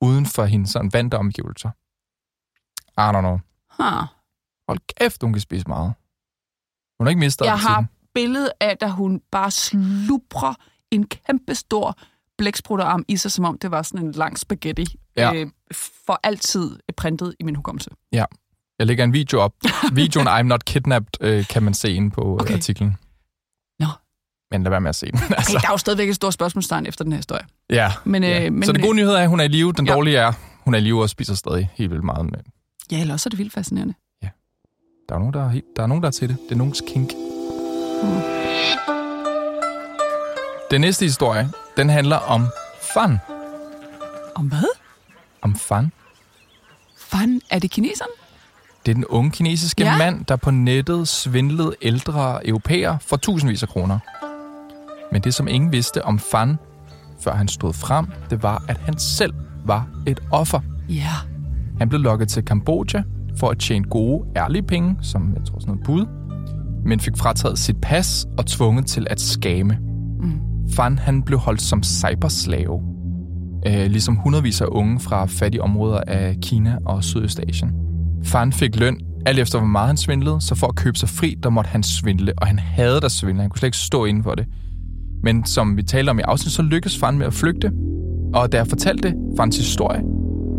uden 0.00 0.26
for 0.26 0.44
hendes 0.44 0.70
sådan 0.70 0.92
vante 0.92 1.18
omgivelser. 1.18 1.70
I 3.00 3.16
don't 3.16 3.20
know. 3.20 3.38
huh. 3.70 4.06
Hold 4.68 4.78
kæft, 4.98 5.22
hun 5.22 5.32
kan 5.32 5.40
spise 5.40 5.68
meget. 5.68 5.94
Hun 6.98 7.06
har 7.06 7.08
ikke 7.08 7.20
mistet 7.20 7.44
Jeg 7.46 7.58
har 7.58 7.68
appetitten. 7.76 7.98
billede 8.14 8.52
af, 8.60 8.76
da 8.78 8.88
hun 8.88 9.20
bare 9.32 9.50
slubrer 9.50 10.54
en 10.90 11.06
kæmpe 11.06 11.54
stor 11.54 11.98
blæksprutterarm 12.38 13.04
i 13.08 13.16
sig, 13.16 13.32
som 13.32 13.44
om 13.44 13.58
det 13.58 13.70
var 13.70 13.82
sådan 13.82 14.06
en 14.06 14.12
lang 14.12 14.38
spaghetti. 14.38 14.86
Ja. 15.16 15.34
Øh, 15.34 15.46
for 15.72 16.20
altid 16.22 16.78
printet 16.96 17.34
i 17.40 17.44
min 17.44 17.54
hukommelse. 17.56 17.90
Jeg 18.78 18.86
lægger 18.86 19.04
en 19.04 19.12
video 19.12 19.40
op. 19.40 19.54
Videoen 19.92 20.28
I'm 20.28 20.42
Not 20.42 20.64
Kidnapped 20.64 21.10
øh, 21.20 21.46
kan 21.46 21.62
man 21.62 21.74
se 21.74 21.92
inde 21.92 22.10
på 22.10 22.38
okay. 22.40 22.54
artiklen. 22.54 22.96
Men 24.50 24.62
lad 24.62 24.70
være 24.70 24.80
med 24.80 24.88
at 24.88 24.96
se 24.96 25.06
den. 25.10 25.20
Altså, 25.36 25.52
der 25.52 25.66
er 25.68 25.72
jo 25.72 25.76
stadigvæk 25.76 26.08
et 26.08 26.14
stort 26.14 26.34
spørgsmålstegn 26.34 26.86
efter 26.86 27.04
den 27.04 27.12
her 27.12 27.16
historie. 27.18 27.42
ja. 27.70 27.92
Men, 28.04 28.22
ja. 28.22 28.44
øh, 28.46 28.52
men, 28.52 28.62
Så 28.62 28.72
det 28.72 28.82
gode 28.82 28.96
nyhed 28.96 29.12
er, 29.12 29.18
at 29.18 29.28
hun 29.28 29.40
er 29.40 29.44
i 29.44 29.48
live. 29.48 29.72
Den 29.72 29.86
Ja. 29.86 29.94
dårlige 29.94 30.16
er, 30.16 30.32
hun 30.64 30.74
er 30.74 30.78
i 30.78 30.80
live 30.80 31.02
og 31.02 31.10
spiser 31.10 31.34
stadig 31.34 31.70
helt 31.74 31.90
vildt 31.90 32.04
meget. 32.04 32.24
Men 32.24 32.34
Ja, 32.90 33.00
eller 33.00 33.14
også 33.14 33.28
er 33.28 33.30
det 33.30 33.38
vildt 33.38 33.52
fascinerende. 33.52 33.94
der 35.08 35.14
er 35.14 35.18
nogen, 35.18 35.34
der 35.34 35.44
er, 35.44 35.48
helt, 35.48 35.64
der 35.76 35.82
er, 35.82 35.86
nogen, 35.86 36.02
der 36.02 36.06
er 36.06 36.12
til 36.12 36.28
det. 36.28 36.36
Det 36.48 36.52
er 36.54 36.58
nogens 36.58 36.82
kink. 36.88 37.10
Den 40.70 40.80
næste 40.80 41.04
historie, 41.04 41.48
den 41.76 41.88
handler 41.88 42.16
om 42.16 42.46
fun. 42.94 43.18
Om 44.34 44.46
hvad? 44.48 44.68
Om 45.42 45.54
fun. 45.56 45.92
Fanden, 46.98 47.40
er 47.50 47.58
det 47.58 47.70
kineserne? 47.70 48.10
Det 48.86 48.90
er 48.92 48.94
den 48.94 49.04
unge 49.04 49.30
kinesiske 49.30 49.84
Ja. 49.84 49.90
ja. 49.92 49.98
mand, 49.98 50.24
der 50.24 50.36
på 50.36 50.50
nettet 50.50 51.08
svindlede 51.08 51.74
ældre 51.82 52.46
europæer 52.48 52.98
for 52.98 53.16
tusindvis 53.16 53.62
af 53.62 53.68
kroner. 53.68 53.98
Men 55.12 55.22
det, 55.22 55.34
som 55.34 55.48
ingen 55.48 55.72
vidste 55.72 56.04
om 56.04 56.18
Fan, 56.18 56.56
før 57.20 57.34
han 57.34 57.48
stod 57.48 57.72
frem, 57.72 58.06
det 58.30 58.42
var, 58.42 58.64
at 58.68 58.78
han 58.78 58.98
selv 58.98 59.34
var 59.64 59.88
et 60.06 60.20
offer. 60.30 60.60
Ja. 60.88 61.12
Han 61.78 61.88
blev 61.88 62.00
lokket 62.00 62.28
til 62.28 62.44
Kambodja 62.44 63.02
for 63.36 63.48
at 63.48 63.58
tjene 63.58 63.84
gode, 63.84 64.28
ærlige 64.36 64.62
penge, 64.62 64.96
som 65.02 65.34
jeg 65.36 65.44
tror 65.44 65.58
sådan 65.58 65.74
noget 65.74 65.84
bud, 65.84 66.06
men 66.84 67.00
fik 67.00 67.16
frataget 67.16 67.58
sit 67.58 67.76
pas 67.82 68.26
og 68.38 68.46
tvunget 68.46 68.86
til 68.86 69.06
at 69.10 69.20
skame. 69.20 69.78
Mm. 70.20 70.40
Fan 70.72 70.98
han 70.98 71.22
blev 71.22 71.38
holdt 71.38 71.62
som 71.62 71.82
cyberslave, 71.82 72.82
øh, 73.66 73.86
ligesom 73.86 74.16
hundredvis 74.16 74.60
af 74.60 74.66
unge 74.68 75.00
fra 75.00 75.26
fattige 75.26 75.62
områder 75.62 76.00
af 76.06 76.36
Kina 76.42 76.78
og 76.86 77.04
Sydøstasien. 77.04 77.72
Fan 78.24 78.52
fik 78.52 78.76
løn 78.76 79.00
Alt 79.26 79.38
efter, 79.38 79.58
hvor 79.58 79.68
meget 79.68 79.86
han 79.86 79.96
svindlede, 79.96 80.40
så 80.40 80.54
for 80.54 80.66
at 80.66 80.74
købe 80.74 80.98
sig 80.98 81.08
fri, 81.08 81.36
der 81.42 81.50
måtte 81.50 81.68
han 81.68 81.82
svindle, 81.82 82.32
og 82.36 82.46
han 82.46 82.58
havde 82.58 83.00
der 83.00 83.08
svindle. 83.08 83.42
Han 83.42 83.50
kunne 83.50 83.58
slet 83.58 83.66
ikke 83.66 83.76
stå 83.76 84.04
inden 84.04 84.22
for 84.22 84.34
det. 84.34 84.46
Men 85.22 85.46
som 85.46 85.76
vi 85.76 85.82
talte 85.82 86.10
om 86.10 86.18
i 86.18 86.22
afsnit, 86.22 86.52
så 86.52 86.62
lykkedes 86.62 86.98
faren 86.98 87.18
med 87.18 87.26
at 87.26 87.34
flygte. 87.34 87.72
Og 88.34 88.52
da 88.52 88.56
jeg 88.56 88.66
fortalte 88.66 89.14
farens 89.36 89.56
historie, 89.56 90.02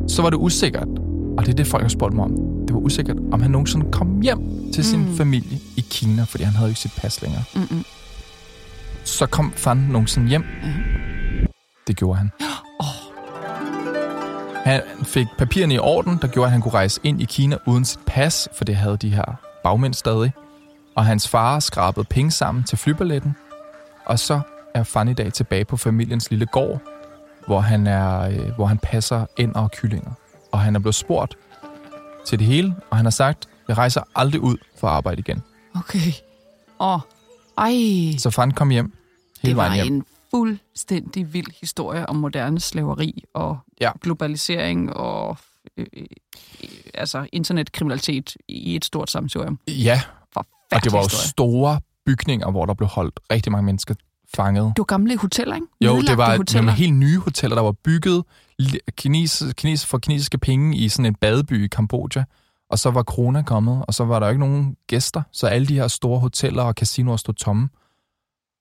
så 0.07 0.21
var 0.21 0.29
det 0.29 0.37
usikkert, 0.37 0.87
og 1.37 1.45
det 1.45 1.49
er 1.49 1.55
det, 1.55 1.67
folk 1.67 1.83
har 1.83 1.89
spurgt 1.89 2.13
mig 2.15 2.25
om. 2.25 2.31
Det 2.67 2.73
var 2.73 2.79
usikkert, 2.79 3.17
om 3.31 3.41
han 3.41 3.51
nogensinde 3.51 3.91
kom 3.91 4.21
hjem 4.21 4.71
til 4.73 4.83
sin 4.83 4.99
mm. 4.99 5.17
familie 5.17 5.59
i 5.77 5.85
Kina, 5.89 6.23
fordi 6.23 6.43
han 6.43 6.53
havde 6.53 6.67
jo 6.67 6.69
ikke 6.69 6.79
sit 6.79 6.93
pas 6.97 7.21
længere. 7.21 7.43
Mm-mm. 7.55 7.83
Så 9.03 9.25
kom 9.25 9.53
fanden 9.55 9.87
nogensinde 9.87 10.29
hjem. 10.29 10.43
Ja. 10.63 10.69
Det 11.87 11.97
gjorde 11.97 12.17
han. 12.17 12.31
Han 14.65 14.81
fik 15.03 15.27
papirerne 15.37 15.73
i 15.73 15.79
orden, 15.79 16.17
der 16.21 16.27
gjorde, 16.27 16.45
at 16.45 16.51
han 16.51 16.61
kunne 16.61 16.73
rejse 16.73 17.01
ind 17.03 17.21
i 17.21 17.25
Kina 17.25 17.57
uden 17.67 17.85
sit 17.85 17.99
pas, 18.05 18.49
for 18.57 18.65
det 18.65 18.75
havde 18.75 18.97
de 18.97 19.09
her 19.09 19.23
bagmænd 19.63 19.93
stadig. 19.93 20.31
Og 20.95 21.05
hans 21.05 21.27
far 21.27 21.59
skrabede 21.59 22.05
penge 22.09 22.31
sammen 22.31 22.63
til 22.63 22.77
flyballetten. 22.77 23.35
Og 24.09 24.19
så 24.19 24.41
er 24.73 24.83
Fan 24.83 25.07
i 25.07 25.13
dag 25.13 25.33
tilbage 25.33 25.65
på 25.65 25.77
familiens 25.77 26.29
lille 26.29 26.45
gård, 26.45 26.81
hvor 27.47 27.59
han, 27.59 27.87
er, 27.87 28.19
øh, 28.21 28.55
hvor 28.55 28.65
han 28.65 28.77
passer 28.77 29.25
ind 29.37 29.55
og 29.55 29.71
kyllinger. 29.71 30.11
Og 30.51 30.59
han 30.59 30.75
er 30.75 30.79
blevet 30.79 30.95
spurgt 30.95 31.37
til 32.25 32.39
det 32.39 32.47
hele, 32.47 32.75
og 32.89 32.97
han 32.97 33.05
har 33.05 33.09
sagt, 33.11 33.49
jeg 33.67 33.77
rejser 33.77 34.01
aldrig 34.15 34.41
ud 34.41 34.57
for 34.79 34.87
at 34.87 34.93
arbejde 34.93 35.19
igen. 35.19 35.43
Okay. 35.75 36.11
Åh, 36.79 36.99
ej. 37.57 37.73
Så 38.17 38.29
Fan 38.29 38.51
kom 38.51 38.69
hjem 38.69 38.93
hele 39.41 39.49
Det 39.51 39.57
var 39.57 39.63
vejen 39.67 39.83
hjem. 39.83 39.93
en 39.95 40.05
fuldstændig 40.31 41.33
vild 41.33 41.59
historie 41.61 42.09
om 42.09 42.15
moderne 42.15 42.59
slaveri 42.59 43.23
og 43.33 43.57
Ja. 43.81 43.91
globalisering 44.01 44.93
og 44.93 45.37
øh, 45.77 45.85
øh, 45.97 46.05
altså 46.93 47.27
internetkriminalitet 47.33 48.35
i 48.47 48.75
et 48.75 48.85
stort 48.85 49.11
sammensurium. 49.11 49.59
Ja, 49.67 50.01
og 50.35 50.83
det 50.83 50.91
var 50.91 50.99
jo 50.99 51.09
store 51.09 51.79
bygninger, 52.09 52.51
hvor 52.51 52.65
der 52.65 52.73
blev 52.73 52.87
holdt 52.89 53.19
rigtig 53.31 53.51
mange 53.51 53.65
mennesker 53.65 53.95
fanget. 54.35 54.63
Det 54.65 54.77
var 54.79 54.83
gamle 54.83 55.17
hoteller, 55.17 55.55
ikke? 55.55 55.67
Jo, 55.81 56.01
det 56.01 56.17
var 56.17 56.37
hoteller. 56.37 56.61
nogle 56.61 56.77
helt 56.77 56.93
nye 56.95 57.19
hoteller, 57.19 57.55
der 57.55 57.63
var 57.63 57.71
bygget 57.71 58.23
kines, 58.97 59.43
kines, 59.57 59.85
for 59.85 59.97
kinesiske 59.97 60.37
penge 60.37 60.77
i 60.77 60.89
sådan 60.89 61.05
en 61.05 61.15
badeby 61.15 61.65
i 61.65 61.67
Kambodja. 61.67 62.23
Og 62.69 62.79
så 62.79 62.91
var 62.91 63.03
corona 63.03 63.41
kommet, 63.41 63.85
og 63.87 63.93
så 63.93 64.05
var 64.05 64.19
der 64.19 64.29
ikke 64.29 64.39
nogen 64.39 64.75
gæster, 64.87 65.21
så 65.31 65.47
alle 65.47 65.67
de 65.67 65.73
her 65.75 65.87
store 65.87 66.19
hoteller 66.19 66.63
og 66.63 66.73
casinoer 66.73 67.17
stod 67.17 67.33
tomme. 67.33 67.69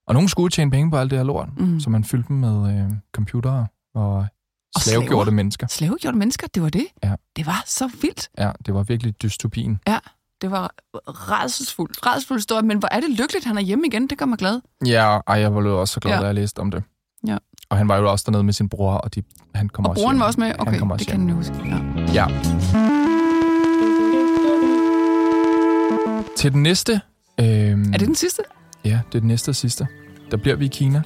Og 0.07 0.15
nogen 0.15 0.29
skulle 0.29 0.51
tjene 0.51 0.71
penge 0.71 0.91
på 0.91 0.97
alt 0.99 1.11
det 1.11 1.19
her 1.19 1.25
lort, 1.25 1.49
Mm. 1.59 1.67
mm. 1.67 1.81
så 1.81 1.91
man 1.91 2.05
fyldte 2.05 2.29
dem 2.29 2.37
med 2.37 2.79
øh, 2.85 2.91
computere 3.13 3.67
og, 3.95 4.11
Og 4.17 4.27
slavegjorte 4.81 5.25
slaver. 5.25 5.31
mennesker. 5.31 5.67
Slavegjorte 5.67 6.19
mennesker, 6.19 6.47
det 6.55 6.63
var 6.63 6.69
det. 6.69 6.87
Ja. 7.05 7.15
Det 7.37 7.47
var 7.47 7.63
så 7.67 7.91
vildt. 8.03 8.29
Ja, 8.39 8.51
det 8.67 8.75
var 8.75 8.83
virkelig 8.83 9.23
dystopien. 9.23 9.79
Ja, 9.89 9.99
det 10.42 10.51
var 10.51 10.74
rædselsfuldt, 11.09 12.07
rædselsfuldt 12.07 12.42
stort, 12.42 12.64
men 12.64 12.79
hvor 12.79 12.88
er 12.92 13.01
det 13.01 13.11
lykkeligt, 13.11 13.44
han 13.44 13.57
er 13.59 13.62
hjemme 13.62 13.87
igen. 13.87 14.07
Det 14.07 14.18
gør 14.18 14.27
mig 14.27 14.38
glad. 14.38 14.61
Ja, 14.87 15.18
ej, 15.27 15.40
jeg 15.40 15.55
var 15.55 15.62
jo 15.62 15.81
også 15.81 15.94
så 15.94 16.01
glad, 16.01 16.14
ja. 16.14 16.20
da 16.20 16.27
jeg 16.27 16.35
læste 16.35 16.59
om 16.59 16.70
det. 16.70 16.83
Ja. 17.27 17.37
Og 17.70 17.77
han 17.77 17.88
var 17.88 17.96
jo 17.96 18.11
også 18.11 18.24
dernede 18.27 18.44
med 18.44 18.53
sin 18.53 18.68
bror, 18.68 18.92
og 18.92 19.14
de, 19.14 19.22
han 19.55 19.68
kom 19.68 19.85
og 19.85 19.90
også 19.90 20.03
broren 20.03 20.14
hjem. 20.16 20.20
var 20.20 20.27
også 20.27 20.40
med? 20.40 20.53
Okay, 20.59 20.70
han 20.70 20.79
kom 20.79 20.90
også 20.90 21.05
det 21.05 21.12
hjem. 21.12 21.20
kan 21.20 21.29
jeg 21.29 21.37
huske. 21.37 21.55
Ja. 22.14 22.27
ja. 22.27 22.27
Til 26.37 26.53
den 26.53 26.62
næste... 26.62 27.01
Øh... 27.40 27.46
Er 27.46 27.98
det 27.98 28.07
den 28.07 28.14
sidste? 28.14 28.42
Ja, 28.85 29.01
det 29.09 29.14
er 29.14 29.20
den 29.20 29.29
næste 29.29 29.48
og 29.48 29.57
sidste. 29.57 29.87
Der 30.31 30.37
bliver 30.37 30.57
vi 30.57 30.64
i 30.64 30.68
Kina. 30.68 31.03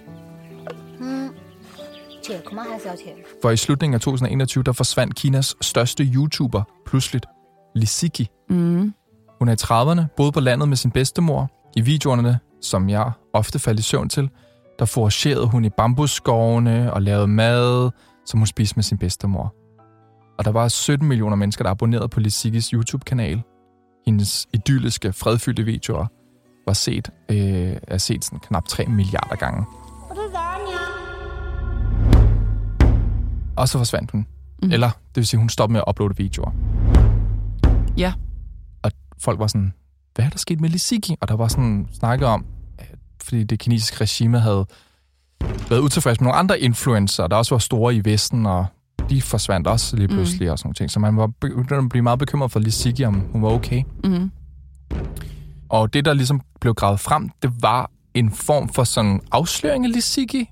For 3.42 3.50
i 3.50 3.56
slutningen 3.56 3.94
af 3.94 4.00
2021, 4.00 4.64
der 4.64 4.72
forsvandt 4.72 5.14
Kinas 5.14 5.56
største 5.60 6.04
YouTuber 6.04 6.62
pludseligt, 6.86 7.26
Lisiki. 7.74 8.28
Mm. 8.50 8.94
Hun 9.42 9.48
er 9.48 9.52
i 9.52 9.57
30'erne, 9.62 10.14
boede 10.16 10.33
på 10.33 10.40
landet 10.40 10.68
med 10.68 10.76
sin 10.76 10.90
bedstemor. 10.90 11.50
I 11.76 11.81
videoerne, 11.81 12.38
som 12.61 12.88
jeg 12.88 13.12
ofte 13.33 13.59
faldt 13.59 13.81
i 13.81 13.83
søvn 13.83 14.09
til, 14.09 14.31
der 14.78 14.85
foragerede 14.85 15.46
hun 15.46 15.64
i 15.64 15.70
bambusskovene 15.70 16.92
og 16.92 17.02
lavede 17.02 17.26
mad, 17.26 17.90
som 18.26 18.40
hun 18.40 18.46
spiste 18.46 18.76
med 18.76 18.83
sin 18.83 18.98
bedstemor. 18.98 19.55
Og 20.38 20.44
der 20.44 20.50
var 20.50 20.68
17 20.68 21.09
millioner 21.09 21.37
mennesker, 21.37 21.64
der 21.64 21.70
abonnerede 21.70 22.09
på 22.09 22.20
Lisikis 22.20 22.66
YouTube-kanal. 22.66 23.42
Hendes 24.07 24.46
idylliske, 24.52 25.12
fredfyldte 25.12 25.62
videoer 25.62 26.07
var 26.66 26.72
set, 26.72 27.11
øh, 27.31 27.76
er 27.88 27.98
set 27.98 28.24
sådan 28.24 28.38
knap 28.38 28.68
3 28.68 28.87
milliarder 28.87 29.37
gange. 29.37 29.66
Og 33.57 33.68
så 33.68 33.78
forsvandt 33.78 34.11
hun. 34.11 34.26
Mm. 34.62 34.70
Eller, 34.72 34.88
det 34.88 35.16
vil 35.16 35.26
sige, 35.26 35.40
hun 35.40 35.48
stoppede 35.48 35.72
med 35.72 35.81
at 35.81 35.90
uploade 35.90 36.16
videoer. 36.16 36.50
Ja. 37.96 38.12
Folk 39.22 39.38
var 39.38 39.46
sådan, 39.46 39.72
hvad 40.14 40.24
er 40.24 40.28
der 40.30 40.38
sket 40.38 40.61
med 40.61 40.68
Lisiki? 40.68 41.16
Og 41.20 41.28
der 41.28 41.37
var 41.37 41.48
sådan 41.48 41.88
snakket 41.92 42.28
om, 42.28 42.44
at 42.78 42.94
fordi 43.22 43.44
det 43.44 43.58
kinesiske 43.58 44.00
regime 44.00 44.38
havde 44.38 44.66
været 45.70 45.80
utilfreds 45.80 46.20
med 46.20 46.26
nogle 46.26 46.38
andre 46.38 46.61
influencer, 46.61 47.26
der 47.26 47.37
også 47.37 47.54
var 47.54 47.58
store 47.58 47.94
i 47.94 48.00
Vesten, 48.04 48.46
og 48.46 48.66
de 49.11 49.22
forsvandt 49.22 49.66
også 49.66 49.96
lige 49.96 50.08
pludselig 50.08 50.48
mm. 50.48 50.52
og 50.52 50.58
sådan 50.58 50.66
nogle 50.66 50.74
ting. 50.74 50.90
Så 50.90 51.00
man 51.00 51.16
var 51.16 51.26
begyndt 51.40 51.72
at 51.72 51.88
blive 51.88 52.02
meget 52.02 52.18
bekymret 52.18 52.50
for 52.52 52.61
Lisiki, 52.61 53.04
om 53.04 53.14
hun 53.14 53.42
var 53.42 53.48
okay. 53.48 53.82
Mm. 54.04 54.30
Og 55.68 55.94
det, 55.94 56.04
der 56.04 56.14
ligesom 56.14 56.40
blev 56.61 56.74
gravet 56.74 57.00
frem, 57.00 57.30
det 57.42 57.50
var 57.61 57.90
en 58.14 58.30
form 58.30 58.68
for 58.68 58.85
sådan 58.85 59.20
afsløring 59.32 59.85
af 59.85 59.92
Lisiki, 59.92 60.48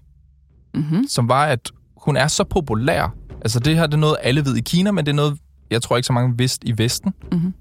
Mm-hmm. 0.74 1.04
som 1.09 1.28
var, 1.28 1.44
at 1.44 1.70
hun 1.96 2.16
er 2.16 2.28
så 2.28 2.44
populær. 2.44 3.14
Altså 3.40 3.61
det 3.61 3.76
her, 3.76 3.87
det 3.87 3.94
er 3.94 3.98
noget, 3.98 4.16
alle 4.22 4.44
ved 4.44 4.56
i 4.56 4.61
Kina, 4.61 4.90
men 4.90 5.06
det 5.06 5.12
er 5.12 5.16
noget, 5.16 5.38
jeg 5.70 5.83
tror 5.83 5.96
ikke 5.96 6.06
så 6.06 6.12
mange 6.12 6.38
vidste 6.38 6.68
i 6.68 6.78
Vesten. 6.78 7.14
Mhm. 7.33 7.54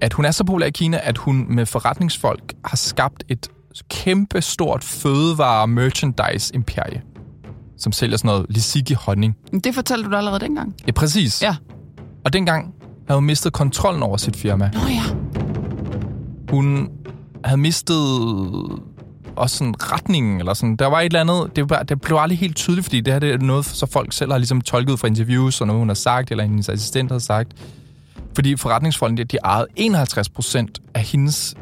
At 0.00 0.12
hun 0.12 0.24
er 0.24 0.30
så 0.30 0.44
populær 0.44 0.66
i 0.66 0.70
Kina, 0.70 1.00
at 1.02 1.18
hun 1.18 1.46
med 1.48 1.66
forretningsfolk 1.66 2.52
har 2.64 2.76
skabt 2.76 3.24
et 3.28 3.48
kæmpe 3.90 4.40
stort 4.40 4.84
fødevare-merchandise-imperie, 4.84 7.00
som 7.78 7.92
sælger 7.92 8.16
sådan 8.16 8.28
noget 8.28 8.46
Lisiki-honning. 8.48 9.36
Det 9.64 9.74
fortalte 9.74 10.10
du 10.10 10.16
allerede 10.16 10.40
dengang. 10.40 10.74
Ja, 10.86 10.92
præcis. 10.92 11.42
Ja. 11.42 11.56
Og 12.24 12.32
dengang 12.32 12.74
havde 13.06 13.16
hun 13.16 13.26
mistet 13.26 13.52
kontrollen 13.52 14.02
over 14.02 14.16
sit 14.16 14.36
firma. 14.36 14.70
Nå 14.74 14.80
ja. 14.88 15.02
Hun 16.50 16.88
havde 17.44 17.60
mistet 17.60 17.96
også 19.36 19.56
sådan 19.56 19.74
retningen, 19.78 20.38
eller 20.38 20.54
sådan. 20.54 20.76
Der 20.76 20.86
var 20.86 21.00
et 21.00 21.04
eller 21.04 21.20
andet, 21.20 21.56
det, 21.56 21.70
var, 21.70 21.82
det 21.82 22.00
blev 22.00 22.16
aldrig 22.16 22.38
helt 22.38 22.56
tydeligt, 22.56 22.84
fordi 22.84 23.00
det 23.00 23.12
her 23.12 23.20
det 23.20 23.30
er 23.30 23.38
noget, 23.38 23.64
så 23.64 23.86
folk 23.86 24.12
selv 24.12 24.30
har 24.30 24.38
ligesom 24.38 24.60
tolket 24.60 24.98
fra 24.98 25.08
interviews, 25.08 25.60
og 25.60 25.66
noget, 25.66 25.80
hun 25.80 25.88
har 25.88 25.94
sagt, 25.94 26.30
eller 26.30 26.44
hendes 26.44 26.68
assistent 26.68 27.12
har 27.12 27.18
sagt. 27.18 27.52
Fordi 28.40 28.56
forretningsfolkene, 28.56 29.24
de 29.24 29.36
ejede 29.44 29.66
51 29.76 30.28
procent 30.28 30.78
af 30.94 31.02
hendes 31.02 31.54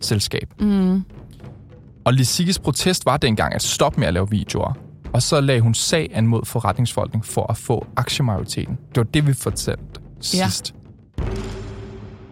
selskab. 0.00 0.54
Mm. 0.60 1.04
Og 2.04 2.12
Lisikis 2.14 2.58
protest 2.58 3.06
var 3.06 3.16
dengang 3.16 3.54
at 3.54 3.62
stoppe 3.62 4.00
med 4.00 4.08
at 4.08 4.14
lave 4.14 4.30
videoer. 4.30 4.72
Og 5.12 5.22
så 5.22 5.40
lagde 5.40 5.60
hun 5.60 5.74
sag 5.74 6.10
an 6.12 6.26
mod 6.26 6.44
forretningsfolkene 6.44 7.22
for 7.22 7.50
at 7.50 7.56
få 7.56 7.86
aktiemajoriteten. 7.96 8.78
Det 8.88 8.96
var 8.96 9.02
det, 9.02 9.26
vi 9.26 9.32
fortalte 9.32 9.82
Ja. 10.16 10.20
sidst. 10.20 10.74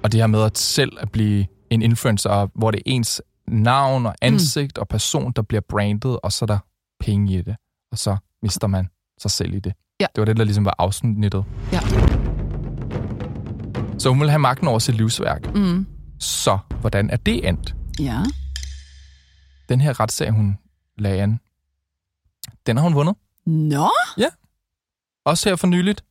Og 0.03 0.13
det 0.13 0.21
her 0.21 0.27
med 0.27 0.43
at 0.43 0.59
selv 0.59 0.93
at 1.01 1.11
blive 1.13 1.47
en 1.71 1.83
influencer, 1.83 2.49
hvor 2.55 2.71
det 2.71 2.79
er 2.79 2.83
ens 2.87 3.23
navn 3.49 4.07
og 4.07 4.15
ansigt 4.23 4.77
mm. 4.77 4.81
og 4.81 4.89
person, 4.89 5.33
der 5.37 5.43
bliver 5.43 5.63
brandet, 5.69 6.21
og 6.23 6.33
så 6.33 6.45
er 6.45 6.47
der 6.47 6.59
penge 7.01 7.33
i 7.39 7.43
det. 7.43 7.57
Og 7.93 7.99
så 7.99 8.17
mister 8.43 8.67
man 8.67 8.89
sig 9.23 9.31
selv 9.31 9.55
i 9.55 9.61
det. 9.61 9.73
Ja. 10.01 10.07
Det 10.15 10.21
var 10.21 10.25
det, 10.25 10.37
der 10.37 10.45
ligesom 10.45 10.65
var 10.65 10.75
afsnittet. 10.79 11.45
Ja. 11.73 11.81
Så 13.99 14.09
hun 14.09 14.19
ville 14.21 14.31
have 14.31 14.39
magten 14.39 14.69
over 14.69 14.79
sit 14.79 14.95
livsværk. 14.95 15.55
Mm. 15.55 15.87
Så 16.21 16.59
hvordan 16.81 17.11
er 17.11 17.17
det 17.17 17.49
endt? 17.49 17.75
Ja. 18.01 18.23
Den 19.69 19.81
her 19.81 20.01
retssag, 20.01 20.31
hun 20.31 20.59
lagde 20.99 21.23
an, 21.23 21.41
den 22.67 22.77
har 22.77 22.85
hun 22.85 22.95
vundet. 22.95 23.15
Nå? 23.47 23.91
Også 25.25 25.49
her 25.49 25.57
for 25.57 25.67
nyligt. 25.67 26.05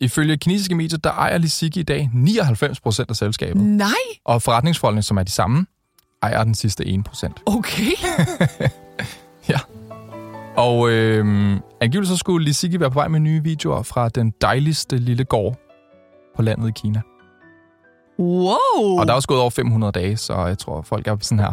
Ifølge 0.00 0.36
kinesiske 0.36 0.74
medier, 0.74 0.98
der 0.98 1.10
ejer 1.10 1.38
Lisiki 1.38 1.80
i 1.80 1.82
dag 1.82 2.10
99% 2.14 3.04
af 3.08 3.16
selskabet. 3.16 3.62
Nej. 3.62 3.90
Og 4.24 4.42
forretningsfolkene, 4.42 5.02
som 5.02 5.16
er 5.16 5.22
de 5.22 5.30
samme, 5.30 5.66
ejer 6.22 6.44
den 6.44 6.54
sidste 6.54 6.84
1%. 6.84 7.42
Okay. 7.46 7.92
Og 10.56 10.90
øh, 10.90 11.56
angiveligt 11.80 12.08
så 12.08 12.16
skulle 12.16 12.44
Lisiki 12.44 12.80
være 12.80 12.90
på 12.90 12.94
vej 12.94 13.08
med 13.08 13.20
nye 13.20 13.42
videoer 13.42 13.82
fra 13.82 14.08
den 14.08 14.32
dejligste 14.40 14.98
lille 14.98 15.24
gård 15.24 15.69
på 16.36 16.42
landet 16.42 16.68
i 16.68 16.72
Kina. 16.74 17.00
Wow. 18.18 18.98
Og 18.98 19.06
der 19.06 19.12
er 19.12 19.16
også 19.16 19.28
gået 19.28 19.40
over 19.40 19.50
500 19.50 19.92
dage, 19.92 20.16
så 20.16 20.46
jeg 20.46 20.58
tror, 20.58 20.82
folk 20.82 21.06
er 21.06 21.16
sådan 21.20 21.38
her. 21.38 21.52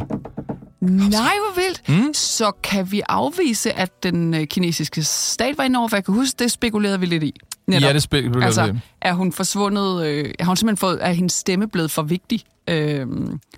Nej, 0.81 1.33
hvor 1.45 1.61
vildt. 1.61 1.89
Mm. 1.89 2.13
Så 2.13 2.51
kan 2.63 2.91
vi 2.91 3.01
afvise, 3.09 3.73
at 3.73 4.03
den 4.03 4.33
øh, 4.33 4.47
kinesiske 4.47 5.03
stat 5.03 5.57
var 5.57 5.63
inde 5.63 5.79
over, 5.79 5.87
for 5.87 5.95
jeg 5.95 6.05
kan 6.05 6.13
huske, 6.13 6.35
det 6.39 6.51
spekulerede 6.51 6.99
vi 6.99 7.05
lidt 7.05 7.23
i. 7.23 7.33
Ja, 7.71 7.93
det 7.93 8.03
spiller 8.03 8.45
Altså, 8.45 8.75
er 9.01 9.13
hun 9.13 9.31
forsvundet, 9.31 10.05
øh, 10.05 10.33
har 10.39 10.47
hun 10.47 10.55
simpelthen 10.55 10.77
fået, 10.77 10.99
er 11.01 11.11
hendes 11.11 11.33
stemme 11.33 11.67
blevet 11.67 11.91
for 11.91 12.01
vigtig 12.01 12.43
øh, 12.69 13.07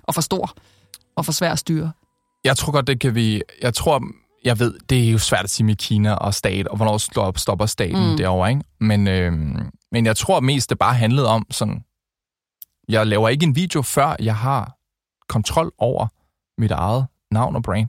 og 0.02 0.14
for 0.14 0.20
stor 0.20 0.54
og 1.16 1.24
for 1.24 1.32
svær 1.32 1.52
at 1.52 1.58
styre? 1.58 1.92
Jeg 2.44 2.56
tror 2.56 2.72
godt, 2.72 2.86
det 2.86 3.00
kan 3.00 3.14
vi... 3.14 3.42
Jeg 3.62 3.74
tror, 3.74 4.02
jeg 4.44 4.58
ved, 4.58 4.74
det 4.90 5.06
er 5.08 5.10
jo 5.12 5.18
svært 5.18 5.44
at 5.44 5.50
sige 5.50 5.66
med 5.66 5.76
Kina 5.76 6.12
og 6.14 6.34
stat, 6.34 6.68
og 6.68 6.76
hvornår 6.76 7.32
stopper 7.36 7.66
staten 7.66 8.10
Mm. 8.10 8.16
derovre, 8.16 8.50
ikke? 8.50 8.62
Men, 8.80 9.08
øh, 9.08 9.32
men 9.92 10.06
jeg 10.06 10.16
tror 10.16 10.40
mest, 10.40 10.70
det 10.70 10.78
bare 10.78 10.94
handlede 10.94 11.28
om 11.28 11.46
sådan... 11.50 11.84
Jeg 12.88 13.06
laver 13.06 13.28
ikke 13.28 13.44
en 13.44 13.56
video, 13.56 13.82
før 13.82 14.16
jeg 14.20 14.36
har 14.36 14.76
kontrol 15.28 15.72
over 15.78 16.06
mit 16.60 16.70
eget 16.70 17.06
navn 17.30 17.56
og 17.56 17.62
brand. 17.62 17.88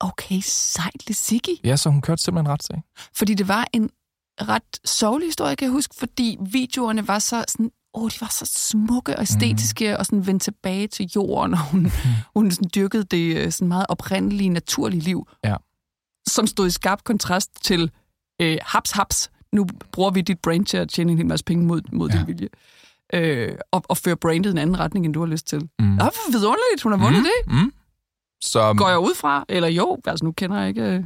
Okay, 0.00 0.40
sejt, 0.42 1.06
Liziggy. 1.06 1.50
Ja, 1.64 1.76
så 1.76 1.90
hun 1.90 2.00
kørte 2.00 2.22
simpelthen 2.22 2.52
ret 2.52 2.62
sag. 2.62 2.82
Fordi 3.16 3.34
det 3.34 3.48
var 3.48 3.66
en 3.72 3.90
ret 4.40 4.80
sørgelig 4.84 5.28
historie, 5.28 5.56
kan 5.56 5.66
jeg 5.66 5.72
huske, 5.72 5.94
fordi 5.98 6.36
videoerne 6.40 7.08
var 7.08 7.18
så 7.18 7.44
sådan, 7.48 7.70
åh, 7.94 8.10
de 8.10 8.20
var 8.20 8.28
så 8.30 8.46
smukke 8.46 9.16
og 9.16 9.22
æstetiske, 9.22 9.88
mm. 9.90 9.96
og 9.98 10.06
sådan 10.06 10.26
vendte 10.26 10.44
tilbage 10.44 10.86
til 10.86 11.10
jorden, 11.16 11.52
og 11.54 11.60
hun, 11.60 11.80
mm. 11.80 11.90
hun 12.36 12.50
sådan 12.50 12.70
dyrkede 12.74 13.04
det 13.04 13.36
øh, 13.36 13.52
sådan 13.52 13.68
meget 13.68 13.86
oprindelige, 13.88 14.48
naturlige 14.48 15.00
liv, 15.00 15.28
Ja. 15.44 15.54
Som 16.26 16.46
stod 16.46 16.66
i 16.66 16.70
skarp 16.70 17.04
kontrast 17.04 17.50
til 17.62 17.90
øh, 18.42 18.58
haps, 18.62 18.90
haps, 18.90 19.30
nu 19.52 19.66
bruger 19.92 20.10
vi 20.10 20.20
dit 20.20 20.38
brand 20.38 20.66
til 20.66 20.76
at 20.76 20.88
tjene 20.88 21.12
en 21.12 21.18
hel 21.18 21.26
masse 21.26 21.44
penge 21.44 21.64
mod, 21.64 21.80
mod 21.92 22.10
ja. 22.10 22.18
din 22.18 22.26
vilje. 22.26 22.48
Øh, 23.12 23.54
og, 23.72 23.82
og 23.88 23.96
føre 23.96 24.16
brandet 24.16 24.50
i 24.50 24.52
en 24.52 24.58
anden 24.58 24.78
retning, 24.78 25.04
end 25.06 25.14
du 25.14 25.20
har 25.20 25.26
lyst 25.26 25.46
til. 25.46 25.58
Mm. 25.58 25.68
Det 25.96 26.02
er 26.02 26.30
vidunderligt, 26.32 26.82
hun 26.82 26.92
har 26.92 26.98
vundet 26.98 27.20
mm. 27.20 27.24
det. 27.24 27.52
Mm. 27.54 27.72
Så 28.40 28.74
Går 28.74 28.88
jeg 28.88 28.98
ud 28.98 29.14
fra? 29.14 29.44
Eller 29.48 29.68
jo, 29.68 29.98
altså 30.06 30.24
nu 30.24 30.32
kender 30.32 30.58
jeg 30.58 30.68
ikke 30.68 30.82
øh, 30.82 31.04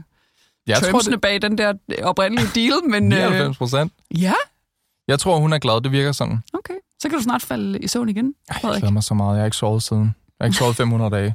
jeg 0.66 0.82
tror, 0.82 0.98
det 0.98 1.20
bag 1.20 1.42
den 1.42 1.58
der 1.58 1.72
oprindelige 2.02 2.48
deal, 2.54 2.90
men... 2.90 3.12
øh, 3.12 3.18
99 3.18 3.58
procent. 3.58 3.92
ja, 4.14 4.34
Jeg 5.08 5.18
tror, 5.18 5.38
hun 5.38 5.52
er 5.52 5.58
glad. 5.58 5.80
Det 5.80 5.92
virker 5.92 6.12
sådan. 6.12 6.42
okay. 6.52 6.74
Så 7.00 7.08
kan 7.08 7.18
du 7.18 7.22
snart 7.22 7.42
falde 7.42 7.78
i 7.78 7.88
søvn 7.88 8.08
igen, 8.08 8.34
Ej, 8.48 8.60
jeg 8.62 8.78
glæder 8.78 8.90
mig 8.90 9.02
så 9.02 9.14
meget. 9.14 9.34
Jeg 9.34 9.40
har 9.40 9.44
ikke 9.44 9.56
sovet 9.56 9.82
siden. 9.82 10.02
Jeg 10.04 10.12
har 10.40 10.46
ikke 10.46 10.58
sovet 10.58 10.76
500 10.76 11.10
dage. 11.10 11.26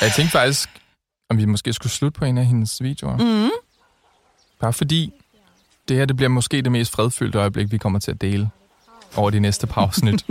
jeg 0.00 0.12
tænkte 0.16 0.32
faktisk, 0.32 0.68
om 1.34 1.38
vi 1.38 1.44
måske 1.44 1.72
skulle 1.72 1.92
slutte 1.92 2.18
på 2.18 2.24
en 2.24 2.38
af 2.38 2.46
hendes 2.46 2.82
videoer. 2.82 3.16
Mm. 3.16 3.50
Bare 4.60 4.72
fordi, 4.72 5.12
det 5.88 5.96
her 5.96 6.04
det 6.04 6.16
bliver 6.16 6.28
måske 6.28 6.62
det 6.62 6.72
mest 6.72 6.92
fredfyldte 6.92 7.38
øjeblik, 7.38 7.72
vi 7.72 7.78
kommer 7.78 7.98
til 7.98 8.10
at 8.10 8.20
dele 8.20 8.50
over 9.16 9.30
de 9.30 9.40
næste 9.40 9.66
par 9.66 9.82
afsnit. 9.82 10.26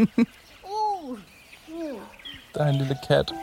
Der 2.53 2.63
er 2.63 2.69
en 2.69 2.75
lille 2.75 2.97
kat. 3.07 3.33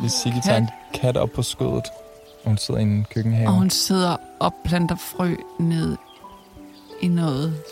Hvis 0.00 0.12
Sigge 0.12 0.40
tager 0.44 0.58
en 0.58 0.68
kat 0.94 1.16
op 1.16 1.30
på 1.30 1.42
skødet. 1.42 1.86
og 2.44 2.44
Hun 2.44 2.58
sidder 2.58 2.80
i 2.80 2.82
en 2.82 3.06
køkkenhave. 3.14 3.48
Og 3.48 3.54
hun 3.54 3.70
sidder 3.70 4.16
og 4.40 4.54
planter 4.64 4.96
frø 4.96 5.34
ned 5.60 5.96
i 7.02 7.08
noget 7.08 7.62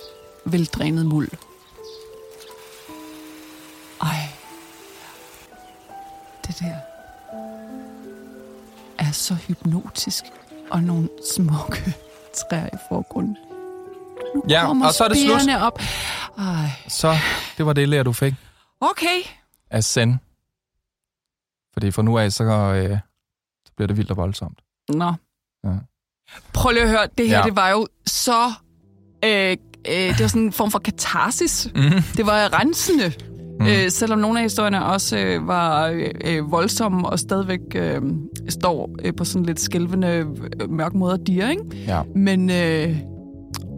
veldrænet 0.45 1.07
muld. 1.07 1.29
Ej. 4.03 4.29
Det 6.47 6.59
der 6.59 6.90
er 9.11 9.15
så 9.15 9.35
hypnotisk. 9.35 10.25
Og 10.71 10.83
nogle 10.83 11.09
smukke 11.35 11.95
træer 12.51 12.67
i 12.67 12.79
forgrunden. 12.89 13.37
Nu 14.35 14.43
Ja, 14.49 14.87
og 14.87 14.95
så 14.95 15.05
er 15.05 15.09
det 15.09 15.19
slut. 15.19 15.57
op. 15.63 15.81
Ej. 16.39 16.71
Så, 16.89 17.17
det 17.59 17.67
var 17.67 17.73
det 17.73 17.89
lærer, 17.89 18.03
du 18.03 18.13
fik 18.13 18.35
Okay. 18.81 19.21
af 19.71 19.85
Zen. 19.85 20.21
Fordi 21.73 21.91
fra 21.91 22.03
nu 22.03 22.19
af, 22.19 22.33
så, 22.33 22.45
øh, 22.45 22.99
så 23.67 23.73
bliver 23.77 23.87
det 23.87 23.97
vildt 23.97 24.11
og 24.11 24.17
voldsomt. 24.17 24.59
Nå. 24.89 25.13
Ja. 25.65 25.71
Prøv 26.53 26.73
lige 26.73 26.83
at 26.83 26.89
høre, 26.89 27.09
det 27.19 27.29
her, 27.29 27.39
Ja. 27.39 27.45
det 27.45 27.57
var 27.57 27.69
jo 27.71 27.87
så... 28.07 28.53
Øh, 29.25 29.51
øh, 29.89 29.95
det 29.95 30.21
var 30.21 30.27
sådan 30.27 30.43
en 30.43 30.53
form 30.53 30.71
for 30.71 30.79
katarsis. 30.79 31.69
Mhm. 31.75 32.03
Det 32.17 32.27
var 32.27 32.59
rensende. 32.61 33.13
Mm. 33.61 33.67
Øh, 33.67 33.91
selvom 33.91 34.19
nogle 34.19 34.39
af 34.39 34.45
historierne 34.45 34.85
også 34.85 35.19
øh, 35.19 35.47
var 35.47 35.89
øh, 35.89 36.11
øh, 36.25 36.53
voldsomme 36.53 37.09
og 37.09 37.19
stadigvæk 37.19 37.61
øh, 37.75 38.03
står 38.49 38.91
øh, 39.05 39.15
på 39.15 39.25
sådan 39.25 39.47
lidt 39.47 39.61
skælvende, 39.61 40.09
øh, 40.09 40.27
mørk 40.71 40.95
måde 40.95 41.15
at 41.15 41.21
dire, 41.27 41.51
ikke? 41.51 41.63
Ja. 41.87 42.03
Men, 42.15 42.51
øh, 42.51 42.97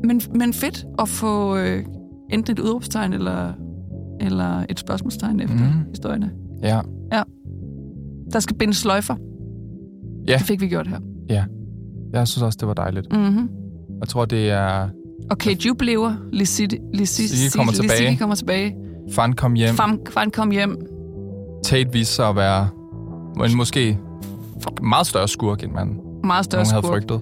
men, 0.04 0.20
men 0.34 0.52
fedt 0.52 0.84
at 0.98 1.08
få 1.08 1.56
øh, 1.56 1.84
enten 2.30 2.52
et 2.52 2.58
udråbstegn 2.58 3.12
eller, 3.12 3.52
eller 4.20 4.64
et 4.68 4.78
spørgsmålstegn 4.78 5.40
efter 5.40 5.56
mm. 5.56 5.90
historierne. 5.90 6.30
Ja. 6.62 6.80
Der 8.32 8.40
skal 8.40 8.56
bindes 8.56 8.76
sløjfer. 8.76 9.16
Ja. 10.28 10.32
Det 10.32 10.42
fik 10.42 10.60
vi 10.60 10.68
gjort 10.68 10.86
her. 10.86 10.98
Jeg 12.12 12.28
synes 12.28 12.42
også, 12.42 12.58
det 12.60 12.68
var 12.68 12.74
dejligt. 12.74 13.12
Mm-hmm. 13.12 13.48
Jeg 14.00 14.08
tror, 14.08 14.24
det 14.24 14.50
er... 14.50 14.88
Og 15.30 15.38
Kate 15.38 15.66
Jupp 15.66 15.82
lever. 15.82 16.14
Lizzie 16.32 16.68
Sigge 17.06 17.50
kommer 17.56 17.72
tilbage. 17.72 18.16
kommer 18.16 18.34
tilbage. 18.34 18.74
Fan 19.10 19.32
kom 19.32 19.54
hjem. 19.54 19.74
Fam, 19.74 20.00
Fan 20.10 20.30
kom 20.30 20.50
hjem. 20.50 20.76
Tate 21.64 21.92
viste 21.92 22.14
sig 22.14 22.28
at 22.28 22.36
være 22.36 22.68
en 23.46 23.56
måske 23.56 23.98
meget 24.82 25.06
større 25.06 25.28
skurk, 25.28 25.62
end 25.62 25.72
man 25.72 26.00
Meget 26.24 26.44
større 26.44 26.62
nogen 26.64 26.72
havde 26.72 26.82
skurk. 26.82 26.92
frygtet. 26.92 27.20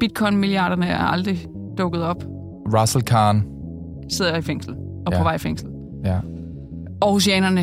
Bitcoin-milliarderne 0.00 0.86
er 0.86 0.98
aldrig 0.98 1.46
dukket 1.78 2.02
op. 2.02 2.24
Russell 2.80 3.04
Kahn. 3.04 3.44
Sidder 4.08 4.36
i 4.36 4.42
fængsel. 4.42 4.74
Og 5.06 5.12
Ja. 5.12 5.18
på 5.18 5.22
vej 5.24 5.34
i 5.34 5.38
fængsel. 5.38 5.68
Ja. 6.04 6.18
Aarhusianerne 7.02 7.60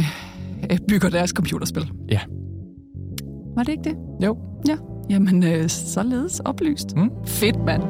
øh, 0.71 0.77
bygger 0.89 1.09
deres 1.09 1.29
computerspil. 1.29 1.91
Ja. 2.11 2.19
Var 3.55 3.63
det 3.63 3.71
ikke 3.71 3.83
det? 3.83 3.95
Jo. 4.25 4.37
Ja. 4.67 4.75
Jamen, 5.09 5.43
øh, 5.43 5.69
således 5.69 6.39
oplyst. 6.39 6.95
Mm. 6.95 7.09
Fedt, 7.25 7.65
mand. 7.65 7.83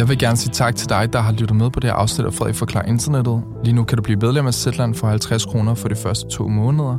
Jeg 0.00 0.08
vil 0.08 0.18
gerne 0.18 0.36
sige 0.36 0.52
tak 0.52 0.76
til 0.76 0.88
dig, 0.88 1.12
der 1.12 1.20
har 1.20 1.32
lyttet 1.32 1.56
med 1.56 1.70
på 1.70 1.80
det 1.80 1.90
her 1.90 1.94
afsnit 1.94 2.26
af 2.26 2.32
Frederik 2.32 2.54
Forklar 2.54 2.82
Internettet. 2.82 3.42
Lige 3.64 3.74
nu 3.74 3.84
kan 3.84 3.96
du 3.96 4.02
blive 4.02 4.18
medlem 4.18 4.46
af 4.46 4.54
Zetland 4.54 4.94
for 4.94 5.06
50 5.06 5.44
kroner 5.44 5.74
for 5.74 5.88
de 5.88 5.94
første 5.94 6.28
to 6.28 6.48
måneder. 6.48 6.98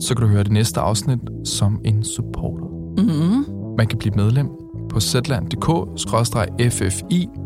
Så 0.00 0.14
kan 0.14 0.26
du 0.26 0.32
høre 0.32 0.42
det 0.42 0.52
næste 0.52 0.80
afsnit 0.80 1.18
som 1.44 1.80
en 1.84 2.04
supporter. 2.04 2.66
Mm-hmm. 2.98 3.44
Man 3.78 3.86
kan 3.86 3.98
blive 3.98 4.14
medlem 4.14 4.48
på 4.90 5.00
zland.dk-ffi. 5.00 5.58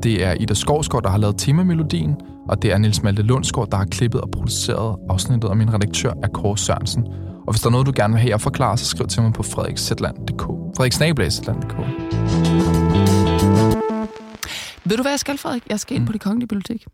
Det 0.02 0.24
er 0.24 0.32
Ida 0.32 0.54
Skovsgaard, 0.54 1.02
der 1.02 1.10
har 1.10 1.18
lavet 1.18 1.38
temamelodien, 1.38 2.14
og 2.48 2.62
det 2.62 2.72
er 2.72 2.78
Niels 2.78 3.02
Malte 3.02 3.22
Lundsgaard, 3.22 3.70
der 3.70 3.76
har 3.76 3.84
klippet 3.84 4.20
og 4.20 4.30
produceret 4.30 4.96
afsnittet, 5.10 5.50
og 5.50 5.56
min 5.56 5.74
redaktør 5.74 6.12
er 6.22 6.28
Kåre 6.28 6.58
Sørensen. 6.58 7.06
Og 7.46 7.52
hvis 7.52 7.60
der 7.60 7.68
er 7.68 7.72
noget, 7.72 7.86
du 7.86 7.92
gerne 7.96 8.12
vil 8.12 8.20
have, 8.20 8.30
jeg 8.30 8.40
forklarer, 8.40 8.76
så 8.76 8.84
skriv 8.84 9.06
til 9.06 9.22
mig 9.22 9.32
på 9.32 9.42
frederikszetland.dk. 9.42 10.42
frederiksnablag.dk. 10.76 11.76
Ved 14.88 14.96
du, 14.96 15.02
hvad 15.02 15.12
jeg 15.12 15.20
skal, 15.20 15.38
Frederik? 15.38 15.66
Jeg 15.70 15.80
skal 15.80 15.94
ind 15.94 16.02
Mm. 16.02 16.06
på 16.06 16.12
det 16.12 16.20
kongelige 16.20 16.48
bibliotek. 16.48 16.86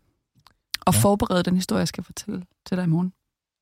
Og 0.85 0.93
Ja. 0.93 0.99
forberede 0.99 1.43
den 1.43 1.55
historie, 1.55 1.79
jeg 1.79 1.87
skal 1.87 2.03
fortælle 2.03 2.45
til 2.65 2.77
dig 2.77 2.83
i 2.83 2.87
morgen. 2.87 3.13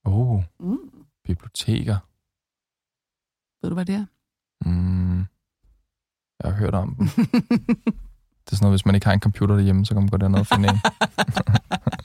Oh, 0.06 0.44
Mm. 0.60 0.78
biblioteker. 1.24 1.98
Ved 3.62 3.70
du, 3.70 3.74
hvad 3.74 3.86
det 3.86 3.96
er? 3.96 4.06
Mm. 4.70 5.20
Jeg 6.44 6.52
har 6.52 6.58
hørt 6.60 6.74
om 6.76 6.96
dem. 6.96 7.08
Det 8.46 8.52
er 8.52 8.56
sådan 8.56 8.66
noget, 8.66 8.74
hvis 8.80 8.86
man 8.86 8.96
ikke 8.96 9.08
har 9.08 9.14
en 9.14 9.20
computer 9.20 9.56
derhjemme, 9.56 9.86
så 9.86 9.94
kan 9.94 10.02
man 10.04 10.10
gå 10.10 10.18
derned 10.18 10.40
og 10.40 10.48
finde 10.48 10.70
en. 10.70 10.76